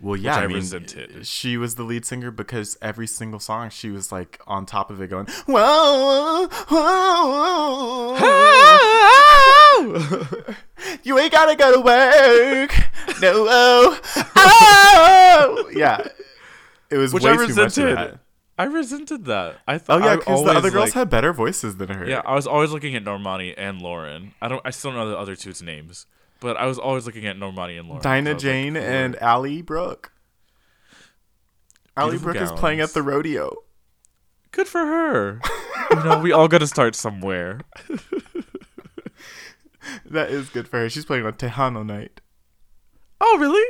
Well, 0.00 0.16
yeah, 0.16 0.36
I 0.36 0.44
I 0.44 0.46
mean, 0.48 0.56
resented. 0.56 1.26
she 1.26 1.56
was 1.56 1.76
the 1.76 1.84
lead 1.84 2.04
singer 2.04 2.30
because 2.30 2.76
every 2.82 3.06
single 3.06 3.38
song 3.40 3.70
she 3.70 3.90
was 3.90 4.10
like 4.10 4.40
on 4.46 4.66
top 4.66 4.90
of 4.90 5.00
it 5.00 5.08
going, 5.08 5.26
whoa, 5.46 6.48
whoa, 6.68 8.16
whoa. 8.18 8.74
you 11.04 11.18
ain't 11.18 11.32
gotta 11.32 11.56
go 11.56 11.72
to 11.74 11.80
work. 11.80 12.74
No, 13.20 13.46
oh, 13.48 14.00
oh. 14.36 15.70
yeah. 15.72 16.08
It 16.90 16.98
was 16.98 17.14
Which 17.14 17.22
way 17.22 17.32
I 17.32 17.36
too 17.36 17.54
much 17.54 17.78
of 17.78 17.96
that. 17.96 18.18
I 18.56 18.64
resented 18.64 19.24
that. 19.24 19.56
I 19.66 19.80
Oh 19.88 19.98
yeah, 19.98 20.16
because 20.16 20.44
the 20.44 20.50
other 20.50 20.70
girls 20.70 20.86
like- 20.86 20.92
had 20.92 21.10
better 21.10 21.32
voices 21.32 21.76
than 21.76 21.88
her. 21.88 22.08
Yeah, 22.08 22.22
I 22.24 22.34
was 22.34 22.46
always 22.46 22.70
looking 22.70 22.94
at 22.94 23.04
Normani 23.04 23.54
and 23.56 23.80
Lauren. 23.82 24.34
I 24.40 24.48
don't. 24.48 24.62
I 24.64 24.70
still 24.70 24.92
don't 24.92 25.00
know 25.00 25.10
the 25.10 25.18
other 25.18 25.34
two's 25.34 25.62
names, 25.62 26.06
but 26.40 26.56
I 26.56 26.66
was 26.66 26.78
always 26.78 27.06
looking 27.06 27.26
at 27.26 27.36
Normani 27.36 27.78
and 27.78 27.88
Lauren. 27.88 28.02
Dinah 28.02 28.34
was 28.34 28.44
like, 28.44 28.52
Jane 28.52 28.76
and 28.76 29.16
Ally 29.20 29.60
Brooke. 29.60 30.12
Ally 31.96 32.16
Brooke 32.18 32.36
is 32.36 32.52
playing 32.52 32.80
at 32.80 32.90
the 32.90 33.02
rodeo. 33.02 33.56
Good 34.52 34.68
for 34.68 34.80
her. 34.86 35.40
you 35.90 36.04
know, 36.04 36.20
we 36.20 36.32
all 36.32 36.46
got 36.46 36.58
to 36.58 36.66
start 36.66 36.94
somewhere. 36.94 37.60
That 40.06 40.30
is 40.30 40.48
good 40.48 40.68
for 40.68 40.78
her. 40.78 40.88
She's 40.88 41.04
playing 41.04 41.26
on 41.26 41.34
Tejano 41.34 41.84
night. 41.84 42.20
Oh, 43.20 43.38
really? 43.38 43.64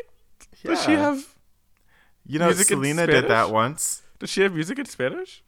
Does 0.65 0.83
she 0.83 0.93
have? 0.93 1.35
You 2.27 2.39
know, 2.39 2.53
Selena 2.53 3.07
did 3.07 3.29
that 3.29 3.51
once. 3.51 4.03
Does 4.19 4.31
she 4.31 4.43
have 4.43 4.55
music 4.55 4.79
in 4.79 4.87
Spanish? 4.87 5.43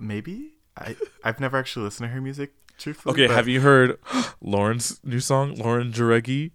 Maybe 0.00 0.54
I 0.76 0.96
I've 1.24 1.40
never 1.40 1.56
actually 1.56 1.84
listened 1.84 2.08
to 2.08 2.14
her 2.14 2.20
music. 2.20 2.52
Truthfully, 2.78 3.12
Okay, 3.14 3.26
but 3.28 3.36
have 3.36 3.48
you 3.48 3.62
heard 3.62 3.98
Lauren's 4.42 5.00
new 5.02 5.20
song? 5.20 5.54
Lauren 5.54 5.92
Jauregui 5.92 6.50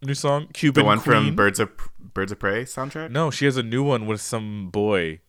new 0.00 0.14
song, 0.14 0.46
Cuban 0.52 0.82
the 0.82 0.86
one 0.86 1.00
Queen? 1.00 1.26
from 1.26 1.34
Birds 1.36 1.58
of 1.58 1.70
Birds 2.14 2.30
of 2.30 2.38
Prey 2.38 2.62
soundtrack? 2.64 3.10
No, 3.10 3.30
she 3.32 3.44
has 3.46 3.56
a 3.56 3.62
new 3.64 3.82
one 3.82 4.06
with 4.06 4.20
some 4.20 4.70
boy, 4.70 5.20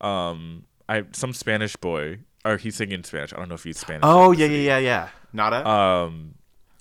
um, 0.00 0.64
I 0.88 1.04
some 1.10 1.32
Spanish 1.32 1.74
boy, 1.74 2.20
or 2.44 2.56
he's 2.56 2.76
singing 2.76 2.94
in 2.98 3.04
Spanish. 3.04 3.32
I 3.32 3.36
don't 3.38 3.48
know 3.48 3.56
if 3.56 3.64
he's 3.64 3.78
Spanish. 3.80 4.02
Oh 4.04 4.30
yeah 4.30 4.46
yeah 4.46 4.58
yeah 4.58 4.78
yeah. 4.78 5.08
Nada. 5.32 5.68
Um, 5.68 6.34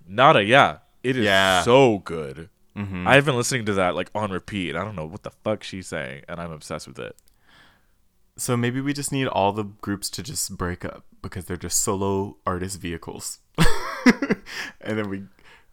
Nada, 0.08 0.44
yeah, 0.44 0.78
it 1.04 1.18
is 1.18 1.26
Yeah. 1.26 1.64
so 1.64 1.98
good. 1.98 2.50
Mhm. 2.76 3.06
I've 3.08 3.26
been 3.26 3.36
listening 3.36 3.66
to 3.66 3.74
that 3.74 3.96
like 3.96 4.10
on 4.16 4.32
repeat. 4.32 4.76
I 4.76 4.84
don't 4.84 4.96
know 4.96 5.06
what 5.06 5.24
the 5.24 5.32
fuck 5.32 5.64
she's 5.64 5.88
saying, 5.88 6.24
and 6.30 6.40
I'm 6.40 6.52
obsessed 6.52 6.88
with 6.88 7.00
it. 7.00 7.16
So 8.38 8.56
maybe 8.56 8.80
we 8.80 8.94
just 8.94 9.12
need 9.12 9.28
all 9.28 9.52
the 9.52 9.64
groups 9.66 10.10
to 10.12 10.24
just 10.24 10.58
break 10.58 10.86
up 10.86 11.06
because 11.22 11.46
they're 11.46 11.58
just 11.58 11.84
solo 11.84 12.38
artist 12.46 12.80
vehicles, 12.80 13.40
and 14.82 14.98
then 14.98 15.10
we 15.10 15.24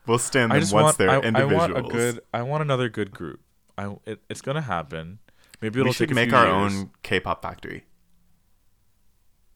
we'll 0.06 0.18
stand 0.18 0.50
them 0.50 0.58
once 0.58 0.72
want, 0.72 0.98
they're 0.98 1.10
I, 1.10 1.20
I 1.40 1.44
want 1.44 1.76
a 1.76 1.82
good, 1.82 2.20
I 2.34 2.42
want 2.42 2.62
another 2.62 2.88
good 2.88 3.12
group. 3.12 3.40
I, 3.78 3.94
it, 4.06 4.20
it's 4.28 4.40
gonna 4.40 4.60
happen. 4.60 5.20
Maybe 5.60 5.78
it'll 5.80 5.90
we 5.90 5.92
should 5.94 6.14
make 6.14 6.32
our 6.32 6.46
years. 6.46 6.74
own 6.74 6.90
K-pop 7.02 7.42
factory, 7.42 7.84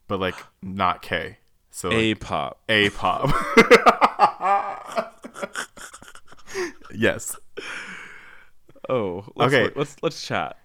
but 0.07 0.21
like 0.21 0.37
not 0.63 1.03
K. 1.03 1.39
So 1.71 1.91
a 1.91 2.11
like, 2.11 2.21
pop. 2.21 2.61
A 2.69 2.91
pop. 2.91 3.31
yes. 6.95 7.37
Oh, 8.89 9.25
let's, 9.37 9.55
Okay. 9.55 9.73
Let's 9.77 9.97
let's 10.03 10.27
chat. 10.27 10.57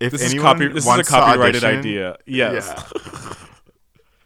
If 0.00 0.12
This 0.12 0.22
is 0.22 0.34
copy. 0.34 0.68
This 0.68 0.86
is 0.86 0.98
a 0.98 1.04
copyrighted 1.04 1.64
audition- 1.64 1.78
idea. 1.78 2.16
Yes. 2.26 2.72
Yeah. 2.74 3.34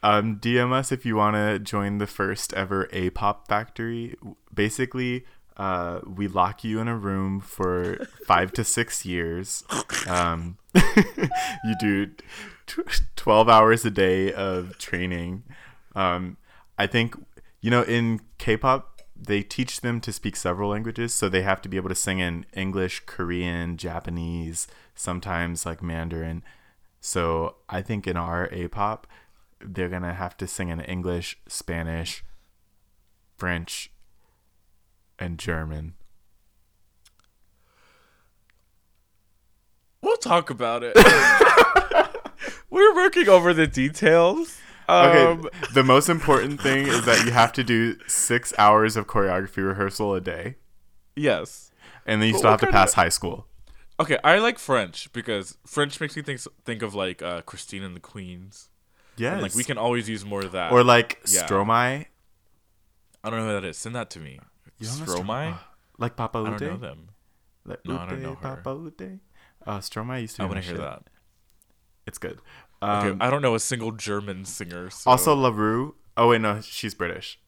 um, 0.03 0.36
DM 0.40 0.72
us 0.72 0.90
if 0.92 1.05
you 1.07 1.16
want 1.16 1.36
to 1.36 1.59
join 1.59 1.99
the 1.99 2.07
first 2.07 2.53
ever 2.55 2.88
A-pop 2.92 3.46
factory. 3.49 4.16
Basically, 4.53 5.24
uh, 5.57 6.01
we 6.07 6.26
lock 6.26 6.64
you 6.64 6.80
in 6.80 6.88
a 6.88 6.96
room 6.96 7.40
for 7.40 7.99
five 8.26 8.53
to 8.55 8.64
six 8.64 9.05
years. 9.05 9.62
Um, 10.09 10.59
you 10.74 11.74
do 11.78 12.07
tw- 12.66 13.03
twelve 13.16 13.49
hours 13.49 13.84
a 13.84 13.90
day 13.90 14.32
of 14.32 14.78
training. 14.78 15.44
Um, 15.94 16.38
I 16.78 16.86
think 16.86 17.14
you 17.61 17.70
know 17.70 17.82
in 17.82 18.20
K-pop 18.38 18.97
they 19.21 19.43
teach 19.43 19.81
them 19.81 20.01
to 20.03 20.12
speak 20.12 20.37
several 20.37 20.71
languages, 20.71 21.12
so 21.12 21.29
they 21.29 21.43
have 21.43 21.61
to 21.62 21.69
be 21.69 21.77
able 21.77 21.89
to 21.89 21.95
sing 21.95 22.21
in 22.21 22.47
English, 22.55 23.03
Korean, 23.07 23.77
Japanese, 23.77 24.69
sometimes 24.95 25.66
like 25.66 25.83
Mandarin. 25.83 26.43
So 27.01 27.57
I 27.69 27.83
think 27.83 28.07
in 28.07 28.16
our 28.16 28.49
A-pop, 28.53 29.07
they're 29.61 29.89
gonna 29.89 30.14
have 30.14 30.37
to 30.37 30.47
sing 30.47 30.69
in 30.69 30.81
English, 30.81 31.39
Spanish, 31.49 32.25
French, 33.37 33.91
and 35.19 35.39
German. 35.39 35.95
We'll 40.01 40.16
talk 40.16 40.49
about 40.49 40.83
it. 40.85 40.97
We're 42.71 42.95
working 42.95 43.29
over 43.29 43.53
the 43.53 43.66
details. 43.66 44.59
Okay, 44.89 45.24
Um, 45.26 45.49
the 45.74 45.84
most 45.84 46.09
important 46.09 46.61
thing 46.62 46.86
is 46.86 47.05
that 47.05 47.24
you 47.26 47.32
have 47.32 47.53
to 47.55 47.64
do 47.64 47.97
six 48.07 48.55
hours 48.59 48.97
of 48.97 49.07
choreography 49.07 49.59
rehearsal 49.66 50.14
a 50.14 50.20
day, 50.20 50.57
yes. 51.14 51.70
and 52.07 52.22
then 52.22 52.28
you 52.28 52.34
But 52.34 52.39
still 52.39 52.51
have 52.53 52.61
to 52.61 52.66
pass 52.68 52.95
high 52.95 53.11
school. 53.11 53.47
Okay, 54.01 54.18
I 54.24 54.39
like 54.39 54.59
French 54.59 55.12
because 55.12 55.59
French 55.66 56.01
makes 56.01 56.16
me 56.16 56.22
think 56.22 56.41
think 56.64 56.82
of 56.82 56.95
like 56.95 57.20
uh, 57.20 57.43
Christine 57.43 57.82
and 57.82 57.95
the 57.97 58.01
Queens. 58.01 58.70
Yes, 59.16 59.32
And, 59.34 59.43
like 59.43 59.55
we 59.55 59.64
can 59.64 59.76
always 59.76 60.09
use 60.09 60.24
more 60.24 60.41
of 60.45 60.53
that. 60.53 60.70
or 60.72 60.84
like 60.84 61.18
Yeah. 61.26 61.47
Stromae, 61.47 62.07
I 63.24 63.30
don't 63.30 63.41
know 63.41 63.47
who 63.47 63.53
that 63.61 63.64
is. 63.64 63.76
Send 63.76 63.95
that 63.97 64.09
to 64.11 64.20
me. 64.20 64.39
You 64.78 64.86
don't 64.86 65.01
know 65.01 65.14
Stromae? 65.16 65.53
Stro- 65.53 65.59
like 65.99 66.14
Papa 66.16 66.39
I 66.39 66.51
don't 66.51 66.61
know 66.62 66.76
them. 66.76 67.09
Like 67.64 67.80
No, 67.84 67.99
I 67.99 68.07
don't 68.09 68.22
know 68.22 68.36
her. 68.36 68.62
Papaoutai. 68.64 69.18
Uh, 69.66 69.78
Stromae 69.80 70.22
used 70.22 70.36
to. 70.36 70.45
I 70.45 70.47
want 70.47 70.59
to 70.59 70.62
hear 70.62 70.76
shit. 70.76 70.80
that. 70.80 71.03
It's 72.07 72.18
good. 72.18 72.39
Okay, 72.83 73.11
Um, 73.11 73.18
I 73.20 73.29
don't 73.31 73.43
know 73.43 73.55
a 73.55 73.61
single 73.61 73.93
German 73.93 74.45
singer. 74.45 74.91
So. 74.91 75.11
also 75.11 75.35
La 75.35 75.49
Roux. 75.51 75.95
Oh 76.16 76.29
wait, 76.29 76.41
no, 76.41 76.61
she's 76.61 76.95
British. 76.95 77.39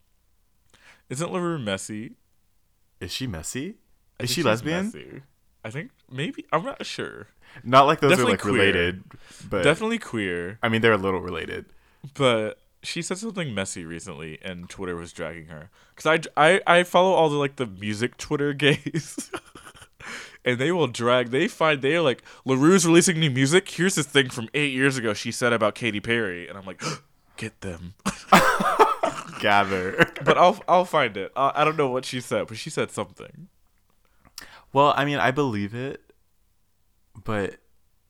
isn't 1.08 1.32
La 1.32 1.38
Roux 1.38 1.58
messy? 1.58 2.16
Is 3.00 3.12
she 3.12 3.26
messy? 3.26 3.76
I 4.18 4.24
Is 4.24 4.30
she 4.30 4.42
lesbian? 4.42 4.86
messy. 4.86 5.22
I 5.64 5.70
think 5.70 5.90
maybe. 6.10 6.44
I'm 6.52 6.64
not 6.64 6.84
sure. 6.84 7.28
Not 7.64 7.82
like 7.86 8.00
those 8.00 8.10
Definitely 8.10 8.32
are 8.32 8.34
like 8.34 8.40
queer. 8.42 8.52
related, 8.54 9.02
but 9.48 9.62
Definitely 9.64 9.98
queer, 9.98 10.58
I 10.62 10.68
mean 10.68 10.80
they're 10.82 10.92
a 10.92 10.96
little 10.98 11.20
related. 11.20 11.66
but 12.14 12.60
she 12.82 13.02
said 13.02 13.18
something 13.18 13.52
messy 13.54 13.84
recently, 13.84 14.38
and 14.42 14.68
Twitter 14.70 14.96
was 14.96 15.12
dragging 15.12 15.46
her. 15.46 15.68
Cause 15.96 16.06
I, 16.36 16.52
I, 16.54 16.60
I 16.78 16.82
follow 16.84 17.12
all 17.12 17.28
the 17.28 17.36
like 17.36 17.56
the 17.56 17.66
music 17.66 18.16
Twitter 18.16 18.52
gays, 18.64 19.30
and 20.44 20.58
they 20.58 20.72
will 20.72 20.86
drag. 20.86 21.30
They 21.30 21.48
find 21.48 21.82
they're 21.82 22.00
like 22.00 22.22
La 22.44 22.54
Roux's 22.56 22.86
releasing 22.86 23.18
new 23.20 23.30
music. 23.30 23.68
Here's 23.68 23.94
this 23.94 24.06
thing 24.06 24.30
from 24.30 24.48
eight 24.54 24.72
years 24.72 24.96
ago. 24.96 25.12
She 25.14 25.32
said 25.32 25.52
about 25.52 25.74
Katy 25.74 26.00
Perry, 26.00 26.48
and 26.48 26.56
I'm 26.56 26.64
like, 26.64 26.82
get 27.36 27.60
them. 27.60 27.94
Gather. 29.40 30.10
but 30.24 30.36
I'll 30.36 30.62
I'll 30.68 30.84
find 30.84 31.16
it. 31.16 31.32
I, 31.34 31.52
I 31.56 31.64
don't 31.64 31.76
know 31.76 31.88
what 31.88 32.04
she 32.04 32.20
said, 32.20 32.46
but 32.46 32.56
she 32.56 32.70
said 32.70 32.90
something. 32.90 33.48
well, 34.72 34.92
I 34.96 35.04
mean, 35.04 35.18
I 35.18 35.30
believe 35.30 35.74
it, 35.74 36.02
but 37.24 37.56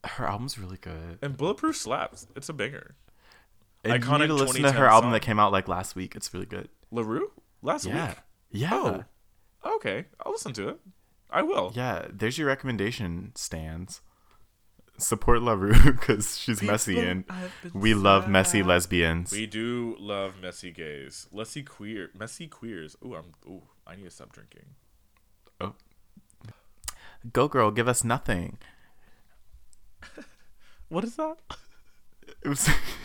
her 0.05 0.27
album's 0.27 0.59
really 0.59 0.79
good. 0.79 1.19
And 1.23 1.37
Bulletproof 1.37 1.77
slaps. 1.77 2.27
It's 2.35 2.49
a 2.49 2.53
banger. 2.53 2.97
And 3.85 4.05
you 4.05 4.19
need 4.19 4.27
to 4.27 4.35
listen 4.35 4.57
to 4.57 4.69
2010 4.73 4.75
her 4.81 4.87
album 4.89 5.07
song. 5.09 5.13
that 5.13 5.21
came 5.23 5.39
out 5.39 5.53
like 5.53 5.67
last 5.69 5.97
week. 5.97 6.15
It's 6.15 6.33
really 6.35 6.47
good. 6.47 6.69
Larue 6.91 7.31
last 7.63 7.87
Yeah. 7.87 8.09
week. 8.09 8.17
Yeah. 8.51 8.71
Oh. 8.73 9.05
Okay, 9.77 10.07
I'll 10.25 10.33
listen 10.33 10.53
to 10.55 10.69
it. 10.71 10.81
I 11.33 11.43
will. 11.43 11.73
Yeah. 11.75 12.07
There's 12.11 12.39
your 12.39 12.49
recommendation, 12.49 13.33
stands. 13.35 14.01
Support 14.99 15.43
La 15.43 15.53
Roux 15.53 15.73
because 15.93 16.39
she's 16.39 16.63
messy 16.63 17.01
and 17.01 17.25
we 17.73 17.95
love 17.95 18.29
messy 18.29 18.63
lesbians. 18.63 19.33
We 19.33 19.47
do 19.47 19.97
love 19.99 20.35
messy 20.43 20.71
gays. 20.73 21.27
Messy 21.33 21.63
queer, 21.63 22.11
messy 22.15 22.47
queers. 22.47 22.97
Ooh, 23.05 23.15
I'm. 23.15 23.33
Ooh, 23.47 23.63
I 23.87 23.97
need 23.97 24.05
to 24.05 24.11
stop 24.11 24.33
drinking. 24.33 24.67
Oh. 25.59 25.73
Go 27.33 27.49
girl, 27.49 27.71
give 27.71 27.89
us 27.89 28.05
nothing. 28.05 28.59
What 30.91 31.05
is 31.05 31.15
that? 31.17 31.37
It 32.43 32.49
was 32.49 32.69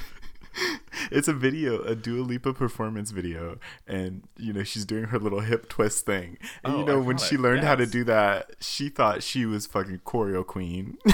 it's 1.11 1.27
a 1.27 1.33
video, 1.33 1.81
a 1.83 1.95
Dua 1.95 2.21
Lipa 2.21 2.53
performance 2.53 3.11
video, 3.11 3.57
and 3.87 4.23
you 4.37 4.53
know 4.53 4.63
she's 4.63 4.85
doing 4.85 5.05
her 5.05 5.19
little 5.19 5.41
hip 5.41 5.69
twist 5.69 6.05
thing. 6.05 6.37
And 6.63 6.73
you 6.77 6.83
Oh, 6.83 6.85
know 6.85 6.99
when 7.01 7.17
she 7.17 7.37
learned 7.37 7.63
how 7.63 7.75
to 7.75 7.85
do 7.85 8.03
that, 8.05 8.51
she 8.59 8.89
thought 8.89 9.23
she 9.23 9.45
was 9.45 9.65
fucking 9.65 9.99
choreo 10.05 10.45
queen. 10.45 10.97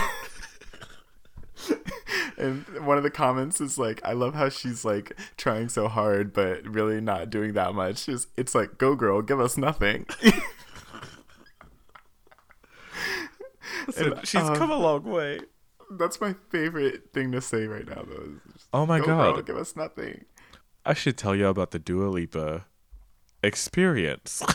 and 2.38 2.66
one 2.86 2.98
of 2.98 3.04
the 3.04 3.12
comments 3.12 3.62
is 3.62 3.78
like, 3.78 4.02
"I 4.04 4.14
love 4.14 4.34
how 4.36 4.50
she's 4.50 4.84
like 4.86 5.18
trying 5.38 5.70
so 5.70 5.88
hard, 5.88 6.34
but 6.34 6.66
really 6.66 7.00
not 7.02 7.30
doing 7.30 7.54
that 7.54 7.74
much." 7.76 8.08
It's, 8.10 8.28
it's 8.38 8.56
like, 8.56 8.78
"Go 8.78 8.96
girl, 8.96 9.22
give 9.22 9.40
us 9.40 9.58
nothing." 9.58 10.06
Listen, 13.88 14.14
And, 14.14 14.28
she's 14.28 14.42
um, 14.42 14.56
come 14.56 14.72
a 14.72 14.78
long 14.78 15.04
way. 15.04 15.40
That's 15.98 16.20
my 16.22 16.36
favorite 16.50 17.12
thing 17.14 17.32
to 17.34 17.42
say 17.42 17.66
right 17.68 17.86
now, 17.88 18.04
though. 18.08 18.40
just, 18.54 18.68
Oh 18.74 18.86
my 18.86 19.00
"Go 19.00 19.06
god! 19.08 19.34
girl, 19.36 19.42
give 19.44 19.58
us 19.58 19.76
nothing. 19.76 20.26
I 20.86 20.94
should 20.94 21.18
tell 21.18 21.36
you 21.36 21.48
about 21.48 21.72
the 21.72 21.80
Dua 21.80 22.08
Lipa 22.08 22.66
experience. 23.44 24.42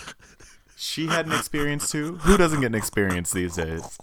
She 0.79 1.07
had 1.07 1.25
an 1.25 1.33
experience 1.33 1.91
too. 1.91 2.17
Who 2.17 2.37
doesn't 2.37 2.61
get 2.61 2.67
an 2.67 2.75
experience 2.75 3.33
these 3.33 3.57
days? 3.57 3.97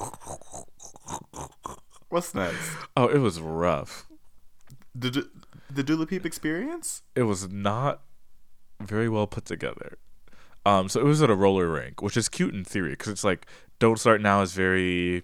What's 2.10 2.34
next? 2.34 2.58
oh, 2.98 3.08
it 3.08 3.20
was 3.20 3.40
rough. 3.40 4.08
The 4.96 5.12
D- 5.12 5.24
the 5.70 5.84
Dula 5.84 6.08
Peep 6.08 6.26
experience? 6.26 7.04
It 7.16 7.24
was 7.24 7.48
not 7.52 8.02
very 8.82 9.08
well 9.08 9.28
put 9.28 9.46
together. 9.46 10.00
Um, 10.66 10.90
so 10.90 11.00
it 11.00 11.06
was 11.06 11.22
at 11.22 11.30
a 11.30 11.36
roller 11.36 11.68
rink, 11.68 12.02
which 12.02 12.18
is 12.18 12.28
cute 12.28 12.56
in 12.56 12.64
theory 12.64 12.92
because 12.92 13.10
it's 13.10 13.24
like 13.24 13.46
"Don't 13.78 14.00
Start 14.00 14.20
Now" 14.22 14.42
is 14.42 14.54
very, 14.54 15.22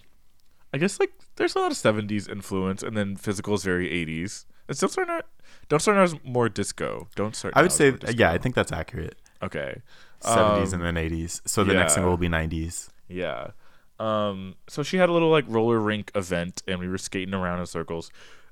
I 0.71 0.77
guess 0.77 0.99
like 0.99 1.13
there's 1.39 1.55
a 1.55 1.59
lot 1.59 1.71
of 1.71 1.77
'70s 1.77 2.29
influence, 2.29 2.83
and 2.83 2.95
then 2.95 3.15
physical 3.15 3.55
is 3.55 3.63
very 3.63 3.89
'80s. 3.89 4.45
And 4.67 4.77
"Don't 4.77 4.89
Start 4.89 5.07
Now," 5.07 5.21
"Don't 5.69 5.79
Start 5.79 5.97
Now" 5.97 6.03
is 6.03 6.15
more 6.23 6.49
disco. 6.49 7.07
"Don't 7.15 7.35
Start." 7.35 7.55
I 7.57 7.63
would 7.63 7.71
say, 7.71 7.95
yeah, 8.15 8.31
I 8.31 8.37
think 8.37 8.53
that's 8.53 8.71
accurate. 8.71 9.15
Okay. 9.41 9.81
Seventies 10.19 10.73
Um, 10.73 10.81
and 10.81 10.87
then 10.87 11.03
eighties. 11.03 11.41
So 11.45 11.63
the 11.63 11.73
next 11.73 11.95
yeah. 11.95 12.03
one 12.03 12.11
will 12.11 12.17
be 12.17 12.29
nineties. 12.29 12.89
Yeah. 13.07 13.51
Um, 13.99 14.55
so 14.67 14.83
she 14.83 14.97
had 14.97 15.09
a 15.09 15.13
little 15.13 15.29
like 15.29 15.45
roller 15.47 15.79
rink 15.79 16.11
event 16.15 16.61
and 16.67 16.79
we 16.79 16.87
were 16.87 16.97
skating 16.97 17.33
around 17.33 17.59
in 17.59 17.65
circles. 17.65 18.11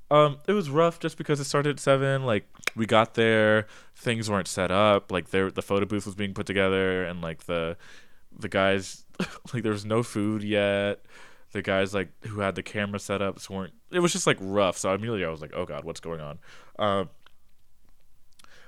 Um, 0.09 0.37
it 0.47 0.53
was 0.53 0.69
rough 0.69 0.99
just 0.99 1.17
because 1.17 1.39
it 1.39 1.43
started 1.45 1.71
at 1.71 1.79
seven. 1.79 2.25
Like 2.25 2.47
we 2.75 2.85
got 2.85 3.13
there, 3.15 3.67
things 3.95 4.29
weren't 4.29 4.47
set 4.47 4.71
up. 4.71 5.11
Like 5.11 5.31
there, 5.31 5.51
the 5.51 5.61
photo 5.61 5.85
booth 5.85 6.05
was 6.05 6.15
being 6.15 6.33
put 6.33 6.45
together, 6.45 7.03
and 7.03 7.21
like 7.21 7.45
the 7.45 7.75
the 8.37 8.47
guys, 8.49 9.03
like 9.53 9.63
there 9.63 9.71
was 9.73 9.85
no 9.85 10.03
food 10.03 10.43
yet. 10.43 11.01
The 11.51 11.61
guys 11.61 11.93
like 11.93 12.09
who 12.25 12.41
had 12.41 12.55
the 12.55 12.63
camera 12.63 12.99
setups 12.99 13.49
weren't. 13.49 13.73
It 13.91 13.99
was 13.99 14.11
just 14.11 14.27
like 14.27 14.37
rough. 14.39 14.77
So 14.77 14.93
immediately 14.93 15.25
I 15.25 15.29
was 15.29 15.41
like, 15.41 15.53
oh 15.55 15.65
god, 15.65 15.83
what's 15.83 15.99
going 15.99 16.19
on? 16.19 16.39
Um, 16.77 17.09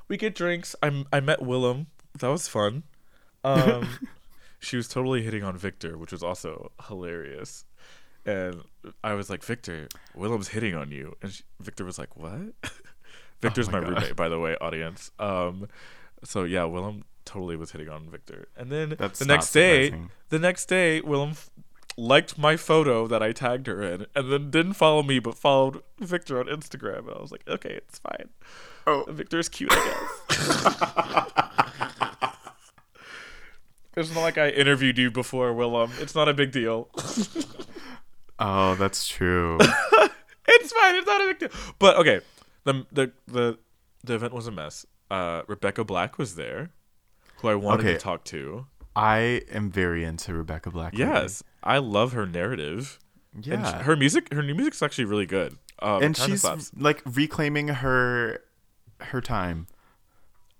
we 0.08 0.18
get 0.18 0.36
drinks. 0.36 0.76
I 0.82 1.06
I 1.12 1.20
met 1.20 1.40
Willam. 1.40 1.88
That 2.20 2.30
was 2.30 2.48
fun. 2.48 2.84
Um, 3.44 3.88
she 4.60 4.76
was 4.78 4.88
totally 4.88 5.22
hitting 5.22 5.44
on 5.44 5.58
Victor, 5.58 5.98
which 5.98 6.12
was 6.12 6.24
also 6.24 6.72
hilarious. 6.88 7.66
And 8.26 8.64
I 9.04 9.14
was 9.14 9.30
like, 9.30 9.44
Victor, 9.44 9.88
Willam's 10.16 10.50
hitting 10.50 10.76
on 10.76 10.92
you, 10.92 11.16
and 11.22 11.32
she, 11.32 11.44
Victor 11.60 11.86
was 11.86 11.98
like, 11.98 12.16
what? 12.18 12.54
Victor's 13.42 13.70
Oh 13.70 13.72
my 13.72 13.80
my, 13.80 13.88
roommate, 13.88 14.16
by 14.16 14.28
the 14.28 14.40
way, 14.40 14.56
audience. 14.60 15.12
Um, 15.20 15.68
so 16.24 16.44
yeah, 16.44 16.62
Willam 16.62 17.04
totally 17.24 17.56
was 17.56 17.72
hitting 17.72 17.88
on 17.90 18.10
Victor, 18.10 18.50
and 18.58 18.70
then 18.72 18.96
That's 18.98 19.20
the 19.20 19.26
next 19.26 19.52
day, 19.52 19.94
the 20.30 20.40
next 20.40 20.66
day, 20.66 21.02
Willam 21.02 21.38
liked 22.00 22.38
my 22.38 22.58
photo 22.58 23.08
that 23.08 23.22
I 23.22 23.32
tagged 23.32 23.68
her 23.68 23.84
in, 23.84 24.08
and 24.16 24.32
then 24.32 24.50
didn't 24.50 24.74
follow 24.74 25.04
me, 25.04 25.20
but 25.20 25.36
followed 25.36 25.84
Victor 26.00 26.40
on 26.40 26.46
Instagram. 26.46 27.08
And 27.08 27.18
I 27.18 27.22
was 27.22 27.32
like, 27.32 27.44
okay, 27.48 27.72
it's 27.72 28.00
fine. 28.00 28.30
Oh, 28.88 29.06
Victor's 29.10 29.50
cute, 29.50 29.70
I 29.72 30.08
guess. 30.30 32.30
it's 33.98 34.14
not 34.16 34.22
like 34.22 34.38
I 34.38 34.50
interviewed 34.50 34.98
you 34.98 35.12
before, 35.12 35.52
Willam. 35.54 35.92
It's 36.00 36.16
not 36.16 36.30
a 36.30 36.34
big 36.34 36.52
deal. 36.52 36.90
oh, 38.40 38.76
that's 38.76 39.08
true. 39.08 39.58
it's 40.48 40.72
fine. 40.74 40.96
It's 40.96 41.08
not 41.08 41.22
a 41.22 41.26
big 41.26 41.40
deal. 41.40 41.50
But 41.78 41.98
okay, 41.98 42.22
the 42.64 42.86
the 42.92 43.12
the 43.28 43.60
the 44.04 44.16
event 44.16 44.34
was 44.34 44.48
a 44.48 44.52
mess. 44.52 44.86
Uh, 45.12 45.42
Rebecca 45.48 45.84
Black 45.84 46.18
was 46.18 46.36
there, 46.36 46.70
who 47.38 47.50
I 47.50 47.56
wanted 47.56 47.86
Okay. 47.86 47.94
to 47.94 48.00
talk 48.00 48.24
to. 48.26 48.68
I 48.96 49.42
am 49.52 49.70
very 49.72 50.04
into 50.04 50.34
Rebecca 50.34 50.72
Black. 50.72 50.98
Yes, 50.98 51.44
I 51.64 51.78
love 51.80 52.14
her 52.14 52.26
narrative. 52.26 53.00
And 53.34 53.46
Yeah. 53.46 53.84
her 53.84 53.96
music, 53.96 54.34
her 54.34 54.42
new 54.42 54.56
music's 54.56 54.82
actually 54.82 55.06
really 55.06 55.26
good. 55.26 55.58
Um, 55.80 56.02
and 56.04 56.18
she's 56.18 56.44
like 56.76 57.02
reclaiming 57.06 57.68
her 57.70 58.42
her 59.02 59.22
time. 59.22 59.68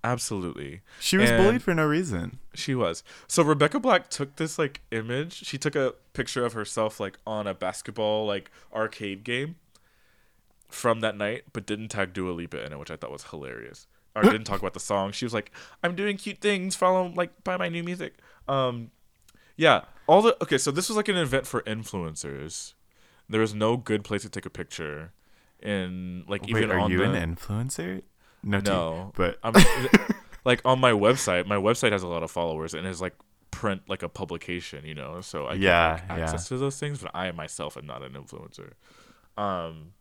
absolutely 0.02 0.80
She 0.98 1.18
was 1.18 1.28
And- 1.30 1.42
bullied 1.44 1.62
for 1.62 1.74
no 1.74 1.84
reason. 1.86 2.38
she 2.54 2.74
was. 2.74 3.02
So 3.28 3.42
Rebecca 3.42 3.78
Black 3.78 4.08
took 4.08 4.36
this 4.36 4.58
like 4.58 4.80
image. 4.90 5.44
She 5.44 5.58
took 5.58 5.76
a 5.76 5.94
picture 6.14 6.44
of 6.44 6.54
herself 6.54 6.98
like 7.00 7.18
on 7.26 7.46
a 7.46 7.52
basketball 7.52 8.26
like 8.26 8.50
arcade 8.72 9.24
game 9.24 9.56
from 10.70 11.00
that 11.00 11.16
night, 11.18 11.44
but 11.52 11.66
didn't 11.66 11.88
tag 11.88 12.12
Dua 12.14 12.30
Lipa 12.32 12.64
in 12.64 12.72
it, 12.72 12.78
which 12.78 12.90
I 12.90 12.96
thought 12.96 13.10
was 13.10 13.24
hilarious. 13.24 13.86
Or 14.16 14.22
didn't 14.22 14.44
talk 14.44 14.58
about 14.60 14.72
the 14.74 14.80
song. 14.80 15.12
She 15.12 15.24
was 15.24 15.32
like, 15.34 15.52
"I'm 15.84 15.94
doing 15.94 16.16
cute 16.16 16.38
things. 16.40 16.74
Follow 16.74 17.12
like 17.14 17.44
buy 17.44 17.56
my 17.56 17.68
new 17.68 17.82
music." 17.84 18.14
Um, 18.48 18.90
yeah. 19.60 19.82
All 20.06 20.22
the 20.22 20.36
okay. 20.42 20.58
So 20.58 20.70
this 20.70 20.88
was 20.88 20.96
like 20.96 21.08
an 21.08 21.16
event 21.16 21.46
for 21.46 21.60
influencers. 21.62 22.74
There 23.28 23.40
was 23.40 23.54
no 23.54 23.76
good 23.76 24.02
place 24.02 24.22
to 24.22 24.28
take 24.28 24.46
a 24.46 24.50
picture, 24.50 25.12
in 25.62 26.24
like 26.26 26.42
Wait, 26.42 26.50
even 26.50 26.70
are 26.72 26.80
on 26.80 26.90
you 26.90 26.98
the 26.98 27.12
an 27.12 27.36
influencer? 27.36 28.02
No, 28.42 28.58
no, 28.60 29.12
but 29.14 29.38
I'm 29.44 29.52
like 30.44 30.62
on 30.64 30.80
my 30.80 30.92
website. 30.92 31.46
My 31.46 31.56
website 31.56 31.92
has 31.92 32.02
a 32.02 32.08
lot 32.08 32.22
of 32.22 32.30
followers 32.30 32.74
and 32.74 32.86
is 32.86 33.00
like 33.00 33.14
print 33.50 33.82
like 33.86 34.02
a 34.02 34.08
publication, 34.08 34.84
you 34.84 34.94
know. 34.94 35.20
So 35.20 35.46
I 35.46 35.54
Yeah, 35.54 35.98
get 35.98 36.08
like, 36.08 36.18
yeah. 36.18 36.24
access 36.24 36.48
to 36.48 36.56
those 36.58 36.78
things, 36.80 37.00
but 37.02 37.10
I 37.14 37.30
myself 37.32 37.76
am 37.76 37.86
not 37.86 38.02
an 38.02 38.12
influencer. 38.14 38.72
Um, 39.36 39.92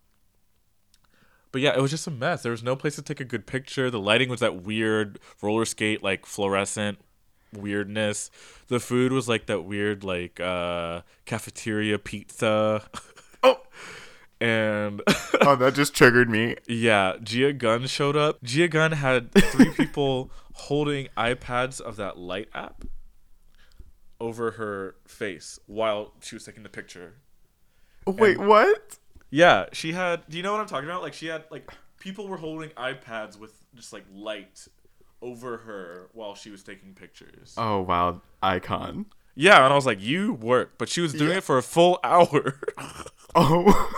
but 1.51 1.61
yeah, 1.61 1.75
it 1.75 1.81
was 1.81 1.91
just 1.91 2.07
a 2.07 2.11
mess. 2.11 2.43
There 2.43 2.51
was 2.51 2.63
no 2.63 2.75
place 2.75 2.95
to 2.95 3.01
take 3.01 3.19
a 3.19 3.25
good 3.25 3.45
picture. 3.45 3.91
The 3.91 3.99
lighting 3.99 4.29
was 4.29 4.39
that 4.39 4.63
weird 4.63 5.19
roller 5.41 5.65
skate 5.65 6.01
like 6.01 6.25
fluorescent 6.25 6.99
weirdness. 7.53 8.29
The 8.67 8.79
food 8.79 9.11
was 9.11 9.27
like 9.27 9.45
that 9.47 9.61
weird 9.61 10.03
like 10.03 10.39
uh 10.39 11.01
cafeteria 11.25 11.99
pizza. 11.99 12.83
Oh. 13.41 13.61
And 14.41 15.01
oh, 15.41 15.55
that 15.55 15.73
just 15.75 15.93
triggered 15.95 16.29
me. 16.29 16.57
yeah, 16.67 17.13
Gia 17.23 17.53
Gunn 17.53 17.87
showed 17.87 18.17
up. 18.17 18.43
Gia 18.43 18.67
Gunn 18.67 18.91
had 18.91 19.33
three 19.33 19.71
people 19.71 20.29
holding 20.53 21.07
iPads 21.17 21.79
of 21.79 21.95
that 21.95 22.17
light 22.17 22.49
app 22.53 22.83
over 24.19 24.51
her 24.51 24.95
face 25.07 25.57
while 25.67 26.13
she 26.21 26.35
was 26.35 26.43
taking 26.43 26.63
the 26.63 26.69
picture. 26.69 27.15
Wait, 28.05 28.37
what? 28.37 28.97
Yeah, 29.29 29.67
she 29.71 29.93
had. 29.93 30.23
Do 30.27 30.37
you 30.37 30.43
know 30.43 30.51
what 30.51 30.61
I'm 30.61 30.67
talking 30.67 30.89
about? 30.89 31.01
Like 31.01 31.13
she 31.13 31.27
had 31.27 31.45
like 31.49 31.69
people 31.99 32.27
were 32.27 32.37
holding 32.37 32.69
iPads 32.71 33.37
with 33.37 33.53
just 33.75 33.93
like 33.93 34.05
light 34.11 34.67
over 35.21 35.57
her 35.57 36.09
while 36.13 36.35
she 36.35 36.49
was 36.49 36.63
taking 36.63 36.93
pictures. 36.93 37.53
Oh 37.57 37.81
wow, 37.81 38.21
icon. 38.41 39.05
Yeah, 39.35 39.63
and 39.63 39.71
I 39.71 39.75
was 39.75 39.85
like, 39.85 40.01
"You 40.01 40.33
work," 40.33 40.73
but 40.77 40.89
she 40.89 41.01
was 41.01 41.13
doing 41.13 41.31
Yeah. 41.31 41.37
it 41.37 41.43
for 41.43 41.57
a 41.57 41.63
full 41.63 41.99
hour. 42.03 42.59
Oh. 43.35 43.91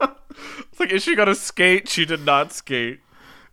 It's 0.00 0.80
like, 0.80 0.90
is 0.90 1.02
she 1.02 1.14
gonna 1.14 1.34
skate? 1.34 1.86
She 1.88 2.06
did 2.06 2.24
not 2.24 2.52
skate. 2.52 3.00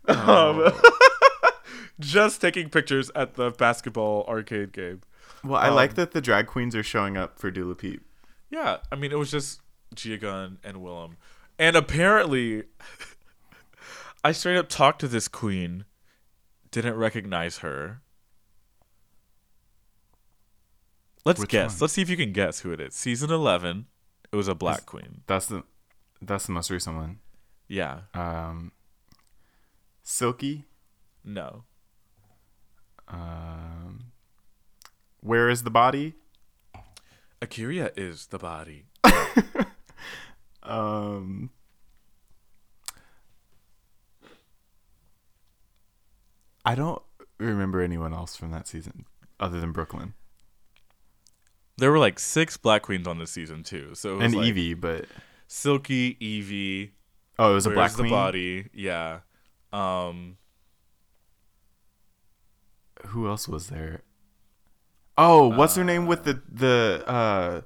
Oh. 0.07 0.65
Um, 0.73 1.51
just 1.99 2.39
taking 2.39 2.69
pictures 2.69 3.11
at 3.15 3.33
the 3.35 3.51
basketball 3.51 4.25
arcade 4.29 4.71
game. 4.71 5.01
well, 5.43 5.59
I 5.61 5.67
Um, 5.67 5.75
like 5.75 5.95
that 5.95 6.11
the 6.11 6.21
drag 6.21 6.47
queens 6.47 6.73
are 6.75 6.83
showing 6.83 7.17
up 7.17 7.37
for 7.37 7.51
Dula 7.51 7.75
Peep. 7.75 8.01
Yeah, 8.49 8.77
I 8.91 8.95
mean, 8.95 9.11
it 9.11 9.19
was 9.19 9.29
just 9.29 9.59
Gia 9.93 10.17
Gunn 10.17 10.57
and 10.63 10.77
Willam, 10.77 11.17
and 11.59 11.75
apparently, 11.75 12.63
I 14.23 14.31
straight 14.31 14.57
up 14.57 14.69
talked 14.69 15.01
to 15.01 15.07
this 15.09 15.27
queen, 15.27 15.83
didn't 16.71 16.95
recognize 16.95 17.59
her. 17.59 18.01
Let's 21.25 21.39
Which 21.39 21.49
guess. 21.49 21.73
one? 21.73 21.79
Let's 21.81 21.93
see 21.93 22.01
if 22.01 22.09
you 22.09 22.17
can 22.17 22.31
guess 22.31 22.61
who 22.61 22.71
it 22.71 22.79
is. 22.79 22.95
Season 22.95 23.29
eleven. 23.31 23.87
It 24.31 24.35
was 24.35 24.47
a 24.47 24.55
black 24.55 24.85
queen. 24.85 25.21
That's 25.27 25.47
the 25.47 25.63
that's 26.21 26.45
the 26.45 26.51
most 26.53 26.69
recent 26.69 26.95
one. 26.95 27.19
Yeah. 27.67 28.01
Um, 28.13 28.71
Silky. 30.03 30.65
No. 31.23 31.63
Um, 33.07 34.11
where 35.21 35.49
is 35.49 35.63
the 35.63 35.69
body? 35.71 36.13
A'keria 37.41 37.91
is 37.97 38.27
the 38.27 38.37
body. 38.37 38.85
Um, 40.61 41.49
I 46.65 46.75
don't 46.75 47.01
remember 47.37 47.81
anyone 47.81 48.13
else 48.13 48.35
from 48.35 48.51
that 48.51 48.67
season 48.67 49.05
other 49.39 49.59
than 49.59 49.71
Brooke 49.71 49.93
Lynn 49.93 50.13
There 51.77 51.91
were 51.91 51.99
like 51.99 52.19
six 52.19 52.57
black 52.57 52.81
queens 52.83 53.07
on 53.07 53.17
this 53.17 53.31
season 53.31 53.63
too. 53.63 53.91
So 53.95 54.13
it 54.13 54.15
was 54.17 54.25
and 54.25 54.35
like 54.35 54.45
Evie, 54.47 54.73
but 54.73 55.05
Silky, 55.47 56.17
Evie, 56.19 56.91
oh, 57.39 57.51
it 57.51 57.55
was 57.55 57.65
a 57.65 57.69
black 57.71 57.91
the 57.91 58.03
queen. 58.03 58.11
body? 58.11 58.69
Yeah. 58.73 59.19
Um 59.71 60.37
Who 63.07 63.27
else 63.27 63.47
was 63.47 63.67
there? 63.69 64.01
Oh, 65.17 65.47
what's 65.47 65.75
her 65.75 65.83
name 65.83 66.05
with 66.05 66.23
the 66.23 66.41
the 66.51 67.03
uh 67.07 67.61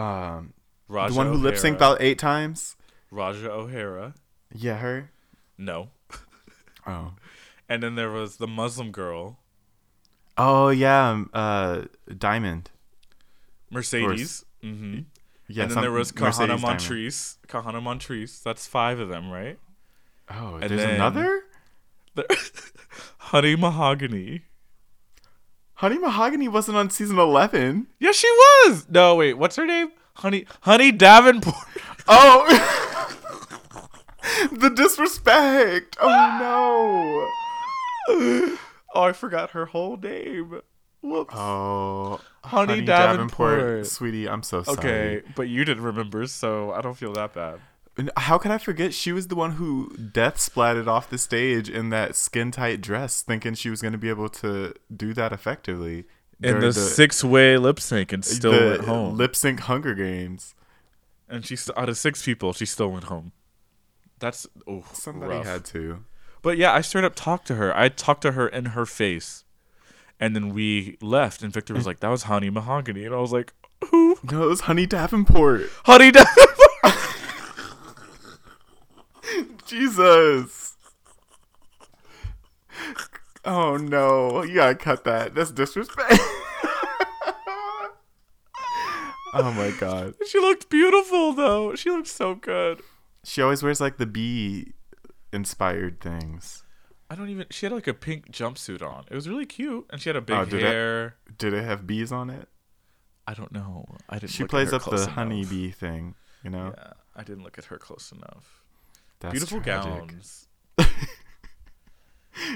um 0.00 0.52
Ra'Jah 0.90 1.08
the 1.08 1.14
one 1.14 1.26
who 1.28 1.34
lip 1.34 1.54
synced 1.54 1.76
O'Hara. 1.76 1.92
out 1.92 2.02
eight 2.02 2.18
times? 2.18 2.76
Ra'Jah 3.12 3.46
O'Hara. 3.48 4.14
Yeah, 4.54 4.76
her. 4.78 5.10
No. 5.56 5.90
Oh. 6.86 7.12
And 7.70 7.82
then 7.82 7.94
there 7.94 8.10
was 8.10 8.36
the 8.36 8.46
Muslim 8.48 8.90
girl, 8.90 9.38
Oh 10.36 10.68
yeah, 10.70 11.10
um, 11.10 11.30
uh, 11.32 11.82
Diamond. 12.18 12.70
Mercedes. 13.70 14.44
Mm-hmm. 14.64 15.00
Yeah, 15.48 15.62
and 15.64 15.72
then 15.72 15.80
there 15.80 15.92
was 15.92 16.10
Kahanna 16.12 16.20
Mercedes 16.24 16.38
Diamond. 16.48 16.62
Montrese. 16.62 17.36
Kahanna 17.46 17.82
Montrese. 17.82 18.42
That's 18.42 18.66
five 18.66 18.98
of 18.98 19.08
them, 19.08 19.30
right? 19.30 19.58
Oh, 20.30 20.56
And 20.56 20.70
there's 20.70 20.82
another. 20.82 21.42
There- 22.16 22.26
Honey 23.18 23.54
Mahogany. 23.56 24.42
Honey 25.74 25.98
Mahogany 25.98 26.48
wasn't 26.48 26.76
on 26.76 26.90
season 26.90 27.18
eleven. 27.18 27.86
Yeah, 28.00 28.12
she 28.12 28.28
was. 28.30 28.86
No, 28.90 29.14
wait. 29.14 29.34
What's 29.34 29.56
her 29.56 29.66
name? 29.66 29.92
Honey 30.16 30.44
Honey 30.62 30.90
Davenport. 30.92 31.54
Oh, 32.12 32.44
the 34.52 34.68
disrespect! 34.70 35.96
Oh 36.00 37.30
oh, 38.94 39.02
I 39.02 39.12
forgot 39.12 39.50
her 39.50 39.66
whole 39.66 39.96
name. 39.96 40.60
Whoops. 41.02 41.34
Oh, 41.36 42.20
Honey 42.44 42.82
Davenport. 42.82 43.86
sweetie, 43.86 44.28
I'm 44.28 44.42
so 44.42 44.62
sorry. 44.62 44.78
okay, 44.78 45.22
but 45.34 45.48
you 45.48 45.64
didn't 45.64 45.82
remember, 45.82 46.26
so 46.26 46.72
I 46.72 46.82
don't 46.82 46.96
feel 46.96 47.12
that 47.14 47.32
bad. 47.32 47.60
And 47.96 48.10
How 48.16 48.38
can 48.38 48.50
I 48.50 48.58
forget? 48.58 48.94
She 48.94 49.12
was 49.12 49.28
the 49.28 49.34
one 49.34 49.52
who 49.52 49.90
death 49.96 50.36
splatted 50.36 50.86
off 50.86 51.10
the 51.10 51.18
stage 51.18 51.68
in 51.68 51.90
that 51.90 52.16
skin 52.16 52.50
tight 52.50 52.80
dress, 52.80 53.22
thinking 53.22 53.54
she 53.54 53.70
was 53.70 53.82
going 53.82 53.92
to 53.92 53.98
be 53.98 54.08
able 54.08 54.28
to 54.28 54.74
do 54.94 55.12
that 55.14 55.32
effectively. 55.32 56.04
In 56.42 56.54
during 56.54 56.60
the, 56.60 56.72
six 56.72 57.22
way 57.22 57.58
lip 57.58 57.80
sync 57.80 58.12
and 58.12 58.24
still 58.24 58.52
the 58.52 58.66
went 58.70 58.84
home. 58.84 59.16
Lip 59.16 59.36
sync 59.36 59.60
Hunger 59.60 59.94
Games. 59.94 60.54
and 61.28 61.44
she 61.44 61.56
out 61.76 61.88
of 61.88 61.98
six 61.98 62.24
people, 62.24 62.52
she 62.52 62.64
still 62.64 62.90
went 62.90 63.04
home. 63.04 63.32
That's 64.18 64.46
oh, 64.66 64.84
Somebody 64.92 65.34
rough. 65.34 65.46
had 65.46 65.64
to. 65.66 66.04
But 66.42 66.58
yeah, 66.58 66.72
I 66.72 66.80
straight 66.80 67.04
up 67.04 67.14
talked 67.14 67.46
to 67.48 67.54
her. 67.56 67.76
I 67.76 67.88
talked 67.88 68.22
to 68.22 68.32
her 68.32 68.48
in 68.48 68.66
her 68.66 68.86
face, 68.86 69.44
and 70.18 70.34
then 70.34 70.52
we 70.54 70.96
left. 71.00 71.42
And 71.42 71.52
Victor 71.52 71.74
was 71.74 71.86
like, 71.86 72.00
"That 72.00 72.08
was 72.08 72.24
Honey 72.24 72.50
Mahogany," 72.50 73.04
and 73.04 73.14
I 73.14 73.18
was 73.18 73.32
like, 73.32 73.52
"Who? 73.90 74.16
No, 74.30 74.44
it 74.44 74.48
was 74.48 74.60
Honey 74.62 74.86
Davenport. 74.86 75.68
Honey 75.84 76.10
Davenport?" 76.10 76.48
Jesus. 79.66 80.76
Oh 83.44 83.76
no, 83.76 84.42
you 84.42 84.56
gotta 84.56 84.74
cut 84.74 85.04
that. 85.04 85.34
That's 85.34 85.50
disrespect. 85.50 86.12
oh 89.32 89.52
my 89.52 89.72
god. 89.78 90.14
she 90.28 90.38
looked 90.38 90.68
beautiful 90.68 91.32
though. 91.32 91.74
She 91.74 91.90
looked 91.90 92.08
so 92.08 92.34
good. 92.34 92.82
She 93.24 93.42
always 93.42 93.62
wears 93.62 93.80
like 93.80 93.98
the 93.98 94.06
bee 94.06 94.72
inspired 95.32 96.00
things. 96.00 96.62
I 97.08 97.14
don't 97.16 97.28
even. 97.28 97.46
She 97.50 97.66
had 97.66 97.72
like 97.72 97.86
a 97.88 97.94
pink 97.94 98.30
jumpsuit 98.30 98.82
on. 98.82 99.04
It 99.10 99.14
was 99.14 99.28
really 99.28 99.46
cute, 99.46 99.86
and 99.90 100.00
she 100.00 100.08
had 100.08 100.16
a 100.16 100.20
big 100.20 100.36
Oh, 100.36 100.44
did 100.44 100.62
it? 100.62 100.66
hair. 100.66 101.16
Did 101.38 101.52
it 101.54 101.64
have 101.64 101.86
bees 101.86 102.12
on 102.12 102.30
it? 102.30 102.48
I 103.26 103.34
don't 103.34 103.52
know. 103.52 103.84
I 104.08 104.18
didn't. 104.18 104.30
She 104.30 104.42
look 104.44 104.48
at 104.48 104.50
plays 104.50 104.72
up 104.72 104.84
the 104.88 105.06
honeybee 105.06 105.70
thing, 105.70 106.14
you 106.44 106.50
know? 106.50 106.72
Yeah, 106.76 106.92
I 107.16 107.22
didn't 107.24 107.42
look 107.44 107.58
at 107.58 107.64
her 107.66 107.78
close 107.78 108.12
enough. 108.12 108.62
That's 109.20 109.32
Beautiful 109.32 109.60
tragic. 109.60 109.90
gowns. 110.08 110.46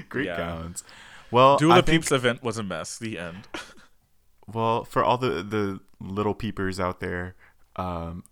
Great 0.09 0.27
Yeah. 0.27 0.37
gowns. 0.37 0.85
Well, 1.31 1.57
Dula 1.59 1.75
I 1.75 1.81
think, 1.81 2.03
Peeps 2.03 2.13
event 2.13 2.43
was 2.43 2.59
a 2.59 2.63
mess. 2.63 2.99
The 2.99 3.19
end. 3.19 3.49
well, 4.47 4.85
for 4.85 5.03
all 5.03 5.19
the 5.19 5.43
the 5.43 5.81
little 6.01 6.35
peepers 6.35 6.79
out 6.79 7.01
there, 7.01 7.35
um, 7.77 8.25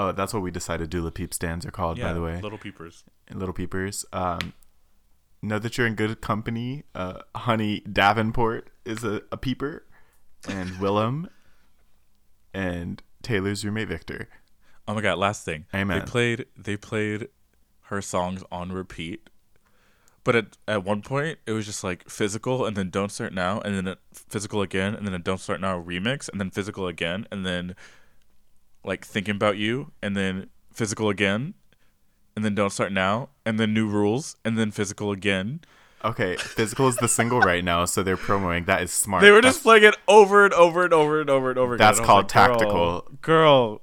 oh, 0.00 0.12
that's 0.12 0.32
what 0.32 0.42
we 0.42 0.50
decided 0.50 0.90
Dula 0.90 1.10
Peep 1.10 1.34
stands 1.34 1.66
are 1.66 1.70
called, 1.70 2.00
by 2.00 2.12
the 2.12 2.22
way. 2.22 2.40
little 2.40 2.58
peepers. 2.58 3.04
little 3.32 3.52
peepers. 3.52 4.04
Um, 4.12 4.52
know 5.42 5.58
that 5.58 5.76
you're 5.76 5.86
in 5.86 5.94
good 5.94 6.20
company. 6.20 6.84
Uh, 6.94 7.20
Honey 7.34 7.80
Davenport 7.80 8.70
is 8.84 9.04
a, 9.04 9.22
a 9.30 9.36
peeper. 9.36 9.84
and 10.48 10.70
Willam 10.80 11.28
and 12.54 13.02
Taylor's 13.22 13.64
roommate 13.64 13.88
Victor. 13.88 14.28
Oh 14.88 14.94
my 14.94 15.02
god! 15.02 15.18
Last 15.18 15.44
thing, 15.44 15.66
Amen. 15.74 15.98
They 16.00 16.04
played 16.04 16.46
they 16.56 16.76
played 16.76 17.28
her 17.82 18.00
songs 18.00 18.42
on 18.50 18.72
repeat, 18.72 19.28
but 20.24 20.34
at 20.34 20.56
at 20.66 20.84
one 20.84 21.02
point 21.02 21.38
it 21.46 21.52
was 21.52 21.66
just 21.66 21.84
like 21.84 22.08
physical 22.08 22.64
and 22.64 22.76
then 22.76 22.90
don't 22.90 23.12
start 23.12 23.32
now 23.32 23.60
and 23.60 23.86
then 23.86 23.96
physical 24.12 24.62
again 24.62 24.94
and 24.94 25.06
then 25.06 25.14
a 25.14 25.18
don't 25.18 25.40
start 25.40 25.60
now 25.60 25.80
remix 25.80 26.28
and 26.28 26.40
then 26.40 26.50
physical 26.50 26.86
again 26.86 27.26
and 27.30 27.44
then 27.44 27.76
like 28.84 29.04
thinking 29.04 29.34
about 29.36 29.56
you 29.56 29.92
and 30.02 30.16
then 30.16 30.48
physical 30.72 31.08
again 31.10 31.54
and 32.36 32.44
then 32.44 32.54
don't 32.54 32.70
start 32.70 32.92
now 32.92 33.28
and 33.44 33.58
then 33.58 33.74
new 33.74 33.88
rules 33.88 34.36
and 34.44 34.58
then 34.58 34.70
physical 34.70 35.10
again. 35.12 35.60
Okay, 36.02 36.36
physical 36.36 36.88
is 36.88 36.96
the 36.96 37.08
single 37.08 37.40
right 37.40 37.62
now, 37.62 37.84
so 37.84 38.02
they're 38.02 38.16
promoting. 38.16 38.64
That 38.64 38.82
is 38.82 38.90
smart. 38.90 39.20
They 39.22 39.30
were 39.30 39.36
That's- 39.42 39.54
just 39.56 39.62
playing 39.64 39.84
it 39.84 39.96
over 40.08 40.44
and 40.46 40.54
over 40.54 40.84
and 40.84 40.94
over 40.94 41.20
and 41.20 41.28
over 41.28 41.50
and 41.50 41.58
over 41.58 41.74
again. 41.74 41.86
That's 41.86 42.00
called 42.00 42.24
like, 42.24 42.28
tactical. 42.28 43.06
Girl, 43.20 43.82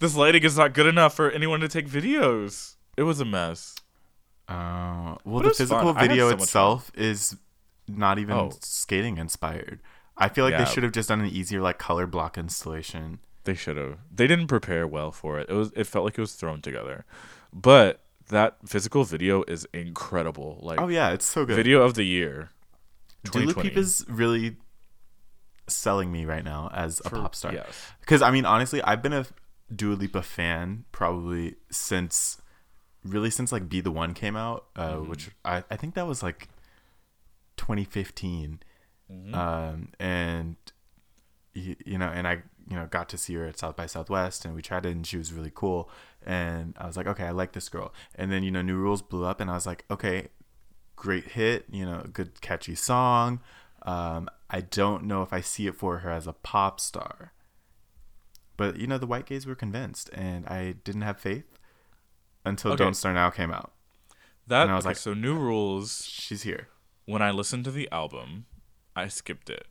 this 0.00 0.16
lighting 0.16 0.42
is 0.42 0.58
not 0.58 0.74
good 0.74 0.86
enough 0.86 1.14
for 1.14 1.30
anyone 1.30 1.60
to 1.60 1.68
take 1.68 1.88
videos. 1.88 2.74
It 2.96 3.04
was 3.04 3.20
a 3.20 3.24
mess. 3.24 3.76
Uh, 4.48 5.14
well, 5.24 5.40
But 5.40 5.42
the 5.44 5.48
it's 5.50 5.58
fun. 5.58 5.66
physical 5.68 5.92
video 5.92 6.28
so 6.30 6.34
itself 6.36 6.90
is 6.94 7.36
not 7.86 8.18
even 8.18 8.34
Oh. 8.36 8.50
skating 8.60 9.18
inspired. 9.18 9.80
I 10.16 10.28
feel 10.28 10.44
like 10.44 10.52
Yeah. 10.52 10.64
they 10.64 10.70
should 10.70 10.82
have 10.82 10.92
just 10.92 11.08
done 11.10 11.20
an 11.20 11.26
easier 11.28 11.60
like 11.60 11.78
color 11.78 12.06
block 12.08 12.36
installation. 12.36 13.20
They 13.44 13.54
should 13.54 13.76
have. 13.76 13.98
They 14.14 14.26
didn't 14.26 14.46
prepare 14.48 14.86
well 14.86 15.10
for 15.10 15.38
it. 15.40 15.48
It 15.50 15.54
was. 15.54 15.72
It 15.74 15.84
felt 15.86 16.04
like 16.04 16.16
it 16.16 16.20
was 16.20 16.34
thrown 16.34 16.60
together. 16.62 17.04
But 17.52 18.00
that 18.28 18.56
physical 18.66 19.04
video 19.04 19.42
is 19.48 19.66
incredible. 19.74 20.58
Like 20.62 20.80
Oh 20.80 20.88
yeah, 20.88 21.10
it's 21.10 21.26
so 21.26 21.44
good. 21.44 21.56
video 21.56 21.82
of 21.82 21.94
the 21.94 22.04
year. 22.04 22.50
Dula 23.24 23.46
2020. 23.46 23.68
Peep 23.68 23.78
is 23.78 24.04
really 24.08 24.56
selling 25.68 26.10
me 26.12 26.24
right 26.24 26.44
now 26.44 26.70
as 26.72 27.00
a 27.04 27.10
For- 27.10 27.16
pop 27.16 27.34
star. 27.34 27.52
Yes. 27.52 27.92
Because 28.00 28.22
I 28.22 28.30
mean, 28.30 28.44
honestly, 28.44 28.80
I've 28.82 29.02
been 29.02 29.12
a 29.12 29.26
Dua 29.74 29.94
Lipa 29.94 30.22
fan 30.22 30.84
probably 30.92 31.56
since, 31.70 32.40
really 33.04 33.30
since 33.30 33.50
like 33.52 33.68
"Be 33.68 33.80
the 33.80 33.90
One" 33.92 34.12
came 34.14 34.36
out, 34.36 34.66
uh, 34.76 34.92
Mm-hmm. 34.94 35.10
which 35.10 35.30
I 35.44 35.64
I 35.70 35.76
think 35.76 35.94
that 35.94 36.06
was 36.06 36.22
like 36.22 36.48
2015, 37.56 38.60
Mm-hmm. 39.10 39.34
um, 39.34 39.88
and 40.00 40.56
you, 41.54 41.76
you 41.84 41.98
know, 41.98 42.06
and 42.06 42.26
I 42.26 42.42
you 42.68 42.76
know 42.76 42.86
got 42.86 43.08
to 43.10 43.18
see 43.18 43.34
her 43.34 43.46
at 43.46 43.58
South 43.58 43.76
by 43.76 43.86
Southwest, 43.86 44.44
and 44.44 44.54
we 44.54 44.62
tried 44.62 44.86
it, 44.86 44.90
and 44.92 45.06
she 45.06 45.16
was 45.16 45.32
really 45.32 45.52
cool, 45.54 45.90
and 46.24 46.74
I 46.78 46.86
was 46.86 46.96
like, 46.96 47.06
okay, 47.06 47.24
I 47.24 47.30
like 47.30 47.52
this 47.52 47.68
girl, 47.68 47.92
and 48.14 48.30
then 48.30 48.42
you 48.42 48.50
know, 48.50 48.62
New 48.62 48.76
Rules 48.76 49.02
blew 49.02 49.24
up, 49.24 49.40
and 49.40 49.50
I 49.50 49.54
was 49.54 49.66
like, 49.66 49.84
okay, 49.90 50.28
great 50.96 51.28
hit, 51.32 51.66
you 51.70 51.84
know, 51.84 52.06
good 52.12 52.40
catchy 52.40 52.74
song. 52.74 53.40
Um, 53.84 54.28
I 54.48 54.60
don't 54.60 55.04
know 55.04 55.22
if 55.22 55.32
I 55.32 55.40
see 55.40 55.66
it 55.66 55.74
for 55.74 55.98
her 55.98 56.10
as 56.10 56.26
a 56.26 56.32
pop 56.32 56.78
star. 56.78 57.32
But 58.56 58.76
you 58.76 58.86
know, 58.86 58.98
the 58.98 59.06
white 59.06 59.26
gays 59.26 59.46
were 59.46 59.54
convinced, 59.54 60.10
and 60.12 60.46
I 60.46 60.72
didn't 60.84 61.02
have 61.02 61.18
faith 61.18 61.58
until 62.44 62.72
Okay. 62.72 62.84
"Don't 62.84 62.94
Start 62.94 63.14
Now" 63.14 63.30
came 63.30 63.50
out. 63.52 63.72
That. 64.46 64.62
And 64.62 64.70
I 64.72 64.74
was 64.76 64.84
okay, 64.84 64.90
like- 64.90 64.96
so 64.98 65.14
new 65.14 65.36
rules. 65.38 66.04
She's 66.04 66.42
here. 66.42 66.68
When 67.06 67.22
I 67.22 67.30
listened 67.30 67.64
to 67.64 67.70
the 67.72 67.90
album, 67.90 68.46
I 68.94 69.08
skipped 69.08 69.50
it. 69.50 69.66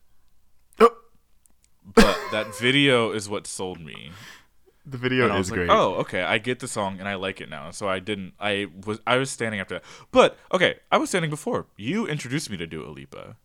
Oh! 1.88 1.92
But 1.96 2.18
that 2.32 2.56
video 2.58 3.12
is 3.12 3.28
what 3.30 3.48
sold 3.48 3.80
me. 3.80 4.12
The 4.86 4.98
video 4.98 5.30
and 5.30 5.38
is 5.38 5.52
like, 5.52 5.60
great. 5.60 5.70
oh, 5.70 5.94
okay, 5.96 6.24
I 6.24 6.38
get 6.40 6.60
the 6.60 6.68
song 6.68 7.00
and 7.00 7.08
I 7.08 7.14
like 7.16 7.40
it 7.40 7.50
now. 7.50 7.70
So 7.72 7.88
I 7.88 8.00
didn't. 8.00 8.34
I 8.40 8.68
was. 8.86 9.00
I 9.06 9.18
was 9.18 9.30
standing 9.30 9.60
after 9.60 9.76
that. 9.76 9.84
But 10.12 10.38
okay, 10.52 10.80
I 10.92 10.98
was 10.98 11.10
standing 11.10 11.30
before 11.30 11.68
you 11.78 12.08
introduced 12.08 12.50
me 12.50 12.58
to 12.58 12.66
Dua 12.66 12.88
Lipa. 12.90 13.36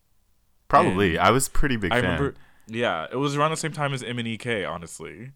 Probably. 0.68 1.16
and 1.16 1.26
I 1.26 1.30
was 1.30 1.48
pretty 1.48 1.76
big 1.76 1.92
I 1.92 1.96
fan. 2.00 2.04
remember. 2.04 2.34
Yeah, 2.68 3.06
it 3.10 3.16
was 3.16 3.36
around 3.36 3.50
the 3.52 3.56
same 3.56 3.72
time 3.72 3.92
as 3.92 4.02
MNEK, 4.02 4.68
honestly. 4.68 5.32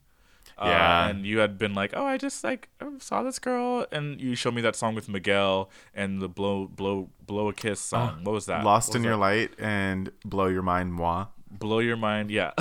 Uh, 0.59 0.67
Yeah. 0.67 1.09
and 1.09 1.25
you 1.25 1.39
had 1.39 1.59
been 1.59 1.75
like, 1.75 1.93
"Oh, 1.95 2.05
I 2.05 2.17
just 2.17 2.43
like 2.43 2.69
oh, 2.81 2.95
saw 2.99 3.23
this 3.23 3.39
girl," 3.39 3.87
and 3.93 4.21
you 4.21 4.35
showed 4.35 4.55
me 4.55 4.63
that 4.63 4.77
song 4.77 4.95
with 4.95 5.09
Miguel 5.09 5.71
and 5.95 6.21
the 6.21 6.29
blow, 6.29 6.67
blow, 6.67 7.11
blow 7.25 7.49
a 7.49 7.53
kiss 7.53 7.79
song. 7.81 8.25
what 8.25 8.33
was 8.33 8.47
that? 8.47 8.63
Uh, 8.63 8.65
Lost 8.65 8.89
What 8.91 8.97
in 8.97 9.05
Your 9.05 9.13
that? 9.13 9.19
Light 9.19 9.51
and 9.59 10.11
Blow 10.25 10.47
Your 10.47 10.63
Mind, 10.63 10.93
moi. 10.95 11.27
Blow 11.51 11.79
your 11.81 11.97
mind. 11.97 12.31
Yeah. 12.31 12.53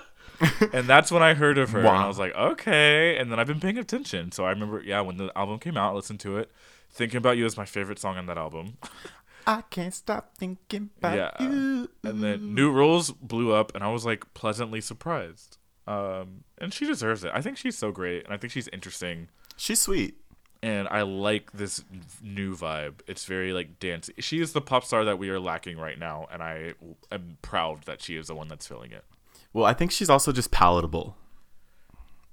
and 0.72 0.86
that's 0.86 1.12
when 1.12 1.22
I 1.22 1.34
heard 1.34 1.58
of 1.58 1.70
her, 1.70 1.80
and 1.80 1.88
I 1.88 2.06
was 2.08 2.18
like, 2.18 2.34
okay. 2.34 3.16
And 3.18 3.30
then 3.30 3.38
I've 3.38 3.46
been 3.46 3.60
paying 3.60 3.78
attention. 3.78 4.32
So 4.32 4.44
I 4.44 4.50
remember, 4.50 4.82
yeah, 4.84 5.00
when 5.02 5.16
the 5.16 5.30
album 5.36 5.58
came 5.58 5.76
out, 5.76 5.92
I 5.92 5.94
listened 5.94 6.20
to 6.20 6.38
it. 6.38 6.50
Thinking 6.90 7.18
about 7.18 7.36
you 7.36 7.46
is 7.46 7.56
my 7.56 7.64
favorite 7.66 7.98
song 7.98 8.16
on 8.16 8.26
that 8.26 8.38
album. 8.38 8.76
I 9.46 9.62
can't 9.70 9.94
stop 9.94 10.36
thinking 10.36 10.90
about 10.98 11.16
Yeah. 11.16 11.30
you. 11.46 11.88
and 12.04 12.22
then 12.22 12.54
New 12.54 12.70
Rules 12.70 13.10
blew 13.10 13.52
up, 13.52 13.74
and 13.74 13.82
I 13.84 13.88
was 13.88 14.04
like 14.04 14.32
pleasantly 14.34 14.80
surprised. 14.80 15.56
Um, 15.86 16.44
and 16.58 16.72
she 16.74 16.86
deserves 16.86 17.24
it. 17.24 17.32
I 17.34 17.40
think 17.40 17.56
she's 17.56 17.76
so 17.76 17.90
great, 17.90 18.24
and 18.24 18.32
I 18.32 18.36
think 18.36 18.52
she's 18.52 18.68
interesting, 18.68 19.28
She's 19.56 19.80
sweet. 19.80 20.16
And 20.62 20.88
I 20.88 21.02
like 21.02 21.52
this 21.52 21.84
new 22.22 22.54
vibe. 22.54 23.00
It's 23.06 23.24
very 23.24 23.52
like 23.52 23.78
dancey. 23.78 24.14
She 24.18 24.40
is 24.40 24.52
the 24.52 24.60
pop 24.60 24.84
star 24.84 25.04
that 25.04 25.18
we 25.18 25.30
are 25.30 25.40
lacking 25.40 25.78
right 25.78 25.98
now, 25.98 26.26
and 26.30 26.42
I 26.42 26.74
am 27.10 27.38
proud 27.42 27.84
that 27.84 28.02
she 28.02 28.16
is 28.16 28.26
the 28.26 28.34
one 28.34 28.48
that's 28.48 28.66
filling 28.66 28.92
it. 28.92 29.04
Well, 29.52 29.64
I 29.64 29.72
think 29.72 29.90
she's 29.90 30.10
also 30.10 30.32
just 30.32 30.50
palatable. 30.50 31.16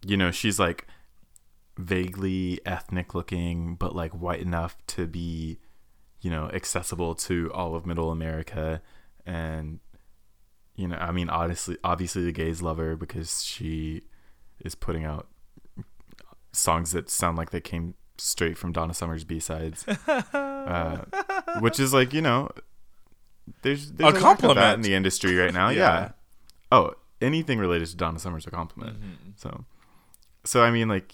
You 0.05 0.17
know, 0.17 0.31
she's 0.31 0.59
like 0.59 0.87
vaguely 1.77 2.59
ethnic 2.65 3.15
looking, 3.15 3.75
but 3.75 3.95
like 3.95 4.11
white 4.11 4.41
enough 4.41 4.77
to 4.87 5.07
be, 5.07 5.59
you 6.21 6.29
know, 6.29 6.49
accessible 6.53 7.15
to 7.15 7.51
all 7.53 7.75
of 7.75 7.85
middle 7.85 8.11
America. 8.11 8.81
And, 9.25 9.79
you 10.75 10.87
know, 10.87 10.97
I 10.97 11.11
mean, 11.11 11.29
obviously, 11.29 11.77
obviously 11.83 12.23
the 12.23 12.31
gays 12.31 12.61
love 12.61 12.77
her 12.77 12.95
because 12.95 13.43
she 13.43 14.03
is 14.59 14.75
putting 14.75 15.05
out 15.05 15.27
songs 16.51 16.91
that 16.91 17.09
sound 17.09 17.37
like 17.37 17.51
they 17.51 17.61
came 17.61 17.95
straight 18.17 18.57
from 18.57 18.71
Donna 18.71 18.93
Summer's 18.93 19.23
B 19.23 19.39
sides, 19.39 19.85
uh, 20.07 20.97
which 21.59 21.79
is 21.79 21.93
like, 21.93 22.13
you 22.13 22.21
know, 22.21 22.49
there's, 23.61 23.91
there's 23.91 24.11
A 24.11 24.13
that 24.13 24.21
compliment. 24.21 24.75
in 24.75 24.81
the 24.81 24.93
industry 24.95 25.35
right 25.35 25.53
now. 25.53 25.69
Yeah. 25.77 25.99
yeah. 25.99 26.11
Oh, 26.71 26.93
anything 27.21 27.59
related 27.59 27.87
to 27.89 27.95
Donna 27.97 28.19
Summer's 28.19 28.45
a 28.45 28.51
compliment. 28.51 28.99
Mm-hmm. 28.99 29.29
So, 29.35 29.65
so 30.43 30.63
I 30.63 30.71
mean, 30.71 30.87
like, 30.87 31.13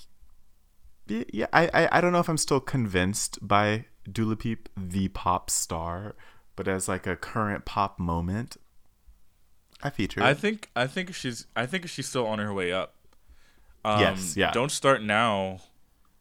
yeah, 1.07 1.47
I, 1.53 1.69
I, 1.73 1.97
I 1.97 2.01
don't 2.01 2.11
know 2.13 2.19
if 2.19 2.29
I'm 2.29 2.37
still 2.37 2.59
convinced 2.59 3.39
by 3.45 3.85
Dula 4.11 4.35
Peep, 4.35 4.69
the 4.75 5.09
pop 5.09 5.49
star, 5.49 6.15
but 6.55 6.67
as 6.67 6.87
like 6.87 7.05
a 7.05 7.15
current 7.15 7.65
pop 7.65 7.99
moment, 7.99 8.57
I 9.81 9.89
feature. 9.89 10.23
I 10.23 10.33
think 10.33 10.69
I 10.75 10.87
think 10.87 11.13
she's 11.13 11.45
I 11.55 11.65
think 11.65 11.87
she's 11.89 12.07
still 12.07 12.25
on 12.25 12.39
her 12.39 12.53
way 12.53 12.71
up. 12.71 12.95
Um, 13.83 13.99
Yes, 13.99 14.37
yeah. 14.37 14.51
Don't 14.51 14.71
start 14.71 15.01
now. 15.03 15.59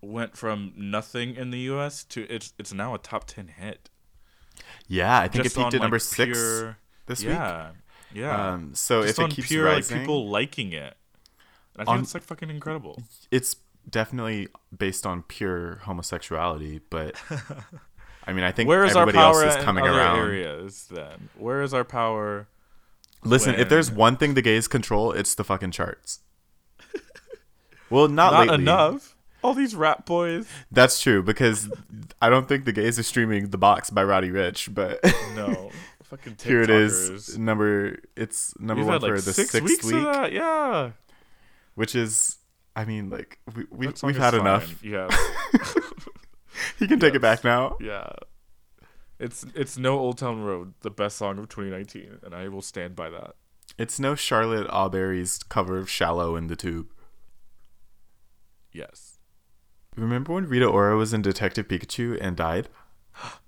Went 0.02 0.36
from 0.36 0.72
nothing 0.76 1.36
in 1.36 1.50
the 1.50 1.60
U.S. 1.60 2.02
to 2.04 2.26
it's 2.28 2.52
it's 2.58 2.72
now 2.72 2.94
a 2.94 2.98
top 2.98 3.24
ten 3.24 3.46
hit. 3.48 3.88
yeah, 4.88 5.20
I 5.20 5.28
think 5.28 5.44
Just 5.44 5.56
it 5.56 5.60
peaked 5.60 5.66
on, 5.68 5.74
at 5.76 5.80
number 5.82 5.94
like, 5.96 6.02
six 6.02 6.36
pure- 6.38 6.78
this 7.06 7.20
week. 7.20 7.28
yeah, 7.30 7.70
yeah. 8.12 8.48
Um, 8.52 8.74
so 8.74 9.02
Just 9.02 9.18
if 9.18 9.22
on 9.24 9.30
it 9.30 9.34
keeps 9.36 9.48
pure 9.48 9.64
rising, 9.66 9.98
like 9.98 10.02
people 10.02 10.28
liking 10.28 10.72
it, 10.72 10.94
I 11.76 11.84
think 11.84 11.88
On- 11.88 12.00
it's 12.00 12.14
like 12.14 12.24
fucking 12.24 12.50
incredible. 12.50 13.00
it's 13.30 13.54
definitely 13.88 14.48
based 14.76 15.06
on 15.06 15.22
pure 15.22 15.76
homosexuality. 15.84 16.80
But 16.90 17.14
I 18.26 18.32
mean, 18.32 18.42
I 18.44 18.50
think 18.50 18.68
Where 18.68 18.84
is 18.84 18.96
our 18.96 19.02
everybody 19.02 19.22
power 19.22 19.44
else 19.44 19.52
is 19.54 19.56
in 19.60 19.62
coming 19.64 19.84
other 19.86 19.98
around. 20.00 20.18
areas? 20.18 20.88
Then 20.90 21.28
where 21.38 21.62
is 21.62 21.72
our 21.72 21.84
power? 21.84 22.48
Listen, 23.24 23.54
if 23.54 23.68
there's 23.68 23.88
one 23.90 24.16
thing 24.16 24.34
the 24.34 24.42
gays 24.42 24.66
control, 24.66 25.12
it's 25.12 25.36
the 25.36 25.44
fucking 25.44 25.70
charts. 25.70 26.20
well, 27.90 28.08
not, 28.08 28.32
Not 28.32 28.40
lately. 28.48 28.54
enough. 28.62 29.11
All 29.42 29.54
these 29.54 29.74
rap 29.74 30.06
boys. 30.06 30.46
That's 30.70 31.00
true 31.00 31.22
because 31.22 31.70
I 32.20 32.30
don't 32.30 32.48
think 32.48 32.64
the 32.64 32.72
gays 32.72 32.98
are 32.98 33.02
streaming 33.02 33.50
"The 33.50 33.58
Box" 33.58 33.90
by 33.90 34.04
Roddy 34.04 34.30
Ricch, 34.30 34.72
but 34.72 35.00
No, 35.34 35.70
fucking 36.04 36.36
here 36.44 36.62
it 36.62 36.70
is, 36.70 37.36
number 37.38 37.98
it's 38.16 38.54
number 38.60 38.82
We've 38.82 38.86
one 38.86 38.92
had 38.94 39.02
like 39.02 39.12
for 39.16 39.20
the 39.20 39.32
six 39.32 39.50
sixth 39.50 39.64
weeks 39.68 39.84
week, 39.84 39.96
of 39.96 40.04
that. 40.04 40.32
Yeah. 40.32 40.90
which 41.74 41.94
is, 41.96 42.38
I 42.76 42.84
mean, 42.84 43.10
like 43.10 43.38
we, 43.56 43.64
we 43.70 43.88
we've 44.02 44.16
had 44.16 44.32
fine. 44.32 44.40
enough. 44.40 44.82
Yeah. 44.84 45.08
He 46.78 46.86
can 46.86 47.00
take 47.00 47.14
it 47.14 47.22
back 47.22 47.44
now. 47.44 47.76
Yeah. 47.80 48.10
It's 49.18 49.44
it's 49.54 49.78
no 49.78 49.98
Old 49.98 50.18
Town 50.18 50.42
Road, 50.42 50.74
the 50.80 50.90
best 50.90 51.16
song 51.16 51.38
of 51.38 51.48
2019, 51.48 52.18
and 52.24 52.34
I 52.34 52.48
will 52.48 52.62
stand 52.62 52.94
by 52.96 53.08
that. 53.10 53.34
It's 53.78 53.98
no 53.98 54.14
Charlotte 54.14 54.68
Awbery's 54.68 55.38
cover 55.44 55.78
of 55.78 55.88
"Shallow" 55.88 56.36
in 56.36 56.48
the 56.48 56.56
Tube. 56.56 56.88
Yes. 58.72 59.11
Remember 59.96 60.32
when 60.32 60.46
Rita 60.46 60.66
Ora 60.66 60.96
was 60.96 61.12
in 61.12 61.22
Detective 61.22 61.68
Pikachu 61.68 62.18
and 62.20 62.36
died? 62.36 62.68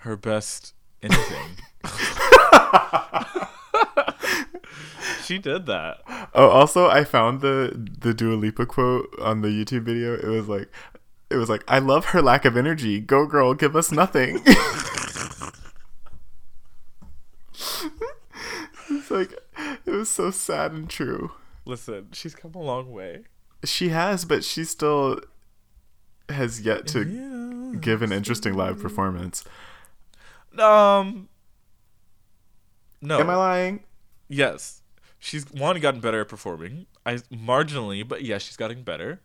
Her 0.00 0.16
best 0.16 0.74
anything. 1.02 1.56
she 5.22 5.38
did 5.38 5.66
that. 5.66 5.98
Oh, 6.34 6.48
also, 6.48 6.88
I 6.88 7.04
found 7.04 7.40
the 7.40 7.88
the 8.00 8.12
Dua 8.12 8.34
Lipa 8.34 8.66
quote 8.66 9.08
on 9.20 9.42
the 9.42 9.48
YouTube 9.48 9.82
video. 9.82 10.14
It 10.14 10.28
was 10.28 10.48
like, 10.48 10.68
it 11.30 11.36
was 11.36 11.48
like, 11.48 11.62
"I 11.68 11.78
love 11.78 12.06
her 12.06 12.22
lack 12.22 12.44
of 12.44 12.56
energy. 12.56 13.00
Go 13.00 13.26
girl, 13.26 13.54
give 13.54 13.76
us 13.76 13.92
nothing." 13.92 14.42
it's 18.90 19.10
like, 19.10 19.32
it 19.84 19.90
was 19.90 20.10
so 20.10 20.30
sad 20.30 20.72
and 20.72 20.90
true. 20.90 21.32
Listen, 21.64 22.08
she's 22.12 22.34
come 22.34 22.54
a 22.54 22.62
long 22.62 22.92
way. 22.92 23.24
She 23.66 23.90
has, 23.90 24.24
but 24.24 24.44
she 24.44 24.64
still 24.64 25.20
has 26.28 26.60
yet 26.60 26.86
to 26.88 27.76
give 27.80 28.02
an 28.02 28.12
interesting 28.12 28.54
live 28.54 28.80
performance. 28.80 29.44
Um. 30.58 31.28
No. 33.02 33.20
Am 33.20 33.28
I 33.28 33.36
lying? 33.36 33.84
Yes. 34.28 34.82
She's 35.18 35.50
one 35.52 35.78
gotten 35.80 36.00
better 36.00 36.22
at 36.22 36.28
performing. 36.28 36.86
I 37.04 37.16
marginally, 37.32 38.06
but 38.06 38.22
yes, 38.22 38.42
she's 38.42 38.56
gotten 38.56 38.82
better. 38.82 39.20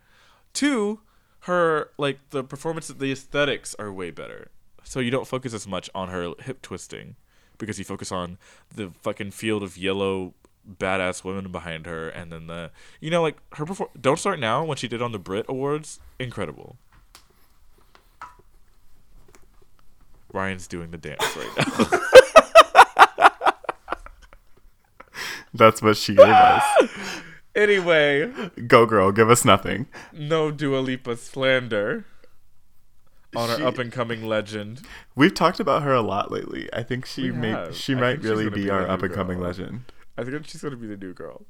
Two, 0.54 1.00
her 1.42 1.90
like 1.98 2.20
the 2.30 2.44
performance 2.44 2.88
the 2.88 3.12
aesthetics 3.12 3.76
are 3.80 3.92
way 3.92 4.12
better. 4.12 4.52
So 4.84 5.00
you 5.00 5.12
don't 5.12 5.28
focus 5.28 5.54
as 5.54 5.68
much 5.68 5.90
on 5.96 6.10
her 6.10 6.34
hip 6.40 6.62
twisting 6.62 7.16
because 7.58 7.78
you 7.80 7.86
focus 7.86 8.12
on 8.12 8.38
the 8.74 8.92
fucking 9.02 9.32
field 9.32 9.64
of 9.64 9.78
yellow 9.78 10.34
badass 10.78 11.24
women 11.24 11.52
behind 11.52 11.86
her 11.88 12.08
and 12.10 12.32
then 12.32 12.46
the 12.48 12.70
you 13.00 13.10
know 13.10 13.22
like 13.22 13.38
her 13.54 13.66
perform 13.66 13.90
Don't 14.00 14.20
Start 14.20 14.40
Now 14.40 14.64
when 14.64 14.78
she 14.78 14.88
did 14.88 15.02
on 15.02 15.12
the 15.12 15.20
Brit 15.20 15.46
Awards, 15.50 16.00
incredible. 16.20 16.78
Ryan's 20.34 20.68
doing 20.68 20.92
the 20.92 20.98
dance 20.98 21.36
right 21.36 21.58
now. 21.58 22.00
That's 25.54 25.82
what 25.82 25.98
she 25.98 26.16
gave 26.16 26.26
us. 26.30 26.64
anyway, 27.56 28.32
Go 28.68 28.86
girl, 28.86 29.12
give 29.12 29.30
us 29.30 29.44
nothing. 29.44 29.88
no 30.14 30.50
Dua 30.52 30.78
Lipa 30.80 31.18
slander 31.18 32.06
on 33.36 33.50
She- 33.58 33.62
our 33.62 33.68
up 33.68 33.78
and 33.78 33.92
coming 33.92 34.26
legend. 34.26 34.82
We've 35.16 35.34
talked 35.34 35.60
about 35.60 35.84
her 35.84 35.94
a 35.94 36.02
lot 36.02 36.32
lately. 36.32 36.70
I 36.72 36.84
think 36.84 37.06
she 37.06 37.32
may 37.32 37.70
she 37.74 37.96
might 37.96 38.22
really 38.22 38.50
be 38.50 38.64
be 38.66 38.70
our 38.70 38.88
up 38.88 39.04
and 39.04 39.14
coming 39.14 39.40
legend. 39.40 39.84
I 40.18 40.24
think 40.24 40.46
she's 40.46 40.62
gonna 40.62 40.76
be 40.76 40.88
the 40.88 40.98
new 40.98 41.14
girl. 41.14 41.46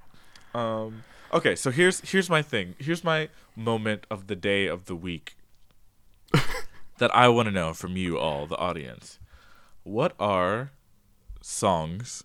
Um, 0.53 1.03
okay, 1.34 1.55
so 1.55 1.72
here's 1.72 1.99
here's 2.12 2.30
my 2.30 2.41
thing. 2.41 2.76
Here's 2.78 3.03
my 3.03 3.30
moment 3.55 4.05
of 4.09 4.28
the 4.28 4.36
day 4.36 4.68
of 4.68 4.86
the 4.86 4.95
week 4.95 5.36
that 6.97 7.14
I 7.16 7.28
want 7.28 7.47
to 7.47 7.51
know 7.51 7.74
from 7.74 7.97
you 7.97 8.18
all, 8.18 8.45
the 8.45 8.57
audience. 8.57 9.20
What 9.84 10.14
are 10.20 10.72
songs 11.41 12.24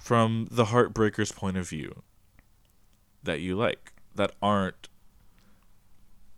from 0.00 0.48
the 0.50 0.66
Heartbreakers' 0.66 1.34
point 1.34 1.56
of 1.56 1.68
view 1.68 2.02
that 3.22 3.40
you 3.40 3.56
like 3.56 3.94
that 4.14 4.32
aren't? 4.42 4.88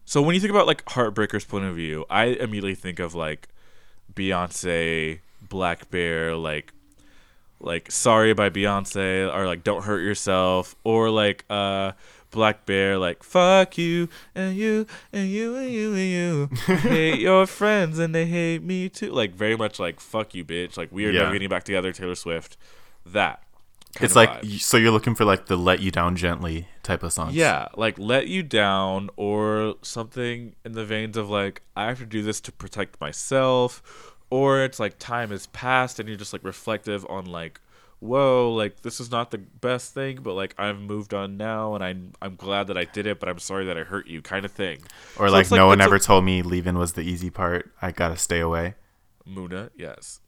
So 0.04 0.22
when 0.22 0.34
you 0.34 0.40
think 0.40 0.52
about 0.52 0.68
like 0.68 0.84
Heartbreakers' 0.84 1.48
point 1.48 1.64
of 1.64 1.74
view, 1.74 2.04
I 2.08 2.26
immediately 2.26 2.76
think 2.76 3.00
of 3.00 3.14
like 3.14 3.48
Beyonce, 4.14 5.18
Blackbear, 5.44 6.40
like 6.40 6.72
like 7.66 7.90
Sorry 7.90 8.32
by 8.32 8.48
Beyonce 8.48 9.32
or 9.34 9.46
like 9.46 9.62
Don't 9.64 9.84
Hurt 9.84 10.00
Yourself 10.00 10.74
or 10.84 11.10
like 11.10 11.44
uh 11.50 11.92
Blackbear 12.32 12.98
like 13.00 13.22
fuck 13.22 13.78
you 13.78 14.08
and 14.34 14.56
you 14.56 14.86
and 15.12 15.28
you 15.28 15.56
and 15.56 15.70
you 15.70 15.94
and 15.94 16.10
you 16.68 16.74
hate 16.76 17.18
your 17.20 17.46
friends 17.46 17.98
and 17.98 18.14
they 18.14 18.26
hate 18.26 18.62
me 18.62 18.88
too 18.88 19.10
like 19.10 19.34
very 19.34 19.56
much 19.56 19.78
like 19.78 20.00
fuck 20.00 20.34
you 20.34 20.44
bitch 20.44 20.76
like 20.76 20.90
we 20.92 21.06
are 21.06 21.10
Yeah. 21.10 21.20
never 21.20 21.32
getting 21.32 21.48
back 21.48 21.64
together 21.64 21.92
Taylor 21.92 22.14
Swift 22.16 22.56
that 23.06 23.42
It's 24.00 24.16
like 24.16 24.30
vibe. 24.42 24.60
so 24.60 24.76
you're 24.76 24.90
looking 24.90 25.14
for 25.14 25.24
like 25.24 25.46
the 25.46 25.56
let 25.56 25.80
you 25.80 25.90
down 25.90 26.16
gently 26.16 26.68
type 26.82 27.02
of 27.02 27.12
songs. 27.12 27.34
Yeah, 27.34 27.68
like 27.76 27.98
let 27.98 28.26
you 28.28 28.42
down 28.42 29.08
or 29.16 29.76
something 29.82 30.54
in 30.64 30.72
the 30.72 30.84
veins 30.84 31.16
of 31.16 31.30
like 31.30 31.62
I 31.74 31.86
have 31.86 31.98
to 32.00 32.06
do 32.06 32.22
this 32.22 32.40
to 32.42 32.52
protect 32.52 33.00
myself 33.00 34.15
or 34.30 34.62
it's 34.64 34.78
like 34.80 34.98
time 34.98 35.30
has 35.30 35.46
passed 35.48 35.98
and 36.00 36.08
you're 36.08 36.18
just 36.18 36.32
like 36.32 36.44
reflective 36.44 37.06
on 37.08 37.26
like 37.26 37.60
whoa, 37.98 38.52
like 38.52 38.82
this 38.82 39.00
is 39.00 39.10
not 39.10 39.30
the 39.30 39.38
best 39.38 39.94
thing, 39.94 40.18
but 40.22 40.34
like 40.34 40.54
I've 40.58 40.78
moved 40.78 41.14
on 41.14 41.36
now 41.38 41.74
and 41.74 41.82
I'm 41.82 42.12
I'm 42.20 42.36
glad 42.36 42.66
that 42.66 42.76
I 42.76 42.84
did 42.84 43.06
it, 43.06 43.18
but 43.18 43.28
I'm 43.28 43.38
sorry 43.38 43.64
that 43.66 43.78
I 43.78 43.84
hurt 43.84 44.06
you 44.06 44.20
kind 44.20 44.44
of 44.44 44.52
thing. 44.52 44.80
Or 45.18 45.28
So 45.28 45.32
like 45.32 45.50
no 45.50 45.66
one 45.66 45.80
it's 45.80 45.86
a- 45.86 45.88
ever 45.88 45.98
told 45.98 46.24
me 46.24 46.42
leaving 46.42 46.76
was 46.76 46.92
the 46.92 47.00
easy 47.02 47.30
part. 47.30 47.72
I 47.80 47.92
gotta 47.92 48.16
stay 48.18 48.40
away. 48.40 48.74
Muna, 49.28 49.70
yes. 49.76 50.20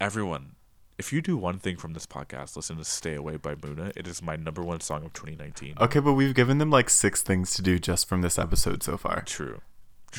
Everyone, 0.00 0.52
if 0.98 1.12
you 1.12 1.20
do 1.20 1.36
one 1.36 1.58
thing 1.58 1.76
from 1.76 1.92
this 1.94 2.06
podcast, 2.06 2.56
listen 2.56 2.76
to 2.78 2.84
Stay 2.84 3.14
Away 3.14 3.36
by 3.36 3.54
Muna. 3.54 3.92
It 3.96 4.06
is 4.06 4.22
my 4.22 4.36
number 4.36 4.62
one 4.62 4.80
song 4.80 5.04
of 5.04 5.12
2019. 5.12 5.74
Okay, 5.80 6.00
but 6.00 6.12
we've 6.14 6.34
given 6.34 6.58
them 6.58 6.70
like 6.70 6.88
six 6.88 7.22
things 7.22 7.52
to 7.54 7.62
do 7.62 7.78
just 7.78 8.08
from 8.08 8.22
this 8.22 8.38
episode 8.38 8.82
so 8.82 8.96
far. 8.96 9.22
True. 9.26 9.60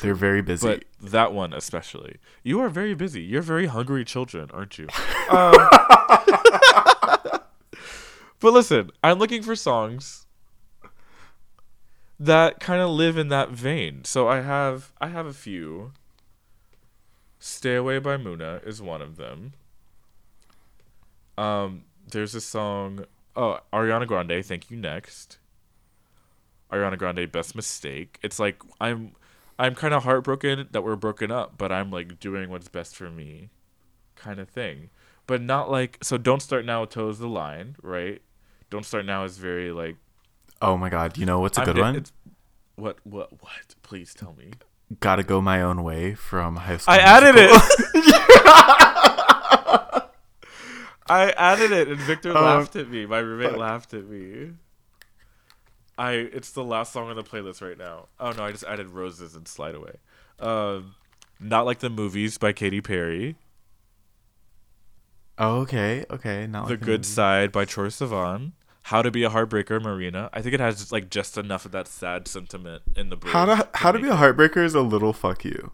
They're 0.00 0.14
very 0.14 0.42
busy. 0.42 0.66
But 0.66 0.84
that 1.10 1.32
one 1.32 1.52
especially. 1.52 2.16
You 2.42 2.60
are 2.60 2.68
very 2.68 2.94
busy. 2.94 3.22
You're 3.22 3.42
very 3.42 3.66
hungry 3.66 4.04
children, 4.04 4.50
aren't 4.52 4.78
you? 4.78 4.88
Um, 5.30 5.54
but 8.40 8.52
listen, 8.52 8.90
I'm 9.02 9.18
looking 9.18 9.42
for 9.42 9.56
songs 9.56 10.26
that 12.18 12.60
kind 12.60 12.82
of 12.82 12.90
live 12.90 13.16
in 13.16 13.28
that 13.28 13.50
vein. 13.50 14.04
So 14.04 14.28
I 14.28 14.40
have 14.42 14.92
I 15.00 15.08
have 15.08 15.26
a 15.26 15.32
few. 15.32 15.92
Stay 17.38 17.76
Away 17.76 17.98
by 17.98 18.16
Muna 18.16 18.66
is 18.66 18.82
one 18.82 19.00
of 19.00 19.16
them. 19.16 19.54
Um 21.38 21.84
there's 22.10 22.34
a 22.34 22.40
song 22.40 23.06
oh, 23.34 23.58
Ariana 23.72 24.06
Grande, 24.06 24.44
Thank 24.44 24.70
You 24.70 24.76
Next. 24.76 25.38
Ariana 26.70 26.98
Grande 26.98 27.30
Best 27.30 27.54
Mistake. 27.54 28.18
It's 28.22 28.38
like 28.38 28.62
I'm 28.80 29.12
I'm 29.62 29.74
kind 29.74 29.94
of 29.94 30.02
heartbroken 30.04 30.68
that 30.72 30.82
we're 30.82 30.96
broken 30.96 31.30
up, 31.30 31.56
but 31.56 31.70
I'm 31.70 31.90
like 31.90 32.18
doing 32.18 32.50
what's 32.50 32.68
best 32.68 32.96
for 32.96 33.10
me, 33.10 33.50
kind 34.16 34.38
of 34.40 34.48
thing. 34.48 34.90
But 35.26 35.40
not 35.40 35.70
like 35.70 35.98
so. 36.02 36.18
Don't 36.18 36.40
start 36.42 36.64
now. 36.64 36.84
Toes 36.84 37.18
the 37.20 37.28
line, 37.28 37.76
right? 37.82 38.20
Don't 38.70 38.84
start 38.84 39.04
now 39.06 39.24
is 39.24 39.38
very 39.38 39.70
like 39.70 39.96
oh 40.60 40.76
my 40.76 40.88
god, 40.88 41.16
you 41.18 41.26
know 41.26 41.40
what's 41.40 41.58
a 41.58 41.60
I'm 41.60 41.66
good 41.66 41.76
di- 41.76 41.80
one? 41.80 41.96
it's- 41.96 42.12
what 42.76 42.98
what 43.04 43.32
what? 43.42 43.74
Please 43.82 44.14
tell 44.14 44.34
me. 44.36 44.50
Gotta 45.00 45.22
go 45.22 45.40
my 45.40 45.62
own 45.62 45.82
way 45.84 46.14
from 46.14 46.56
high 46.56 46.78
school. 46.78 46.94
I 46.94 46.98
added 46.98 47.34
Musical. 47.34 47.60
it. 47.94 48.12
I 51.08 51.30
added 51.36 51.72
it, 51.72 51.88
and 51.88 51.98
Victor 51.98 52.30
Oh. 52.36 52.40
laughed 52.42 52.76
at 52.76 52.88
me. 52.88 53.06
My 53.06 53.18
roommate 53.18 53.50
fuck. 53.50 53.58
laughed 53.58 53.94
at 53.94 54.06
me. 54.08 54.52
I 55.98 56.12
it's 56.12 56.52
the 56.52 56.64
last 56.64 56.92
song 56.92 57.10
on 57.10 57.16
the 57.16 57.22
playlist 57.22 57.60
right 57.60 57.78
now. 57.78 58.08
Oh 58.18 58.32
no, 58.32 58.44
I 58.44 58.52
just 58.52 58.64
added 58.64 58.88
roses 58.90 59.34
and 59.34 59.46
slide 59.46 59.74
away. 59.74 59.96
Um, 60.40 60.94
not 61.38 61.66
like 61.66 61.80
the 61.80 61.90
movies 61.90 62.38
by 62.38 62.52
Katy 62.52 62.80
Perry. 62.80 63.36
Oh, 65.38 65.60
okay, 65.60 66.04
okay. 66.10 66.46
Not 66.46 66.66
The 66.68 66.74
like 66.74 66.80
Good. 66.80 67.06
Side 67.06 67.52
by 67.52 67.64
Troye 67.64 67.88
Sivan. 67.88 68.52
How 68.86 69.00
to 69.00 69.10
Be 69.10 69.22
a 69.22 69.30
Heartbreaker, 69.30 69.80
Marina. 69.80 70.28
I 70.32 70.42
think 70.42 70.54
it 70.54 70.60
has 70.60 70.90
like 70.90 71.08
just 71.08 71.38
enough 71.38 71.64
of 71.64 71.72
that 71.72 71.86
sad 71.86 72.26
sentiment 72.26 72.82
in 72.96 73.10
the 73.10 73.16
bridge. 73.16 73.32
How 73.32 73.44
to 73.44 73.68
how 73.74 73.92
to 73.92 73.98
be 73.98 74.08
a 74.08 74.14
heartbreaker 74.14 74.64
is 74.64 74.74
a 74.74 74.80
little 74.82 75.12
fuck 75.12 75.44
you. 75.44 75.70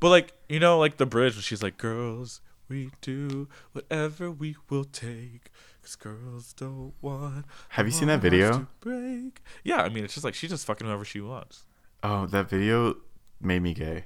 But 0.00 0.08
like 0.08 0.32
you 0.48 0.58
know, 0.58 0.78
like 0.78 0.96
the 0.96 1.06
bridge 1.06 1.40
she's 1.42 1.62
like, 1.62 1.78
"Girls, 1.78 2.40
we 2.68 2.90
do 3.00 3.48
whatever 3.72 4.30
we 4.30 4.56
will 4.68 4.84
take, 4.84 5.50
cause 5.82 5.96
girls 5.96 6.52
don't 6.52 6.94
want." 7.00 7.44
Have 7.70 7.86
you 7.86 7.92
seen 7.92 8.08
that 8.08 8.20
video? 8.20 8.66
Break. 8.80 9.40
Yeah, 9.64 9.82
I 9.82 9.88
mean, 9.88 10.04
it's 10.04 10.14
just 10.14 10.24
like 10.24 10.34
she's 10.34 10.50
just 10.50 10.66
fucking 10.66 10.86
whoever 10.86 11.04
she 11.04 11.20
wants. 11.20 11.64
Oh, 12.02 12.26
that 12.26 12.48
video 12.48 12.96
made 13.40 13.60
me 13.62 13.74
gay. 13.74 14.04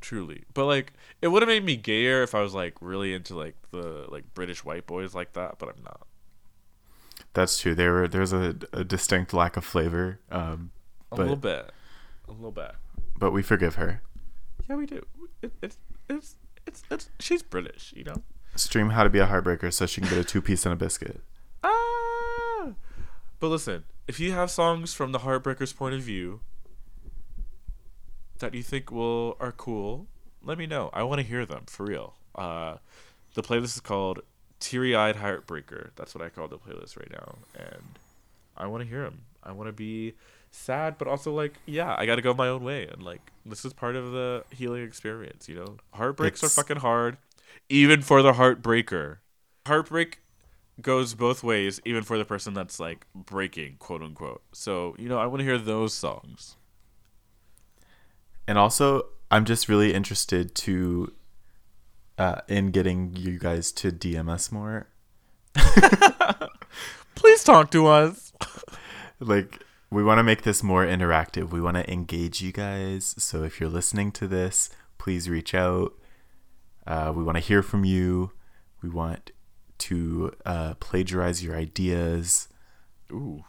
Truly, 0.00 0.42
but 0.52 0.66
like 0.66 0.92
it 1.20 1.28
would 1.28 1.42
have 1.42 1.48
made 1.48 1.64
me 1.64 1.76
gayer 1.76 2.24
if 2.24 2.34
I 2.34 2.40
was 2.40 2.54
like 2.54 2.74
really 2.80 3.14
into 3.14 3.36
like 3.36 3.54
the 3.70 4.06
like 4.08 4.24
British 4.34 4.64
white 4.64 4.84
boys 4.84 5.14
like 5.14 5.34
that. 5.34 5.60
But 5.60 5.68
I'm 5.68 5.82
not. 5.84 6.06
That's 7.34 7.56
true. 7.58 7.74
There 7.76 7.92
were 7.92 8.08
there's 8.08 8.32
a, 8.32 8.56
a 8.72 8.82
distinct 8.82 9.32
lack 9.32 9.56
of 9.56 9.64
flavor. 9.64 10.18
Um, 10.30 10.72
A 11.12 11.14
little 11.14 11.36
bit, 11.36 11.70
a 12.26 12.32
little 12.32 12.50
bit. 12.50 12.72
but 13.16 13.30
we 13.30 13.42
forgive 13.42 13.76
her. 13.76 14.02
Yeah, 14.68 14.74
we 14.74 14.86
do. 14.86 15.06
It, 15.40 15.52
it's 15.62 15.78
it's 16.10 16.34
it's 16.66 16.82
it's 16.90 17.08
she's 17.20 17.44
British, 17.44 17.92
you 17.96 18.02
know. 18.02 18.22
Stream 18.54 18.90
how 18.90 19.02
to 19.04 19.10
be 19.10 19.18
a 19.18 19.26
heartbreaker 19.26 19.72
so 19.72 19.86
she 19.86 20.00
can 20.00 20.10
get 20.10 20.18
a 20.18 20.24
two 20.24 20.42
piece 20.42 20.66
and 20.66 20.72
a 20.72 20.76
biscuit. 20.76 21.20
Ah. 21.64 22.72
But 23.40 23.48
listen, 23.48 23.84
if 24.06 24.20
you 24.20 24.32
have 24.32 24.50
songs 24.50 24.92
from 24.94 25.12
the 25.12 25.20
Heartbreakers' 25.20 25.74
point 25.74 25.94
of 25.94 26.02
view 26.02 26.40
that 28.38 28.54
you 28.54 28.62
think 28.62 28.90
will 28.90 29.36
are 29.40 29.52
cool, 29.52 30.06
let 30.42 30.58
me 30.58 30.66
know. 30.66 30.90
I 30.92 31.02
want 31.04 31.20
to 31.20 31.26
hear 31.26 31.46
them 31.46 31.64
for 31.66 31.86
real. 31.86 32.14
Uh, 32.34 32.76
the 33.34 33.42
playlist 33.42 33.74
is 33.76 33.80
called 33.80 34.20
Teary 34.60 34.94
Eyed 34.94 35.16
Heartbreaker. 35.16 35.90
That's 35.96 36.14
what 36.14 36.22
I 36.24 36.28
call 36.28 36.48
the 36.48 36.58
playlist 36.58 36.96
right 36.98 37.10
now, 37.10 37.36
and 37.56 37.82
I 38.56 38.66
want 38.66 38.82
to 38.82 38.88
hear 38.88 39.02
them. 39.02 39.22
I 39.42 39.52
want 39.52 39.68
to 39.68 39.72
be 39.72 40.14
sad, 40.50 40.98
but 40.98 41.08
also 41.08 41.32
like, 41.32 41.54
yeah, 41.66 41.94
I 41.96 42.06
got 42.06 42.16
to 42.16 42.22
go 42.22 42.34
my 42.34 42.48
own 42.48 42.62
way, 42.62 42.86
and 42.86 43.02
like, 43.02 43.20
this 43.46 43.64
is 43.64 43.72
part 43.72 43.96
of 43.96 44.12
the 44.12 44.44
healing 44.50 44.82
experience. 44.84 45.48
You 45.48 45.56
know, 45.56 45.76
heartbreaks 45.94 46.42
It's- 46.42 46.52
are 46.58 46.62
fucking 46.62 46.78
hard, 46.80 47.16
even 47.68 48.02
for 48.02 48.22
the 48.22 48.34
heartbreaker. 48.34 49.18
Heartbreak 49.66 50.20
goes 50.80 51.14
both 51.14 51.42
ways, 51.42 51.80
even 51.84 52.02
for 52.02 52.18
the 52.18 52.24
person 52.24 52.54
that's 52.54 52.80
like 52.80 53.06
breaking, 53.14 53.76
quote 53.78 54.02
unquote. 54.02 54.42
So, 54.52 54.96
you 54.98 55.08
know, 55.08 55.18
I 55.18 55.26
want 55.26 55.40
to 55.40 55.44
hear 55.44 55.58
those 55.58 55.94
songs. 55.94 56.56
And 58.48 58.58
also, 58.58 59.06
I'm 59.30 59.44
just 59.44 59.68
really 59.68 59.94
interested 59.94 60.54
to 60.56 61.12
uh, 62.18 62.40
in 62.48 62.70
getting 62.70 63.16
you 63.16 63.38
guys 63.38 63.72
to 63.72 63.90
DM 63.90 64.28
us 64.28 64.52
more. 64.52 64.88
Please 67.14 67.44
talk 67.44 67.70
to 67.70 67.86
us. 67.86 68.32
like 69.20 69.62
we 69.90 70.02
want 70.02 70.18
to 70.18 70.22
make 70.22 70.42
this 70.42 70.62
more 70.62 70.84
interactive. 70.86 71.50
We 71.50 71.60
want 71.60 71.76
to 71.76 71.90
engage 71.90 72.40
you 72.40 72.50
guys. 72.52 73.14
So 73.18 73.42
if 73.42 73.60
you're 73.60 73.68
listening 73.68 74.10
to 74.12 74.26
this, 74.26 74.70
please 74.98 75.28
reach 75.28 75.54
out. 75.54 75.92
Uh, 76.86 77.12
we 77.14 77.22
want 77.22 77.36
to 77.36 77.40
hear 77.40 77.62
from 77.62 77.84
you. 77.84 78.32
We 78.82 78.88
want 78.88 79.30
to 79.78 80.32
uh, 80.44 80.74
plagiarize 80.74 81.42
your 81.42 81.56
ideas. 81.56 82.48
Ooh. 83.10 83.44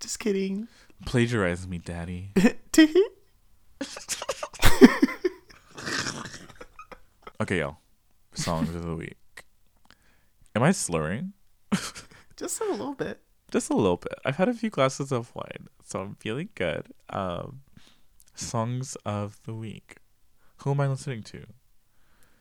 Just 0.00 0.18
kidding. 0.20 0.68
Plagiarize 1.04 1.66
me, 1.66 1.78
daddy. 1.78 2.32
Okay, 7.40 7.60
y'all. 7.60 7.76
Songs 8.34 8.74
of 8.74 8.84
the 8.84 8.96
week. 8.96 9.44
Am 10.56 10.62
I 10.64 10.72
slurring? 10.72 11.34
Just 12.36 12.60
a 12.60 12.64
little 12.64 12.94
bit. 12.94 13.20
Just 13.52 13.70
a 13.70 13.76
little 13.76 13.96
bit. 13.96 14.14
I've 14.24 14.36
had 14.36 14.48
a 14.48 14.54
few 14.54 14.70
glasses 14.70 15.12
of 15.12 15.32
wine, 15.36 15.68
so 15.84 16.00
I'm 16.00 16.16
feeling 16.16 16.48
good. 16.56 16.88
Um, 17.10 17.60
songs 18.34 18.96
of 19.06 19.38
the 19.44 19.54
week. 19.54 19.98
Who 20.58 20.72
am 20.72 20.80
I 20.80 20.88
listening 20.88 21.22
to? 21.24 21.46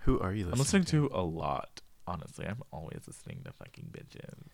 Who 0.07 0.19
are 0.21 0.31
you 0.33 0.45
listening 0.45 0.53
I'm 0.53 0.59
listening 0.59 0.83
to 0.85 1.09
a 1.13 1.21
lot. 1.21 1.81
Honestly, 2.07 2.45
I'm 2.45 2.61
always 2.71 3.01
listening 3.05 3.41
to 3.43 3.51
fucking 3.51 3.89
bitches. 3.91 4.47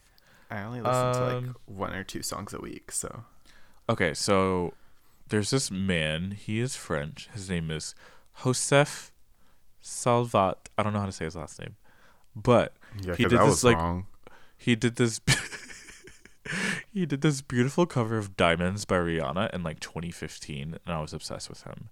I 0.49 0.63
only 0.63 0.81
listen 0.81 1.13
to 1.13 1.19
like 1.25 1.35
Um, 1.43 1.55
one 1.65 1.93
or 1.93 2.03
two 2.03 2.23
songs 2.23 2.53
a 2.53 2.59
week, 2.59 2.91
so 2.91 3.23
Okay, 3.87 4.13
so 4.15 4.73
there's 5.27 5.51
this 5.51 5.69
man. 5.69 6.31
He 6.31 6.59
is 6.59 6.75
French. 6.75 7.29
His 7.33 7.49
name 7.51 7.69
is 7.69 7.93
Joseph 8.43 9.11
Salvat. 9.81 10.69
I 10.77 10.81
don't 10.83 10.93
know 10.93 10.99
how 11.01 11.05
to 11.05 11.11
say 11.11 11.25
his 11.25 11.35
last 11.35 11.59
name, 11.59 11.75
but 12.35 12.73
yeah, 12.99 13.15
He 13.15 13.23
'cause 13.23 13.29
did 13.31 13.39
that 13.39 13.43
this, 13.45 13.49
was 13.49 13.63
like- 13.63 13.77
wrong. 13.77 14.07
he 14.57 14.75
did 14.75 14.95
this. 14.95 15.21
he 16.91 17.05
did 17.05 17.21
this 17.21 17.41
beautiful 17.41 17.85
cover 17.85 18.17
of 18.17 18.35
Diamonds 18.35 18.85
by 18.85 18.97
Rihanna 18.97 19.53
in 19.53 19.61
like 19.63 19.79
2015, 19.79 20.77
and 20.85 20.95
I 20.95 20.99
was 20.99 21.13
obsessed 21.13 21.49
with 21.49 21.61
him. 21.63 21.89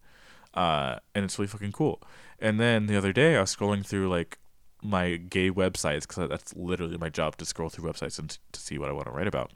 Uh, 0.54 0.98
and 1.16 1.24
it's 1.24 1.40
really 1.40 1.48
fucking 1.48 1.72
cool. 1.72 2.02
And 2.42 2.60
then 2.60 2.88
the 2.88 2.98
other 2.98 3.14
day, 3.14 3.38
I 3.38 3.42
was 3.42 3.56
scrolling 3.56 3.86
through 3.86 4.10
like 4.10 4.40
my 4.84 5.16
gay 5.16 5.52
websites 5.52 6.02
because 6.02 6.28
that's 6.28 6.56
literally 6.56 6.98
my 6.98 7.10
job 7.10 7.38
to 7.38 7.46
scroll 7.46 7.70
through 7.70 7.90
websites 7.90 8.18
and 8.18 8.30
t- 8.30 8.38
to 8.52 8.60
see 8.60 8.78
what 8.78 8.90
I 8.90 8.94
want 8.94 9.06
to 9.06 9.12
write 9.12 9.28
about. 9.28 9.52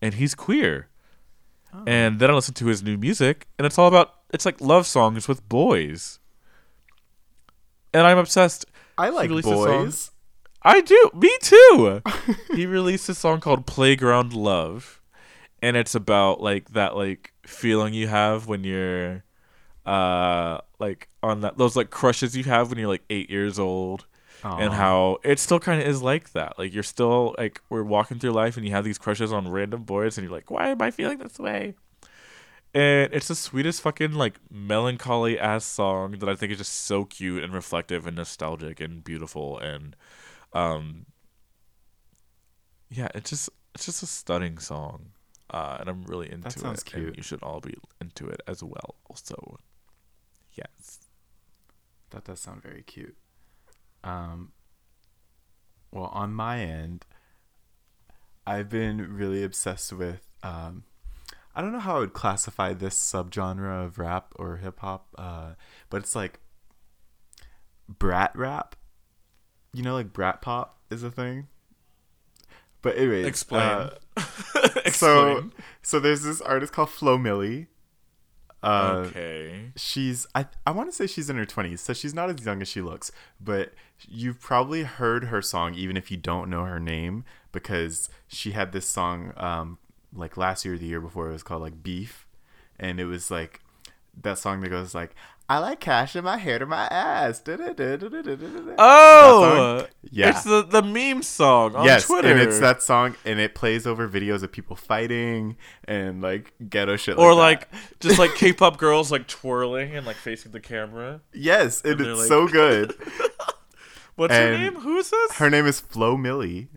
And 0.00 0.14
he's 0.14 0.34
queer. 0.34 0.88
Oh. 1.74 1.82
And 1.86 2.20
then 2.20 2.30
I 2.30 2.34
listened 2.34 2.56
to 2.56 2.66
his 2.66 2.82
new 2.82 2.96
music, 2.96 3.46
and 3.58 3.66
it's 3.66 3.78
all 3.78 3.88
about 3.88 4.14
it's 4.32 4.44
like 4.46 4.60
love 4.60 4.86
songs 4.86 5.28
with 5.28 5.46
boys. 5.48 6.20
And 7.92 8.06
I'm 8.06 8.18
obsessed. 8.18 8.64
I 8.96 9.08
like 9.08 9.28
released 9.28 9.48
a 9.48 9.52
boys. 9.52 10.10
I 10.62 10.80
do. 10.80 11.10
Me 11.14 11.36
too. 11.40 12.02
he 12.54 12.66
released 12.66 13.08
a 13.08 13.14
song 13.14 13.40
called 13.40 13.66
Playground 13.66 14.32
Love. 14.32 15.00
And 15.62 15.76
it's 15.76 15.94
about 15.94 16.40
like 16.40 16.70
that 16.70 16.96
like 16.96 17.32
feeling 17.44 17.94
you 17.94 18.08
have 18.08 18.46
when 18.46 18.64
you're 18.64 19.24
uh 19.84 20.58
like 20.80 21.08
on 21.22 21.42
that 21.42 21.58
those 21.58 21.76
like 21.76 21.90
crushes 21.90 22.36
you 22.36 22.44
have 22.44 22.70
when 22.70 22.78
you're 22.78 22.88
like 22.88 23.04
8 23.10 23.30
years 23.30 23.58
old 23.58 24.06
and 24.42 24.72
how 24.72 25.18
it 25.22 25.38
still 25.38 25.60
kind 25.60 25.80
of 25.82 25.86
is 25.86 26.02
like 26.02 26.32
that. 26.32 26.58
Like 26.58 26.72
you're 26.72 26.82
still 26.82 27.34
like 27.38 27.60
we're 27.68 27.82
walking 27.82 28.18
through 28.18 28.32
life 28.32 28.56
and 28.56 28.64
you 28.66 28.72
have 28.72 28.84
these 28.84 28.98
crushes 28.98 29.32
on 29.32 29.50
random 29.50 29.82
boys 29.82 30.16
and 30.16 30.24
you're 30.26 30.34
like, 30.34 30.50
"Why 30.50 30.68
am 30.68 30.80
I 30.80 30.90
feeling 30.90 31.18
this 31.18 31.38
way?" 31.38 31.74
And 32.72 33.12
it's 33.12 33.28
the 33.28 33.34
sweetest 33.34 33.82
fucking 33.82 34.12
like 34.12 34.38
melancholy 34.50 35.38
ass 35.38 35.64
song 35.64 36.12
that 36.20 36.28
I 36.28 36.36
think 36.36 36.52
is 36.52 36.58
just 36.58 36.72
so 36.72 37.04
cute 37.04 37.42
and 37.42 37.52
reflective 37.52 38.06
and 38.06 38.16
nostalgic 38.16 38.80
and 38.80 39.02
beautiful 39.04 39.58
and 39.58 39.96
um 40.52 41.06
yeah, 42.88 43.08
it's 43.14 43.30
just 43.30 43.50
it's 43.74 43.86
just 43.86 44.02
a 44.02 44.06
stunning 44.06 44.58
song. 44.58 45.10
Uh 45.50 45.78
and 45.80 45.88
I'm 45.90 46.04
really 46.04 46.30
into 46.30 46.44
that 46.44 46.58
sounds 46.58 46.82
it. 46.82 46.86
cute. 46.86 47.06
And 47.08 47.16
you 47.16 47.22
should 47.22 47.42
all 47.42 47.60
be 47.60 47.74
into 48.00 48.26
it 48.28 48.40
as 48.46 48.62
well. 48.62 48.94
Also. 49.08 49.58
Yes. 50.60 50.98
That 52.10 52.24
does 52.24 52.40
sound 52.40 52.62
very 52.62 52.82
cute. 52.82 53.16
Um, 54.04 54.52
well, 55.90 56.10
on 56.12 56.32
my 56.34 56.60
end, 56.60 57.06
I've 58.46 58.68
been 58.68 59.14
really 59.16 59.42
obsessed 59.42 59.92
with. 59.92 60.26
Um, 60.42 60.84
I 61.54 61.62
don't 61.62 61.72
know 61.72 61.78
how 61.80 61.96
I 61.96 62.00
would 62.00 62.12
classify 62.12 62.72
this 62.72 62.96
subgenre 62.98 63.84
of 63.84 63.98
rap 63.98 64.32
or 64.36 64.56
hip 64.58 64.80
hop, 64.80 65.08
uh, 65.18 65.52
but 65.88 65.98
it's 66.02 66.14
like 66.14 66.40
brat 67.88 68.32
rap. 68.34 68.76
You 69.72 69.82
know, 69.82 69.94
like 69.94 70.12
brat 70.12 70.42
pop 70.42 70.78
is 70.90 71.02
a 71.02 71.10
thing. 71.10 71.48
But 72.82 72.96
anyway, 72.96 73.24
Explain. 73.26 73.90
so 74.18 74.76
Explain. 74.84 75.52
so 75.82 76.00
there's 76.00 76.22
this 76.22 76.40
artist 76.40 76.72
called 76.72 76.90
Flo 76.90 77.18
Milli. 77.18 77.66
Uh, 78.62 79.04
okay. 79.06 79.72
she's 79.74 80.26
I 80.34 80.46
I 80.66 80.70
want 80.72 80.90
to 80.90 80.94
say 80.94 81.06
she's 81.06 81.30
in 81.30 81.36
her 81.36 81.46
20s, 81.46 81.78
so 81.78 81.92
she's 81.92 82.12
not 82.12 82.28
as 82.28 82.44
young 82.44 82.60
as 82.60 82.68
she 82.68 82.82
looks, 82.82 83.10
but 83.40 83.72
you've 84.08 84.40
probably 84.40 84.82
heard 84.82 85.24
her 85.24 85.42
song 85.42 85.74
even 85.74 85.96
if 85.96 86.10
you 86.10 86.16
don't 86.16 86.48
know 86.50 86.64
her 86.64 86.80
name 86.80 87.24
because 87.52 88.08
she 88.28 88.52
had 88.52 88.72
this 88.72 88.86
song 88.86 89.32
um 89.36 89.78
like 90.14 90.36
last 90.36 90.64
year 90.64 90.74
or 90.74 90.78
the 90.78 90.86
year 90.86 91.00
before 91.00 91.28
it 91.28 91.32
was 91.32 91.42
called 91.42 91.62
like 91.62 91.82
Beef 91.82 92.26
and 92.78 92.98
it 92.98 93.04
was 93.04 93.30
like 93.30 93.60
that 94.22 94.38
song 94.38 94.60
that 94.60 94.70
goes 94.70 94.94
like 94.94 95.14
I 95.50 95.58
like 95.58 95.80
cash 95.80 96.14
in 96.14 96.22
my 96.22 96.36
hair 96.36 96.60
to 96.60 96.66
my 96.66 96.84
ass. 96.86 97.42
Oh, 98.78 99.84
Yeah. 100.10 100.30
It's 100.30 100.44
the 100.44 100.62
the 100.62 100.80
meme 100.80 101.22
song 101.24 101.74
on 101.74 101.84
yes, 101.84 102.06
Twitter. 102.06 102.28
and 102.30 102.38
it's 102.40 102.60
that 102.60 102.82
song, 102.84 103.16
and 103.24 103.40
it 103.40 103.54
plays 103.56 103.84
over 103.86 104.08
videos 104.08 104.44
of 104.44 104.52
people 104.52 104.76
fighting 104.76 105.56
and 105.84 106.22
like 106.22 106.52
ghetto 106.68 106.96
shit, 106.96 107.18
or 107.18 107.34
like, 107.34 107.70
like 107.72 107.82
just 107.98 108.18
like 108.20 108.34
K-pop 108.36 108.78
girls 108.78 109.10
like 109.10 109.26
twirling 109.26 109.96
and 109.96 110.06
like 110.06 110.16
facing 110.16 110.52
the 110.52 110.60
camera. 110.60 111.20
yes, 111.32 111.80
and, 111.82 112.00
and 112.00 112.10
it's 112.10 112.20
like- 112.20 112.28
so 112.28 112.46
good. 112.46 112.94
What's 114.14 114.34
her 114.34 114.56
name? 114.56 114.74
Who 114.76 114.98
is 114.98 115.10
this? 115.10 115.32
Her 115.32 115.48
name 115.50 115.66
is 115.66 115.80
Flo 115.80 116.16
Milli. 116.16 116.68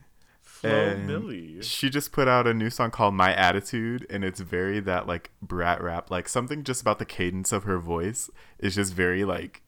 And 0.63 1.09
Milli. 1.09 1.61
She 1.63 1.89
just 1.89 2.11
put 2.11 2.27
out 2.27 2.47
a 2.47 2.53
new 2.53 2.69
song 2.69 2.91
called 2.91 3.13
My 3.15 3.33
Attitude, 3.35 4.05
and 4.09 4.23
it's 4.23 4.39
very 4.39 4.79
that 4.81 5.07
like 5.07 5.31
brat 5.41 5.81
rap, 5.81 6.09
like 6.11 6.29
something 6.29 6.63
just 6.63 6.81
about 6.81 6.99
the 6.99 7.05
cadence 7.05 7.51
of 7.51 7.63
her 7.63 7.79
voice 7.79 8.29
is 8.59 8.75
just 8.75 8.93
very 8.93 9.23
like 9.25 9.61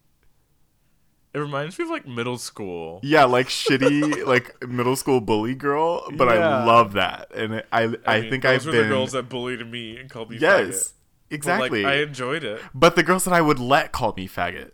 It 1.34 1.40
reminds 1.40 1.78
me 1.78 1.84
of 1.84 1.92
like 1.92 2.08
middle 2.08 2.38
school. 2.38 3.00
yeah, 3.04 3.26
like 3.26 3.48
shitty 3.50 4.26
like 4.28 4.56
middle 4.68 4.96
school 4.96 5.20
bully 5.22 5.54
girl. 5.56 6.10
But 6.16 6.30
Yeah. 6.30 6.60
I 6.62 6.66
love 6.66 6.94
that, 6.94 7.32
and 7.36 7.56
it, 7.56 7.68
I 7.74 7.94
I, 8.06 8.22
mean, 8.22 8.30
think 8.30 8.44
those 8.44 8.62
I've 8.62 8.66
were 8.68 8.72
been 8.72 8.90
the 8.90 8.96
girls 8.96 9.12
that 9.12 9.28
bullied 9.28 9.70
me 9.70 9.98
and 9.98 10.10
called 10.10 10.30
me 10.30 10.38
yes 10.38 10.68
faggot. 10.68 10.94
But, 11.30 11.36
exactly. 11.36 11.84
like, 11.84 11.92
I 11.94 11.96
enjoyed 11.98 12.44
it. 12.44 12.62
but 12.74 12.96
the 12.96 13.04
girls 13.04 13.26
that 13.26 13.34
I 13.34 13.42
would 13.42 13.60
let 13.60 13.92
call 13.92 14.14
me 14.16 14.28
faggot, 14.30 14.72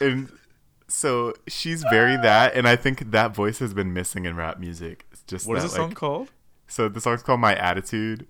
and 0.00 0.30
so 0.88 1.34
she's 1.48 1.82
very 1.90 2.16
that, 2.16 2.54
and 2.54 2.66
I 2.68 2.76
think 2.76 3.10
that 3.10 3.34
voice 3.34 3.58
has 3.58 3.74
been 3.74 3.92
missing 3.92 4.24
in 4.24 4.36
rap 4.36 4.58
music. 4.58 5.06
Just 5.26 5.46
What 5.46 5.58
is 5.58 5.64
that, 5.64 5.70
the 5.70 5.76
song 5.76 5.92
called? 5.92 6.30
So 6.66 6.88
the 6.88 7.00
song's 7.00 7.22
called 7.22 7.40
My 7.40 7.54
Attitude. 7.54 8.26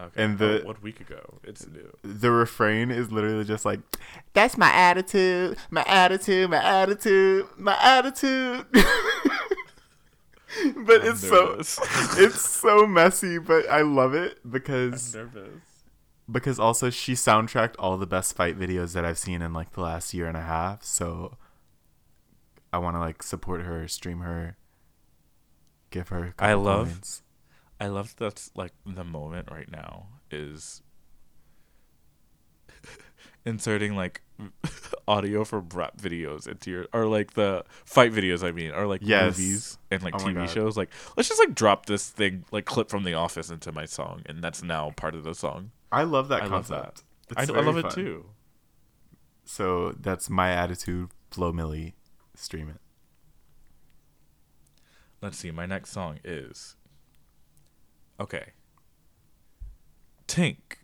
Okay. 0.00 0.24
and 0.24 0.38
the- 0.38 0.62
oh, 0.62 0.66
what 0.66 0.82
week 0.82 1.00
ago? 1.00 1.38
It's 1.44 1.66
new. 1.68 1.96
the 2.02 2.30
refrain 2.30 2.90
is 2.90 3.12
literally 3.12 3.44
just 3.44 3.64
like 3.64 3.78
that's 4.32 4.58
my 4.58 4.70
attitude 4.72 5.56
my 5.70 5.84
attitude 5.86 6.50
my 6.50 6.62
attitude 6.64 7.46
my 7.56 7.76
attitude 7.80 8.66
but 8.72 8.84
I'm 11.02 11.08
it's 11.08 11.20
so 11.26 11.52
it's 12.18 12.40
so 12.48 12.86
messy 12.86 13.38
but 13.38 13.68
i 13.70 13.82
love 13.82 14.14
it 14.14 14.38
because 14.50 15.14
nervous. 15.14 15.50
because 16.30 16.58
also 16.58 16.90
she 16.90 17.12
soundtracked 17.12 17.74
all 17.78 17.96
the 17.96 18.06
best 18.06 18.34
fight 18.34 18.58
videos 18.58 18.92
that 18.94 19.04
i've 19.04 19.18
seen 19.18 19.42
in 19.42 19.52
like 19.52 19.72
the 19.72 19.80
last 19.82 20.12
year 20.14 20.26
and 20.26 20.36
a 20.36 20.42
half 20.42 20.82
so 20.84 21.36
i 22.72 22.78
want 22.78 22.96
to 22.96 23.00
like 23.00 23.22
support 23.22 23.62
her 23.62 23.86
stream 23.88 24.20
her 24.20 24.56
give 25.92 26.08
her 26.08 26.34
a 26.36 26.44
I 26.44 26.54
love-. 26.54 27.22
I 27.80 27.86
love 27.88 28.14
that's 28.16 28.50
like 28.54 28.72
the 28.84 29.04
moment 29.04 29.48
right 29.50 29.70
now 29.70 30.06
is 30.30 30.82
inserting 33.44 33.96
like 33.96 34.22
audio 35.08 35.44
for 35.44 35.60
rap 35.60 35.96
videos 35.98 36.46
into 36.46 36.70
your 36.70 36.86
or 36.92 37.06
like 37.06 37.34
the 37.34 37.64
fight 37.84 38.12
videos 38.12 38.46
I 38.46 38.52
mean 38.52 38.70
or 38.72 38.86
like 38.86 39.00
Yes. 39.02 39.36
movies 39.38 39.78
and 39.90 40.02
like 40.02 40.14
Oh 40.14 40.18
TV 40.18 40.48
shows 40.48 40.76
like 40.76 40.90
let's 41.16 41.28
just 41.28 41.40
like 41.40 41.54
drop 41.54 41.86
this 41.86 42.08
thing 42.08 42.44
like 42.52 42.64
clip 42.66 42.88
from 42.88 43.02
the 43.04 43.14
office 43.14 43.50
into 43.50 43.72
my 43.72 43.84
song 43.84 44.22
and 44.26 44.42
that's 44.42 44.62
now 44.62 44.90
part 44.96 45.14
of 45.14 45.24
the 45.24 45.34
song. 45.34 45.72
i 45.90 46.04
love 46.04 46.28
that 46.28 46.42
I 46.42 46.46
love 46.46 46.68
concept 46.68 47.02
that. 47.28 47.38
I, 47.38 47.42
I 47.42 47.60
love 47.62 47.74
very 47.74 47.86
it 47.86 47.90
too. 47.90 48.26
so 49.44 49.92
that's 49.92 50.30
my 50.30 50.50
attitude 50.52 51.10
Flo 51.30 51.52
Milli 51.52 51.94
stream 52.36 52.68
it 52.68 52.80
Let's 55.22 55.38
see. 55.38 55.50
My 55.52 55.66
next 55.66 55.90
song 55.90 56.18
is 56.24 56.76
okay. 58.20 58.50
Tink, 60.26 60.78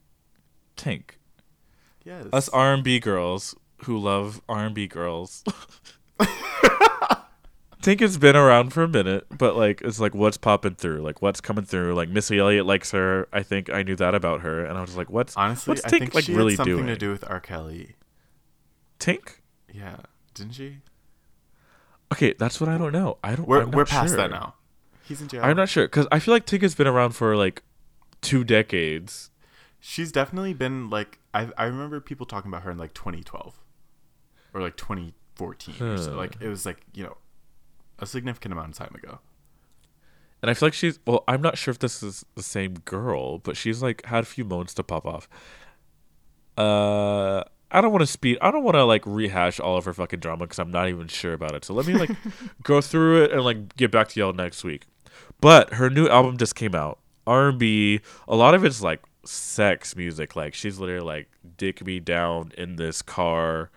Tink. 0.76 1.11
yes 2.05 2.26
Us 2.32 2.49
R 2.51 2.72
and 2.74 2.84
B 2.84 3.01
girls 3.01 3.55
who 3.84 3.99
love 3.99 4.41
R 4.49 4.66
and 4.66 4.74
B 4.74 4.86
girls 4.86 5.43
Tink 7.80 8.01
has 8.01 8.18
been 8.18 8.34
around 8.36 8.72
for 8.72 8.82
a 8.82 8.89
minute, 8.89 9.26
but 9.30 9.57
like 9.57 9.80
it's 9.82 10.01
like 10.01 10.12
what's 10.14 10.36
popping 10.36 10.74
through, 10.74 11.01
like 11.01 11.22
what's 11.22 11.41
coming 11.41 11.64
through. 11.64 11.95
Like 11.95 12.09
Missy 12.09 12.39
Elliott 12.39 12.66
likes 12.66 12.91
her. 12.91 13.28
I 13.32 13.43
think 13.43 13.70
I 13.70 13.82
knew 13.82 13.95
that 13.97 14.14
about 14.16 14.41
her, 14.41 14.64
and 14.64 14.76
I 14.76 14.80
was 14.80 14.97
like, 14.97 15.09
what's 15.09 15.36
Honestly, 15.36 15.70
what's 15.72 15.84
I 15.84 15.89
think 15.89 16.12
like 16.14 16.24
she 16.24 16.34
really 16.34 16.53
had 16.53 16.59
something 16.59 16.74
doing? 16.76 16.86
to 16.89 16.97
do 16.97 17.11
with 17.11 17.24
R. 17.30 17.39
Kelly. 17.41 17.95
Tink? 18.99 19.39
Yeah, 19.72 19.97
didn't 20.34 20.53
she? 20.55 20.78
Okay, 22.12 22.34
that's 22.38 22.61
what 22.61 22.68
I 22.68 22.78
don't 22.78 22.92
know. 22.92 23.18
I 23.22 23.34
don't. 23.34 23.46
We're 23.46 23.62
I'm 23.62 23.70
not 23.70 23.76
we're 23.76 23.84
past 23.84 24.11
sure. 24.11 24.16
that 24.16 24.30
now. 24.30 24.54
He's 25.09 25.20
in 25.22 25.28
jail. 25.28 25.42
I'm 25.42 25.56
not 25.56 25.68
sure 25.68 25.84
because 25.84 26.06
I 26.12 26.18
feel 26.18 26.34
like 26.34 26.46
Tink 26.46 26.62
has 26.62 26.74
been 26.74 26.86
around 26.86 27.12
for 27.12 27.36
like 27.36 27.62
two 28.20 28.44
decades. 28.44 29.30
She's 29.80 30.12
definitely 30.12 30.54
been 30.54 30.90
like 30.90 31.18
I 31.32 31.48
I 31.56 31.64
remember 31.64 32.00
people 32.00 32.26
talking 32.26 32.50
about 32.50 32.62
her 32.62 32.70
in 32.70 32.78
like 32.78 32.94
2012 32.94 33.59
or 34.54 34.61
like 34.61 34.76
2014 34.76 35.82
or 35.82 35.98
so. 35.98 36.14
Like 36.14 36.36
it 36.40 36.48
was 36.48 36.66
like 36.66 36.80
you 36.94 37.04
know 37.04 37.16
a 37.98 38.06
significant 38.06 38.52
amount 38.52 38.70
of 38.70 38.76
time 38.76 38.94
ago. 38.94 39.20
And 40.42 40.50
I 40.50 40.54
feel 40.54 40.66
like 40.66 40.74
she's 40.74 40.98
well, 41.06 41.24
I'm 41.26 41.42
not 41.42 41.59
sure 41.59 41.72
if 41.72 41.78
this 41.78 42.02
is 42.02 42.24
the 42.34 42.42
same 42.42 42.74
girl, 42.84 43.38
but 43.38 43.56
she's 43.56 43.82
like 43.82 44.04
had 44.06 44.24
a 44.24 44.26
few 44.26 44.44
moments 44.44 44.74
to 44.74 44.82
pop 44.82 45.06
off. 45.06 45.28
Uh 46.56 47.44
I 47.70 47.80
don't 47.80 47.92
want 47.92 48.02
to 48.02 48.06
speed 48.06 48.38
I 48.40 48.50
don't 48.50 48.62
want 48.64 48.76
to 48.76 48.84
like 48.84 49.02
rehash 49.06 49.60
all 49.60 49.76
of 49.76 49.84
her 49.84 49.92
fucking 49.92 50.20
drama 50.20 50.46
cuz 50.46 50.58
I'm 50.58 50.70
not 50.70 50.88
even 50.88 51.06
sure 51.08 51.32
about 51.34 51.54
it. 51.54 51.64
So 51.64 51.74
let 51.74 51.86
me 51.86 51.94
like 51.94 52.10
go 52.62 52.80
through 52.80 53.24
it 53.24 53.32
and 53.32 53.42
like 53.42 53.76
get 53.76 53.90
back 53.90 54.08
to 54.08 54.20
y'all 54.20 54.32
next 54.32 54.64
week. 54.64 54.86
But 55.40 55.74
her 55.74 55.88
new 55.90 56.08
album 56.08 56.36
just 56.36 56.54
came 56.54 56.74
out. 56.74 56.98
R&B, 57.26 58.00
a 58.26 58.34
lot 58.34 58.54
of 58.54 58.64
it's 58.64 58.80
like 58.82 59.02
sex 59.24 59.94
music. 59.94 60.34
Like 60.34 60.54
she's 60.54 60.78
literally 60.78 61.04
like 61.04 61.28
dick 61.56 61.84
me 61.84 62.00
down 62.00 62.52
in 62.56 62.76
this 62.76 63.02
car 63.02 63.70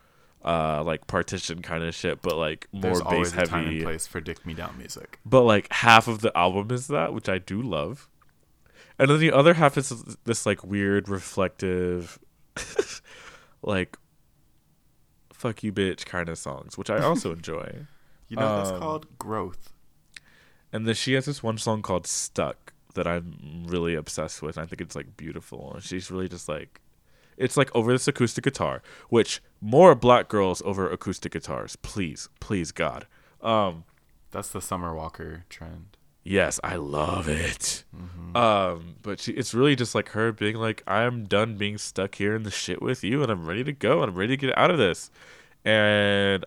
uh 0.43 0.81
like 0.83 1.05
partition 1.07 1.61
kind 1.61 1.83
of 1.83 1.93
shit, 1.93 2.21
but 2.21 2.35
like 2.37 2.67
more 2.71 2.81
There's 2.83 3.01
bass 3.01 3.07
always 3.11 3.33
a 3.33 3.45
time 3.45 3.65
heavy. 3.65 3.75
and 3.77 3.85
place 3.85 4.07
for 4.07 4.19
Dick 4.21 4.43
Me 4.45 4.53
Down 4.55 4.75
music. 4.77 5.19
but 5.25 5.41
like 5.41 5.71
half 5.71 6.07
of 6.07 6.21
the 6.21 6.35
album 6.35 6.71
is 6.71 6.87
that, 6.87 7.13
which 7.13 7.29
I 7.29 7.37
do 7.37 7.61
love, 7.61 8.09
and 8.97 9.09
then 9.11 9.19
the 9.19 9.31
other 9.31 9.53
half 9.55 9.77
is 9.77 9.89
this 10.23 10.45
like 10.47 10.63
weird 10.63 11.09
reflective, 11.09 12.17
like 13.61 13.97
"fuck 15.33 15.63
you, 15.63 15.71
bitch" 15.71 16.05
kind 16.05 16.29
of 16.29 16.37
songs, 16.37 16.77
which 16.77 16.89
I 16.89 16.99
also 17.01 17.31
enjoy. 17.39 17.85
You 18.27 18.37
know 18.37 18.45
what 18.45 18.57
that's 18.57 18.71
Um, 18.71 18.79
called 18.79 19.17
growth. 19.17 19.73
And 20.73 20.87
then 20.87 20.95
she 20.95 21.13
has 21.13 21.25
this 21.25 21.43
one 21.43 21.57
song 21.57 21.81
called 21.81 22.07
"Stuck" 22.07 22.73
that 22.93 23.07
I'm 23.07 23.65
really 23.67 23.95
obsessed 23.95 24.41
with. 24.41 24.57
I 24.57 24.65
think 24.65 24.81
it's 24.81 24.95
like 24.95 25.17
beautiful, 25.17 25.73
and 25.73 25.83
she's 25.83 26.09
really 26.11 26.29
just 26.29 26.47
like. 26.47 26.79
It's 27.37 27.57
like 27.57 27.73
over 27.75 27.91
this 27.91 28.07
acoustic 28.07 28.43
guitar, 28.43 28.83
which 29.09 29.41
more 29.61 29.95
black 29.95 30.27
girls 30.27 30.61
over 30.63 30.87
acoustic 30.89 31.31
guitars, 31.31 31.75
please, 31.77 32.29
please, 32.39 32.71
God. 32.71 33.07
Um, 33.41 33.85
That's 34.31 34.49
the 34.49 34.61
Summer 34.61 34.93
Walker 34.93 35.45
trend. 35.49 35.97
Yes, 36.23 36.59
I 36.63 36.75
love 36.75 37.27
it. 37.27 37.83
Mm-hmm. 37.95 38.37
Um, 38.37 38.95
but 39.01 39.19
she, 39.19 39.33
it's 39.33 39.53
really 39.53 39.75
just 39.75 39.95
like 39.95 40.09
her 40.09 40.31
being 40.31 40.55
like, 40.55 40.83
I'm 40.85 41.25
done 41.25 41.57
being 41.57 41.77
stuck 41.77 42.15
here 42.15 42.35
in 42.35 42.43
the 42.43 42.51
shit 42.51 42.81
with 42.81 43.03
you, 43.03 43.23
and 43.23 43.31
I'm 43.31 43.45
ready 43.45 43.63
to 43.63 43.73
go, 43.73 44.01
and 44.01 44.11
I'm 44.11 44.17
ready 44.17 44.37
to 44.37 44.47
get 44.47 44.57
out 44.57 44.69
of 44.69 44.77
this. 44.77 45.09
And 45.65 46.45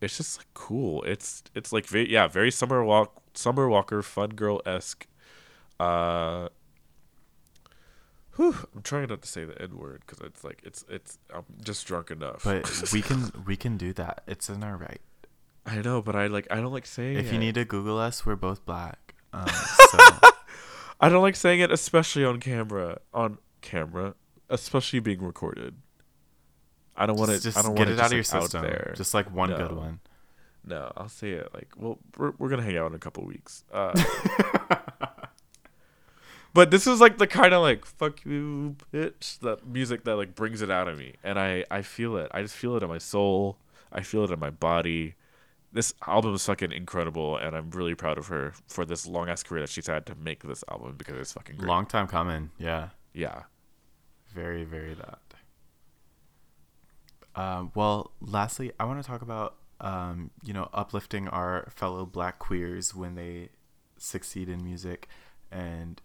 it's 0.00 0.16
just 0.16 0.38
like 0.38 0.46
cool. 0.54 1.02
It's 1.02 1.42
it's 1.54 1.72
like 1.72 1.86
very 1.86 2.10
yeah, 2.10 2.28
very 2.28 2.50
summer 2.50 2.84
walk, 2.84 3.22
summer 3.34 3.68
walker, 3.68 4.02
fun 4.02 4.30
girl 4.30 4.62
esque. 4.64 5.06
Uh, 5.78 6.48
whew, 8.36 8.54
I'm 8.74 8.82
trying 8.82 9.08
not 9.08 9.22
to 9.22 9.28
say 9.28 9.44
the 9.44 9.60
n 9.60 9.76
word 9.76 10.02
because 10.06 10.26
it's 10.26 10.44
like 10.44 10.60
it's 10.64 10.84
it's 10.88 11.18
I'm 11.34 11.44
just 11.62 11.86
drunk 11.86 12.10
enough. 12.10 12.44
But 12.44 12.90
we 12.92 13.02
can 13.02 13.32
we 13.46 13.56
can 13.56 13.76
do 13.76 13.92
that. 13.94 14.22
It's 14.26 14.48
in 14.48 14.62
our 14.62 14.76
right. 14.76 15.00
I 15.68 15.82
know, 15.82 16.00
but 16.00 16.16
I 16.16 16.28
like 16.28 16.46
I 16.50 16.56
don't 16.56 16.72
like 16.72 16.86
saying 16.86 17.18
If 17.18 17.26
it. 17.26 17.32
you 17.34 17.38
need 17.38 17.54
to 17.56 17.64
Google 17.66 17.98
us, 17.98 18.24
we're 18.24 18.36
both 18.36 18.64
black. 18.64 19.14
Um, 19.34 19.46
so 19.90 19.98
I 20.98 21.08
don't 21.10 21.20
like 21.20 21.36
saying 21.36 21.60
it, 21.60 21.70
especially 21.70 22.24
on 22.24 22.40
camera. 22.40 23.00
On 23.12 23.36
camera, 23.60 24.14
especially 24.48 25.00
being 25.00 25.22
recorded. 25.22 25.74
I 26.96 27.04
don't 27.06 27.16
want 27.16 27.30
to. 27.32 27.40
just, 27.40 27.56
I 27.58 27.62
don't 27.62 27.74
get 27.74 27.88
it 27.88 28.00
out 28.00 28.06
of 28.06 28.12
your 28.12 28.18
like, 28.20 28.42
system. 28.42 28.62
there. 28.62 28.94
Just 28.96 29.12
like 29.12 29.30
one 29.32 29.50
good 29.50 29.72
one. 29.72 30.00
no, 30.64 30.90
I'll 30.96 31.10
say 31.10 31.32
it 31.32 31.50
like, 31.52 31.68
well, 31.76 31.98
we're 32.16 32.32
we're 32.38 32.48
gonna 32.48 32.62
hang 32.62 32.78
out 32.78 32.86
in 32.86 32.94
a 32.94 32.98
couple 32.98 33.24
weeks. 33.26 33.62
Uh, 33.70 33.92
but 36.54 36.70
this 36.70 36.86
is 36.86 36.98
like 37.00 37.18
the 37.18 37.26
kind 37.26 37.52
of 37.52 37.60
like 37.60 37.84
fuck 37.84 38.24
you, 38.24 38.76
bitch. 38.92 39.38
That 39.40 39.66
music 39.66 40.04
that 40.04 40.16
like 40.16 40.34
brings 40.34 40.62
it 40.62 40.70
out 40.70 40.88
of 40.88 40.98
me, 40.98 41.14
and 41.22 41.38
I 41.38 41.64
I 41.70 41.82
feel 41.82 42.16
it. 42.16 42.30
I 42.32 42.40
just 42.40 42.54
feel 42.56 42.74
it 42.76 42.82
in 42.82 42.88
my 42.88 42.98
soul. 42.98 43.58
I 43.92 44.00
feel 44.00 44.24
it 44.24 44.30
in 44.30 44.40
my 44.40 44.50
body. 44.50 45.14
This 45.72 45.92
album 46.06 46.34
is 46.34 46.46
fucking 46.46 46.72
incredible, 46.72 47.36
and 47.36 47.54
I'm 47.54 47.70
really 47.70 47.94
proud 47.94 48.16
of 48.16 48.28
her 48.28 48.54
for 48.66 48.84
this 48.84 49.06
long 49.06 49.28
ass 49.28 49.42
career 49.42 49.62
that 49.62 49.70
she's 49.70 49.86
had 49.86 50.06
to 50.06 50.14
make 50.14 50.42
this 50.42 50.64
album 50.70 50.94
because 50.96 51.16
it's 51.16 51.32
fucking 51.32 51.56
great. 51.56 51.68
Long 51.68 51.84
time 51.84 52.06
coming. 52.06 52.50
Yeah. 52.58 52.88
Yeah. 53.12 53.42
Very, 54.32 54.64
very 54.64 54.94
that. 54.94 55.18
Um, 57.34 57.70
well, 57.74 58.12
lastly, 58.20 58.72
I 58.80 58.84
want 58.84 59.02
to 59.02 59.06
talk 59.06 59.22
about 59.22 59.56
um, 59.80 60.30
you 60.42 60.52
know 60.52 60.68
uplifting 60.72 61.28
our 61.28 61.70
fellow 61.74 62.04
Black 62.04 62.38
queers 62.38 62.94
when 62.94 63.14
they 63.14 63.50
succeed 63.96 64.48
in 64.48 64.64
music, 64.64 65.06
and 65.52 66.02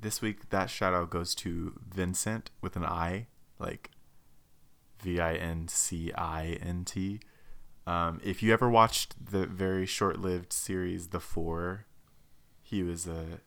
this 0.00 0.20
week 0.20 0.50
that 0.50 0.68
shout 0.68 0.92
out 0.92 1.08
goes 1.08 1.34
to 1.36 1.80
Vincint 1.88 2.48
with 2.60 2.76
an 2.76 2.84
I, 2.84 3.28
like 3.58 3.90
V 5.00 5.20
I 5.20 5.34
N 5.34 5.68
C 5.68 6.12
I 6.12 6.58
N 6.60 6.84
T. 6.84 7.20
Um, 7.86 8.20
if 8.24 8.42
you 8.42 8.52
ever 8.52 8.70
watched 8.70 9.14
the 9.32 9.46
very 9.46 9.86
short-lived 9.86 10.52
series 10.52 11.08
The 11.08 11.20
Four, 11.20 11.86
he 12.62 12.82
was 12.82 13.06
a 13.06 13.40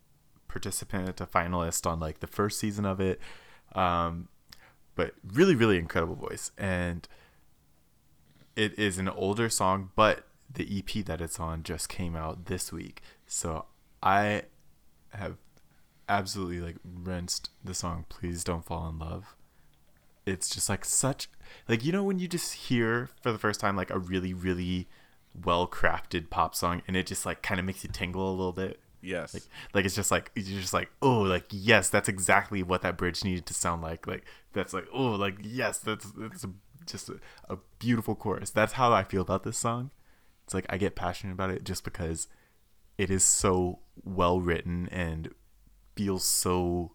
participant, 0.47 1.21
a 1.21 1.25
finalist 1.25 1.85
on 1.89 1.99
like 1.99 2.19
the 2.19 2.27
first 2.27 2.59
season 2.59 2.85
of 2.85 2.99
it. 2.99 3.19
Um, 3.73 4.27
but 4.95 5.13
really, 5.23 5.55
really 5.55 5.77
incredible 5.77 6.15
voice, 6.15 6.51
and 6.57 7.07
it 8.55 8.77
is 8.79 8.97
an 8.97 9.09
older 9.09 9.49
song, 9.49 9.91
but 9.95 10.25
the 10.49 10.77
EP 10.77 11.03
that 11.05 11.19
it's 11.19 11.39
on 11.39 11.63
just 11.63 11.89
came 11.89 12.15
out 12.15 12.45
this 12.45 12.71
week, 12.71 13.01
so 13.27 13.65
I 14.01 14.43
have 15.13 15.37
absolutely 16.07 16.61
like 16.61 16.77
rinsed 16.83 17.49
the 17.63 17.73
song 17.73 18.05
"Please 18.07 18.43
Don't 18.43 18.63
Fall 18.63 18.87
in 18.87 18.99
Love." 18.99 19.35
It's 20.25 20.49
just 20.49 20.69
like 20.69 20.85
such 20.85 21.29
like 21.67 21.83
you 21.83 21.91
know 21.91 22.03
when 22.03 22.19
you 22.19 22.27
just 22.27 22.53
hear 22.53 23.09
for 23.21 23.31
the 23.31 23.37
first 23.37 23.59
time 23.59 23.75
like 23.75 23.89
a 23.89 23.99
really 23.99 24.33
really 24.33 24.87
well 25.43 25.67
crafted 25.67 26.29
pop 26.29 26.55
song 26.55 26.81
and 26.87 26.95
it 26.95 27.05
just 27.05 27.25
like 27.25 27.41
kind 27.41 27.59
of 27.59 27.65
makes 27.65 27.83
you 27.83 27.89
tingle 27.91 28.29
a 28.29 28.31
little 28.31 28.53
bit? 28.53 28.79
Yes. 29.01 29.35
like 29.35 29.43
like 29.73 29.85
it's 29.85 29.95
just 29.95 30.09
like 30.09 30.31
you're 30.35 30.59
just 30.59 30.73
like 30.73 30.89
oh 31.01 31.21
like 31.21 31.45
yes 31.51 31.89
that's 31.89 32.09
exactly 32.09 32.63
what 32.63 32.81
that 32.81 32.97
bridge 32.97 33.23
needed 33.23 33.45
to 33.47 33.53
sound 33.53 33.81
like. 33.81 34.07
Like 34.07 34.23
that's 34.53 34.73
like 34.73 34.87
oh 34.93 35.11
like 35.11 35.35
yes 35.41 35.77
that's 35.77 36.11
that's 36.11 36.43
a, 36.43 36.49
just 36.85 37.09
a, 37.09 37.19
a 37.49 37.57
beautiful 37.79 38.15
chorus. 38.15 38.49
That's 38.49 38.73
how 38.73 38.91
i 38.93 39.03
feel 39.03 39.21
about 39.21 39.43
this 39.43 39.57
song. 39.57 39.91
It's 40.43 40.53
like 40.53 40.65
i 40.69 40.77
get 40.77 40.95
passionate 40.95 41.33
about 41.33 41.51
it 41.51 41.63
just 41.63 41.83
because 41.83 42.27
it 42.97 43.09
is 43.11 43.23
so 43.23 43.79
well 44.03 44.39
written 44.39 44.87
and 44.91 45.29
feels 45.95 46.23
so 46.23 46.91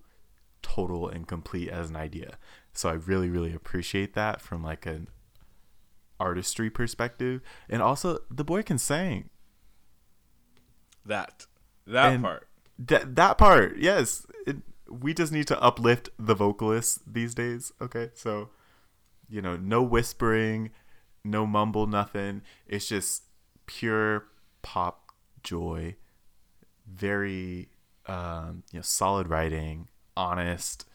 total 0.62 1.08
and 1.08 1.26
complete 1.26 1.68
as 1.68 1.90
an 1.90 1.96
idea 1.96 2.36
so 2.80 2.88
i 2.88 2.94
really 2.94 3.28
really 3.28 3.54
appreciate 3.54 4.14
that 4.14 4.40
from 4.40 4.62
like 4.62 4.86
an 4.86 5.08
artistry 6.18 6.68
perspective. 6.68 7.40
And 7.68 7.80
also 7.80 8.18
the 8.30 8.44
boy 8.44 8.62
can 8.62 8.76
sing. 8.78 9.30
That. 11.06 11.46
That 11.86 12.12
And- 12.12 12.22
part. 12.22 12.46
that 12.78 13.14
that 13.16 13.38
part 13.38 13.78
yes. 13.78 14.26
It, 14.46 14.58
we 14.88 15.14
just 15.14 15.32
need 15.32 15.46
to 15.48 15.60
uplift 15.62 16.08
the 16.18 16.34
vocalists 16.34 17.00
these 17.06 17.34
days 17.34 17.72
okay? 17.80 18.10
So 18.14 18.50
you 19.28 19.40
know 19.40 19.56
no 19.56 19.82
whispering 19.82 20.70
no 21.24 21.46
mumble 21.46 21.86
nothing. 21.86 22.42
It's 22.66 22.86
just 22.88 23.24
pure 23.66 24.26
pop 24.62 25.12
joy. 25.42 25.96
Very 26.86 27.70
um 28.06 28.62
you 28.72 28.78
know 28.78 28.82
solid 28.82 29.28
writing 29.28 29.88
honest 30.16 30.86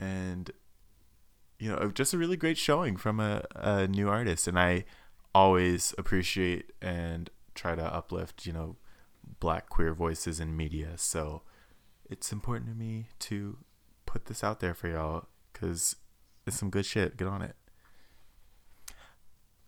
and 0.00 0.50
you 1.62 1.70
know 1.70 1.92
just 1.94 2.12
a 2.12 2.18
really 2.18 2.36
great 2.36 2.58
showing 2.58 2.96
from 2.96 3.20
a, 3.20 3.44
a 3.54 3.86
new 3.86 4.08
artist. 4.08 4.48
And 4.48 4.58
i 4.58 4.84
always 5.34 5.94
appreciate 5.96 6.72
and 6.82 7.30
try 7.54 7.74
to 7.74 7.82
uplift 7.82 8.44
you 8.44 8.52
know 8.52 8.76
black 9.38 9.68
queer 9.68 9.94
voices 9.94 10.40
in 10.40 10.56
media. 10.56 10.94
So 10.96 11.42
it's 12.10 12.32
important 12.32 12.68
to 12.68 12.74
me 12.74 13.06
to 13.20 13.58
put 14.06 14.26
this 14.26 14.42
out 14.42 14.58
there 14.58 14.74
for 14.74 14.88
y'all 14.88 15.26
because 15.52 15.94
it's 16.46 16.58
some 16.58 16.68
good 16.68 16.84
shit. 16.84 17.16
Get 17.16 17.28
on 17.28 17.42
it. 17.42 17.54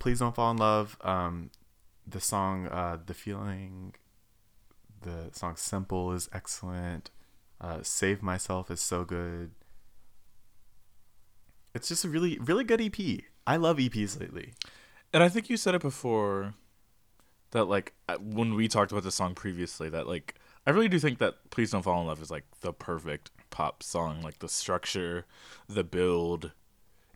Please 0.00 0.18
don't 0.18 0.34
fall 0.34 0.50
in 0.50 0.56
love 0.56 0.98
um 1.02 1.50
the 2.04 2.20
song 2.20 2.66
uh 2.66 2.98
the 3.06 3.14
feeling 3.14 3.94
the 5.02 5.30
song 5.30 5.54
simple 5.54 6.12
is 6.12 6.28
excellent. 6.32 7.12
Uh 7.60 7.78
save 7.82 8.20
myself 8.20 8.68
is 8.68 8.80
so 8.80 9.04
good 9.04 9.52
it's 11.74 11.88
just 11.88 12.04
a 12.04 12.08
really 12.08 12.38
really 12.38 12.64
good 12.64 12.80
ep 12.80 12.96
i 13.46 13.56
love 13.56 13.78
eps 13.78 14.18
lately 14.20 14.52
And 15.12 15.22
I 15.22 15.28
think 15.28 15.48
you 15.48 15.56
said 15.56 15.74
it 15.76 15.80
before 15.82 16.54
that 17.52 17.66
like 17.66 17.92
when 18.20 18.54
we 18.54 18.66
talked 18.66 18.90
about 18.90 19.04
the 19.04 19.12
song 19.12 19.34
previously 19.34 19.88
that 19.90 20.08
like 20.08 20.34
I 20.66 20.70
really 20.70 20.88
do 20.88 20.98
think 20.98 21.18
that 21.18 21.50
Please 21.50 21.70
Don't 21.70 21.82
Fall 21.82 22.00
in 22.00 22.06
Love 22.08 22.20
is 22.22 22.30
like 22.30 22.44
the 22.62 22.72
perfect 22.72 23.30
pop 23.50 23.82
song 23.82 24.22
like 24.22 24.38
the 24.40 24.48
structure, 24.48 25.24
the 25.68 25.84
build. 25.84 26.50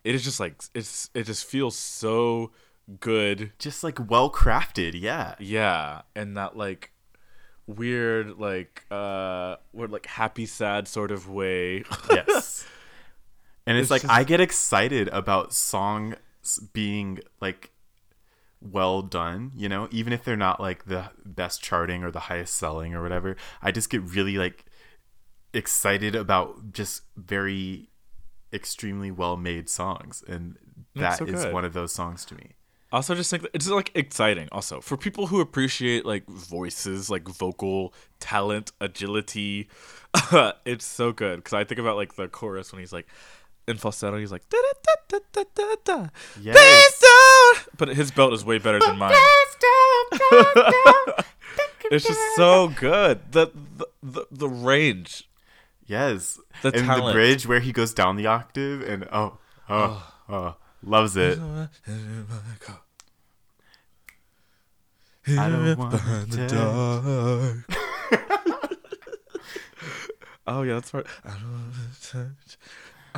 It 0.04 0.14
is 0.14 0.22
just 0.22 0.38
like 0.38 0.62
it's 0.74 1.10
it 1.14 1.24
just 1.24 1.44
feels 1.44 1.76
so 1.76 2.52
good. 3.00 3.52
Just 3.58 3.82
like 3.82 3.98
well 4.10 4.30
crafted, 4.30 4.92
yeah. 4.94 5.34
Yeah, 5.40 6.02
and 6.14 6.36
that 6.36 6.56
like 6.56 6.92
weird 7.66 8.38
like 8.38 8.84
uh 8.90 9.56
what 9.72 9.90
like 9.90 10.06
happy 10.06 10.46
sad 10.46 10.86
sort 10.86 11.10
of 11.10 11.28
way. 11.28 11.82
Yes. 12.10 12.64
and 13.68 13.76
it's, 13.78 13.84
It's 13.84 13.90
like 13.90 14.02
just- 14.02 14.12
I 14.14 14.24
get 14.24 14.40
excited 14.40 15.08
about 15.08 15.52
songs 15.52 16.16
being 16.72 17.20
like 17.40 17.70
well 18.60 19.02
done, 19.02 19.52
you 19.54 19.68
know, 19.68 19.86
even 19.92 20.12
if 20.12 20.24
they're 20.24 20.36
not 20.36 20.58
like 20.60 20.86
the 20.86 21.10
best 21.24 21.62
charting 21.62 22.02
or 22.02 22.10
the 22.10 22.20
highest 22.20 22.54
selling 22.56 22.94
or 22.94 23.02
whatever. 23.02 23.36
I 23.62 23.70
just 23.70 23.88
get 23.90 24.02
really 24.02 24.36
like 24.36 24.64
excited 25.52 26.14
about 26.14 26.72
just 26.72 27.02
very 27.16 27.88
extremely 28.52 29.10
well 29.10 29.36
made 29.36 29.68
songs 29.68 30.24
and 30.26 30.56
that 30.94 31.12
is 31.12 31.18
so 31.18 31.24
good. 31.26 31.52
one 31.52 31.64
of 31.64 31.72
those 31.74 31.92
songs 31.92 32.24
to 32.24 32.34
me. 32.34 32.52
also 32.92 33.14
just 33.14 33.30
think 33.30 33.46
it's 33.52 33.68
like 33.68 33.90
exciting 33.94 34.48
also 34.52 34.80
for 34.80 34.96
people 34.96 35.26
who 35.26 35.40
appreciate 35.40 36.06
like 36.06 36.26
voices 36.28 37.10
like 37.10 37.28
vocal 37.28 37.92
talent 38.20 38.72
agility 38.80 39.68
it's 40.64 40.84
so 40.86 41.12
good 41.12 41.36
because 41.36 41.52
i 41.52 41.62
think 41.64 41.78
about 41.78 41.96
like 41.96 42.14
the 42.16 42.26
chorus 42.28 42.72
when 42.72 42.80
he's 42.80 42.92
like 42.92 43.06
in 43.68 43.76
falsetto 43.76 44.16
he's 44.18 44.32
like 44.32 44.48
da 44.48 44.58
da 44.58 44.72
da 45.08 45.18
da 45.32 45.44
da 45.54 45.74
da 45.84 46.06
Yes. 46.40 46.56
But 47.76 47.88
his 47.88 48.10
belt 48.10 48.32
is 48.32 48.44
way 48.44 48.58
better 48.58 48.80
than 48.80 48.98
mine 48.98 49.12
it's 51.90 52.06
just 52.06 52.20
so 52.36 52.68
good 52.68 53.32
the 53.32 53.50
the, 53.76 53.86
the, 54.02 54.26
the 54.30 54.48
range 54.48 55.24
Yes. 55.88 56.38
The 56.62 56.68
and 56.68 56.76
the 56.76 56.82
talent. 56.82 57.14
bridge 57.14 57.46
where 57.46 57.60
he 57.60 57.72
goes 57.72 57.94
down 57.94 58.16
the 58.16 58.26
octave 58.26 58.82
and 58.82 59.08
oh, 59.10 59.38
oh, 59.70 60.12
oh, 60.28 60.34
oh 60.34 60.54
loves 60.82 61.16
it. 61.16 61.38
I 61.38 61.68
don't 65.48 65.78
want 65.78 65.92
to 66.32 67.64
oh 70.46 70.62
yeah, 70.62 70.74
that's 70.74 70.94
right. 70.94 71.04
I 71.24 71.30
don't 71.30 71.52
want 71.52 71.74
to 71.74 72.10
touch. 72.10 72.56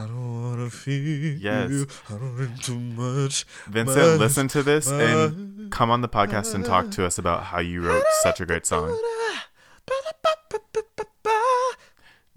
I 0.01 0.07
don't 0.07 0.43
want 0.43 0.71
to 0.71 0.77
feel 0.77 1.39
Yes. 1.39 1.71
you. 1.71 1.87
I 2.09 2.13
don't 2.19 2.37
drink 2.37 2.63
too 2.63 2.79
much. 2.79 3.47
Vincint, 3.71 4.13
much, 4.13 4.21
listen 4.21 4.49
to 4.49 4.63
this 4.63 4.89
and 4.89 5.71
come 5.71 5.91
on 5.91 6.01
the 6.01 6.09
podcast 6.09 6.55
and 6.55 6.65
talk 6.65 6.91
to 6.93 7.05
us 7.05 7.19
about 7.19 7.45
how 7.45 7.61
you 7.61 7.83
wrote 7.83 8.05
such 8.23 8.41
a 8.41 8.47
great 8.47 8.65
song. 8.67 8.99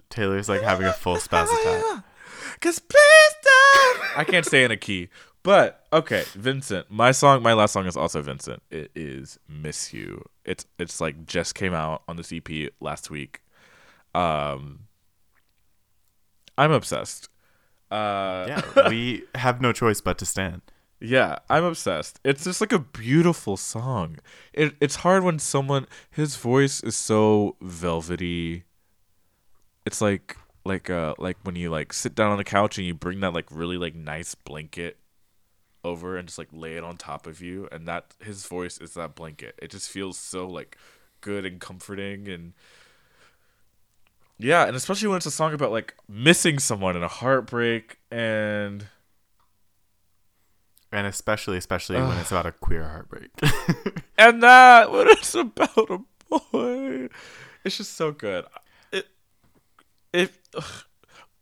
Taylor's 0.10 0.48
like 0.50 0.62
having 0.62 0.86
a 0.86 0.94
full 0.94 1.16
spaz 1.18 1.46
attack. 1.46 2.04
Cause 2.60 2.80
please 2.80 3.36
don't. 3.44 4.18
I 4.18 4.24
can't 4.28 4.46
stay 4.46 4.64
in 4.64 4.72
a 4.72 4.78
key. 4.78 5.10
But 5.42 5.86
okay, 5.92 6.22
Vincint. 6.38 6.86
My 6.90 7.12
song, 7.12 7.42
my 7.42 7.54
last 7.54 7.74
song 7.74 7.86
is 7.88 7.98
also 7.98 8.22
Vincint. 8.22 8.60
It 8.70 8.92
is 8.96 9.38
"Miss 9.50 9.92
You." 9.94 10.24
It's 10.46 10.66
it's 10.80 11.02
like 11.02 11.26
just 11.26 11.56
came 11.56 11.74
out 11.74 12.04
on 12.08 12.16
this 12.16 12.32
EP 12.32 12.70
last 12.80 13.10
week. 13.10 13.42
Um, 14.16 14.82
I'm 16.58 16.72
obsessed. 16.72 17.28
Uh, 17.94 18.46
Yeah, 18.48 18.62
we 18.90 19.24
have 19.36 19.62
no 19.62 19.72
choice 19.72 20.02
but 20.02 20.18
to 20.20 20.26
stand. 20.26 20.62
Yeah, 21.00 21.40
I'm 21.50 21.66
obsessed. 21.66 22.20
It's 22.24 22.46
just 22.46 22.62
like 22.62 22.72
a 22.72 22.80
beautiful 22.80 23.58
song. 23.58 24.18
It 24.54 24.76
it's 24.80 24.98
hard 24.98 25.24
when 25.24 25.38
someone 25.40 25.86
his 26.10 26.38
voice 26.38 26.82
is 26.82 26.96
so 26.96 27.56
velvety. 27.62 28.64
It's 29.86 30.02
like 30.02 30.38
like 30.66 30.90
uh 30.90 31.14
like 31.18 31.38
when 31.44 31.56
you 31.56 31.70
like 31.70 31.92
sit 31.94 32.16
down 32.16 32.32
on 32.32 32.38
the 32.38 32.44
couch 32.44 32.78
and 32.78 32.88
you 32.88 32.94
bring 32.94 33.20
that 33.20 33.34
like 33.34 33.48
really 33.52 33.78
like 33.78 33.96
nice 33.96 34.34
blanket 34.36 34.98
over 35.84 36.18
and 36.18 36.28
just 36.28 36.38
like 36.38 36.48
lay 36.54 36.78
it 36.78 36.84
on 36.84 36.96
top 36.98 37.28
of 37.28 37.42
you 37.42 37.68
and 37.72 37.88
that 37.88 38.14
his 38.24 38.46
voice 38.46 38.78
is 38.80 38.94
that 38.94 39.16
blanket. 39.16 39.56
It 39.62 39.72
just 39.72 39.90
feels 39.90 40.18
so 40.18 40.48
like 40.48 40.78
good 41.22 41.46
and 41.46 41.60
comforting 41.60 42.28
and 42.30 42.54
yeah, 44.44 44.66
and 44.66 44.76
especially 44.76 45.08
when 45.08 45.18
it's 45.18 45.26
a 45.26 45.32
song 45.32 45.54
about 45.54 45.72
like 45.72 45.96
missing 46.08 46.60
someone 46.60 46.96
and 46.96 47.04
a 47.04 47.08
heartbreak 47.08 47.98
and 48.12 48.88
And 50.92 51.08
especially, 51.08 51.58
especially 51.58 52.00
when 52.02 52.18
it's 52.20 52.32
about 52.32 52.46
a 52.46 52.52
queer 52.52 52.84
heartbreak. 52.84 53.32
and 54.18 54.44
that 54.44 54.92
when 54.92 55.08
it's 55.10 55.34
about 55.34 55.90
a 55.90 56.00
boy 56.30 57.10
it's 57.64 57.78
just 57.78 57.94
so 57.96 58.12
good 58.12 58.46
it 58.92 59.08
if 60.12 60.40
ugh. 60.56 60.84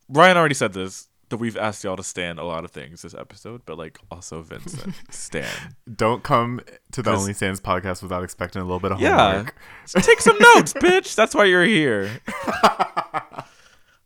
ryan 0.09 0.37
already 0.37 0.53
said 0.55 0.73
this 0.73 1.07
that 1.31 1.37
we've 1.37 1.57
asked 1.57 1.83
y'all 1.83 1.97
to 1.97 2.03
stand 2.03 2.37
a 2.39 2.43
lot 2.43 2.63
of 2.63 2.69
things 2.71 3.01
this 3.01 3.13
episode 3.15 3.61
but 3.65 3.77
like 3.77 3.97
also 4.11 4.43
vincint 4.43 4.93
stand. 5.13 5.75
Don't 5.95 6.21
come 6.23 6.61
to 6.91 7.01
the 7.01 7.11
Only 7.11 7.33
Stands 7.33 7.59
podcast 7.59 8.03
without 8.03 8.23
expecting 8.23 8.61
a 8.61 8.65
little 8.65 8.79
bit 8.79 8.91
of 8.91 9.01
Yeah. 9.01 9.31
homework. 9.31 9.55
take 9.87 10.21
some 10.21 10.37
notes 10.39 10.73
bitch. 10.75 11.15
That's 11.15 11.33
why 11.33 11.45
you're 11.45 11.63
here. 11.65 12.19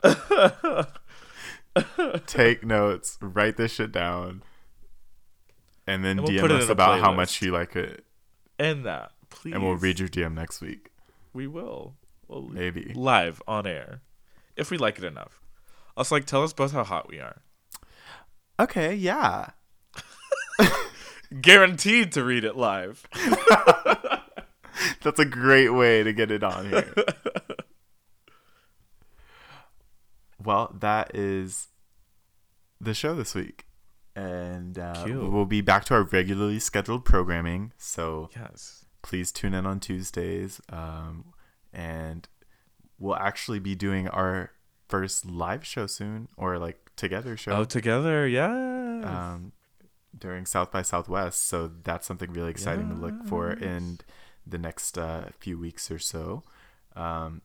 Take 2.26 2.64
notes, 2.66 3.18
write 3.22 3.58
this 3.58 3.74
shit 3.74 3.92
down, 3.92 4.44
and 5.86 6.06
then 6.06 6.20
And 6.20 6.28
we'll 6.28 6.38
DM 6.38 6.52
us 6.52 6.70
about 6.70 7.02
how 7.02 7.12
much 7.12 7.42
you 7.42 7.52
like 7.52 7.76
it, 7.76 8.06
and 8.58 8.86
that 8.86 9.12
please 9.30 9.54
and 9.56 9.62
we'll 9.64 9.76
read 9.76 10.00
your 10.00 10.08
DM 10.08 10.34
next 10.34 10.62
week. 10.62 10.90
we 11.34 11.48
will. 11.48 11.96
We'll 12.30 12.44
Maybe. 12.44 12.94
live 12.96 13.42
on 13.48 13.68
air. 13.68 14.02
If 14.56 14.72
we 14.72 14.78
like 14.78 14.98
it 14.98 15.04
enough 15.04 15.42
also 15.98 16.16
like 16.16 16.26
tell 16.26 16.44
us 16.44 16.54
both 16.54 16.72
how 16.72 16.84
hot 16.84 17.10
we 17.10 17.20
are 17.20 17.42
Okay, 18.58 18.96
yeah. 18.96 19.50
guaranteed 21.42 22.14
to 22.14 22.24
read 22.24 22.46
it 22.46 22.56
live 22.56 23.06
That's 25.02 25.20
a 25.20 25.26
great 25.26 25.70
way 25.70 26.04
to 26.04 26.14
get 26.14 26.32
it 26.32 26.44
on 26.44 26.70
here. 26.70 26.94
well, 30.44 30.76
that 30.80 31.16
is 31.16 31.68
the 32.82 32.94
show 32.94 33.16
this 33.16 33.34
week. 33.34 33.66
And 34.16 34.78
uh, 34.78 35.06
we'll 35.08 35.46
be 35.46 35.62
back 35.62 35.86
to 35.86 35.94
our 35.94 36.04
regularly 36.04 36.60
scheduled 36.60 37.06
programming. 37.06 37.72
So 37.78 38.30
yes 38.36 38.86
please 39.06 39.32
tune 39.32 39.54
in 39.54 39.68
on 39.68 39.80
Tuesdays. 39.80 40.60
Um, 40.70 41.26
and 41.72 42.28
we'll 42.98 43.16
actually 43.16 43.60
be 43.60 43.76
doing 43.76 44.08
our 44.08 44.52
first 44.88 45.26
live 45.26 45.66
show 45.66 45.88
soon, 45.88 46.28
or 46.38 46.58
like 46.60 46.92
together 46.96 47.36
show. 47.38 47.52
oh 47.52 47.64
together 47.66 48.28
yeah 48.28 48.52
um, 49.04 49.52
during 50.18 50.46
South 50.46 50.72
by 50.72 50.82
Southwest. 50.82 51.48
So 51.48 51.70
that's 51.84 52.06
something 52.08 52.32
really 52.32 52.52
exciting 52.52 52.90
to 52.90 52.96
look 52.96 53.26
for 53.26 53.52
in 53.52 54.00
the 54.48 54.58
next 54.58 54.98
uh, 54.98 55.30
few 55.40 55.58
weeks 55.60 55.90
or 55.92 56.00
so. 56.00 56.44
Um, 56.96 57.42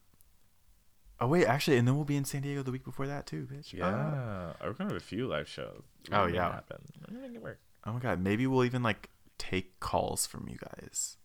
oh 1.18 1.26
wait, 1.26 1.46
actually, 1.46 1.78
and 1.78 1.88
then 1.88 1.96
we'll 1.96 2.04
be 2.04 2.16
in 2.16 2.24
San 2.24 2.42
Diego 2.42 2.62
the 2.62 2.70
week 2.70 2.84
before 2.84 3.06
that 3.06 3.26
too, 3.26 3.48
bitch. 3.52 3.72
Yeah, 3.72 3.86
Uh, 3.86 4.52
we're 4.62 4.72
gonna 4.74 4.90
have 4.90 4.96
a 4.96 5.04
few 5.04 5.26
live 5.26 5.48
shows. 5.48 5.82
Oh, 6.12 6.22
We're 6.26 6.34
yeah. 6.34 6.52
happen. 6.52 6.78
Make 7.10 7.34
it 7.34 7.42
work. 7.42 7.58
oh 7.86 7.92
my 7.92 7.98
god, 8.00 8.20
maybe 8.20 8.46
we'll 8.46 8.64
even 8.64 8.82
like 8.82 9.08
take 9.38 9.80
calls 9.80 10.26
from 10.26 10.46
you 10.48 10.58
guys, 10.58 11.16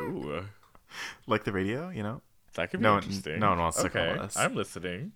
Ooh, 0.00 0.42
like 1.26 1.44
the 1.44 1.52
radio. 1.52 1.90
You 1.90 2.02
know, 2.02 2.22
that 2.54 2.70
could 2.70 2.80
be 2.80 2.84
No 2.84 2.96
interesting. 2.96 3.38
no 3.38 3.50
one 3.50 3.58
wants 3.58 3.80
to 3.82 3.88
call 3.90 4.20
us. 4.20 4.36
I'm 4.36 4.54
listening. 4.54 5.12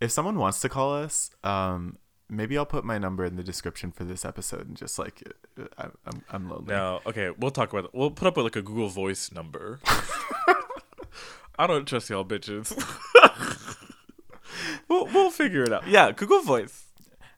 If 0.00 0.10
someone 0.10 0.38
wants 0.38 0.60
to 0.60 0.68
call 0.68 0.94
us, 0.94 1.30
um, 1.44 1.98
maybe 2.28 2.56
I'll 2.58 2.66
put 2.66 2.84
my 2.84 2.98
number 2.98 3.24
in 3.24 3.36
the 3.36 3.42
description 3.42 3.92
for 3.92 4.04
this 4.04 4.24
episode 4.24 4.66
and 4.68 4.76
just 4.76 4.98
like 4.98 5.22
uh, 5.58 5.88
I'm 6.06 6.22
I'm, 6.30 6.48
lonely. 6.50 6.66
No, 6.68 7.00
okay, 7.06 7.30
we'll 7.30 7.50
talk 7.50 7.72
about 7.72 7.86
it. 7.86 7.90
We'll 7.94 8.10
put 8.10 8.26
up 8.28 8.36
with 8.36 8.44
like 8.44 8.56
a 8.56 8.62
Google 8.62 8.88
Voice 8.88 9.30
number. 9.32 9.80
I 11.58 11.66
don't 11.66 11.86
trust 11.86 12.10
y'all 12.10 12.24
bitches. 12.24 12.74
we'll 14.88 15.06
we'll 15.06 15.30
figure 15.30 15.62
it 15.62 15.72
out. 15.72 15.86
Yeah, 15.88 16.12
Google 16.12 16.42
Voice. 16.42 16.84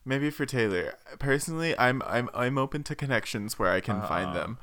Maybe 0.05 0.29
for 0.29 0.45
Taylor. 0.45 0.95
Personally, 1.19 1.77
I'm 1.77 2.01
I'm 2.05 2.29
I'm 2.33 2.57
open 2.57 2.83
to 2.83 2.95
connections 2.95 3.57
where 3.59 3.71
I 3.71 3.79
can 3.79 4.01
find 4.01 4.31
Uh. 4.31 4.33
them. 4.33 4.57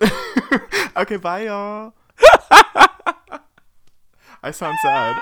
okay, 0.96 1.16
bye 1.16 1.44
y'all. 1.44 1.92
I 4.42 4.50
sound 4.50 4.76
sad. 4.82 5.20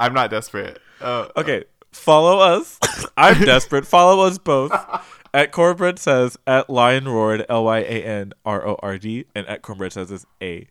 I'm 0.00 0.12
not 0.14 0.30
desperate. 0.30 0.80
Oh, 1.00 1.30
Okay, 1.36 1.64
follow 1.92 2.38
us. 2.40 2.78
I'm 3.16 3.40
desperate. 3.44 3.86
Follow 3.86 4.24
us 4.26 4.38
both 4.38 4.72
at 5.32 5.52
Cornbread 5.52 5.98
says 5.98 6.36
at 6.46 6.68
Lion 6.70 7.08
Roared 7.08 7.44
L 7.48 7.64
Y 7.64 7.78
A 7.78 8.04
N 8.04 8.32
R 8.44 8.66
O 8.66 8.78
R 8.82 8.98
D 8.98 9.26
and 9.34 9.46
at 9.46 9.62
Cornbread 9.62 9.92
says 9.92 10.10
is 10.10 10.26
A 10.42 10.66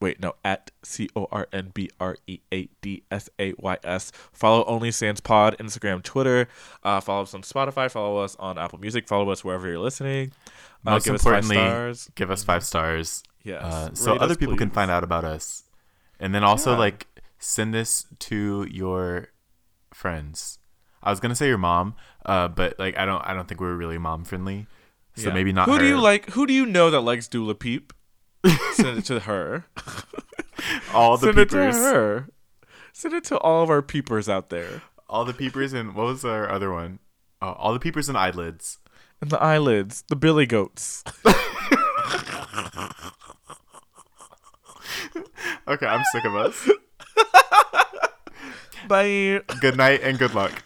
wait 0.00 0.20
no 0.20 0.34
at 0.44 0.70
C 0.82 1.08
O 1.16 1.26
R 1.32 1.48
N 1.52 1.70
B 1.74 1.88
R 2.00 2.16
E 2.26 2.40
A 2.52 2.68
D 2.82 3.02
S 3.10 3.28
A 3.38 3.54
Y 3.58 3.76
S. 3.84 4.12
Follow 4.32 4.64
Only 4.66 4.90
Sans 4.90 5.20
Pod 5.20 5.56
Instagram, 5.58 6.02
Twitter. 6.02 6.48
Uh, 6.82 7.00
follow 7.00 7.22
us 7.22 7.34
on 7.34 7.42
Spotify. 7.42 7.90
Follow 7.90 8.18
us 8.18 8.36
on 8.38 8.58
Apple 8.58 8.78
Music. 8.78 9.08
Follow 9.08 9.30
us 9.30 9.42
wherever 9.44 9.66
you're 9.68 9.78
listening. 9.78 10.32
Uh, 10.86 10.92
Most 10.92 11.04
give 11.06 11.14
us 11.14 11.22
five 11.22 11.44
importantly, 11.44 11.56
stars. 11.56 12.10
give 12.14 12.30
us 12.30 12.44
five 12.44 12.64
stars 12.64 13.22
Yes. 13.42 13.62
uh, 13.62 13.90
so 13.94 14.12
Rate 14.12 14.20
other 14.22 14.32
us, 14.32 14.36
people 14.38 14.56
can 14.56 14.70
find 14.70 14.90
out 14.90 15.02
about 15.04 15.24
us. 15.24 15.62
And 16.20 16.34
then 16.34 16.42
also 16.44 16.72
Yeah. 16.72 16.78
like 16.78 17.06
send 17.38 17.74
this 17.74 18.06
to 18.20 18.66
your 18.70 19.28
friends. 19.92 20.58
I 21.02 21.10
was 21.10 21.20
gonna 21.20 21.34
say 21.36 21.46
your 21.48 21.58
mom, 21.58 21.94
uh, 22.24 22.48
but 22.48 22.78
like 22.78 22.96
I 22.98 23.04
don't 23.04 23.20
I 23.26 23.34
don't 23.34 23.46
think 23.48 23.60
we're 23.60 23.74
really 23.76 23.98
mom 23.98 24.24
friendly. 24.24 24.66
So 25.14 25.28
Yeah. 25.28 25.34
maybe 25.34 25.52
not 25.52 25.68
Who 25.68 25.78
do 25.78 25.86
you 25.86 26.00
like? 26.00 26.30
Who 26.30 26.46
do 26.46 26.52
you 26.52 26.66
know 26.66 26.90
that 26.90 27.00
likes 27.00 27.28
Dula 27.28 27.54
Peep? 27.54 27.92
Send 28.74 28.98
it 28.98 29.04
to 29.06 29.20
her. 29.20 29.66
all 30.92 31.16
the 31.16 31.26
Send 31.28 31.38
it 31.38 31.50
to 31.50 31.72
her. 31.72 32.28
Send 32.92 33.14
it 33.14 33.24
to 33.24 33.38
all 33.38 33.62
of 33.62 33.70
our 33.70 33.82
peepers 33.82 34.28
out 34.28 34.50
there. 34.50 34.82
All 35.08 35.24
the 35.24 35.32
peepers 35.32 35.72
and 35.72 35.94
what 35.94 36.06
was 36.06 36.24
our 36.24 36.50
other 36.50 36.72
one? 36.72 36.98
Oh, 37.40 37.52
all 37.52 37.72
the 37.72 37.78
peepers 37.80 38.08
and 38.08 38.16
eyelids. 38.18 38.78
And 39.20 39.30
the 39.30 39.40
eyelids, 39.42 40.04
the 40.08 40.16
billy 40.16 40.46
goats. 40.46 41.02
Okay, 45.68 45.86
I'm 45.86 46.04
sick 46.12 46.24
of 46.24 46.36
us. 46.36 46.70
Bye. 48.88 49.42
good 49.60 49.76
night 49.76 50.00
and 50.02 50.18
good 50.18 50.34
luck. 50.34 50.62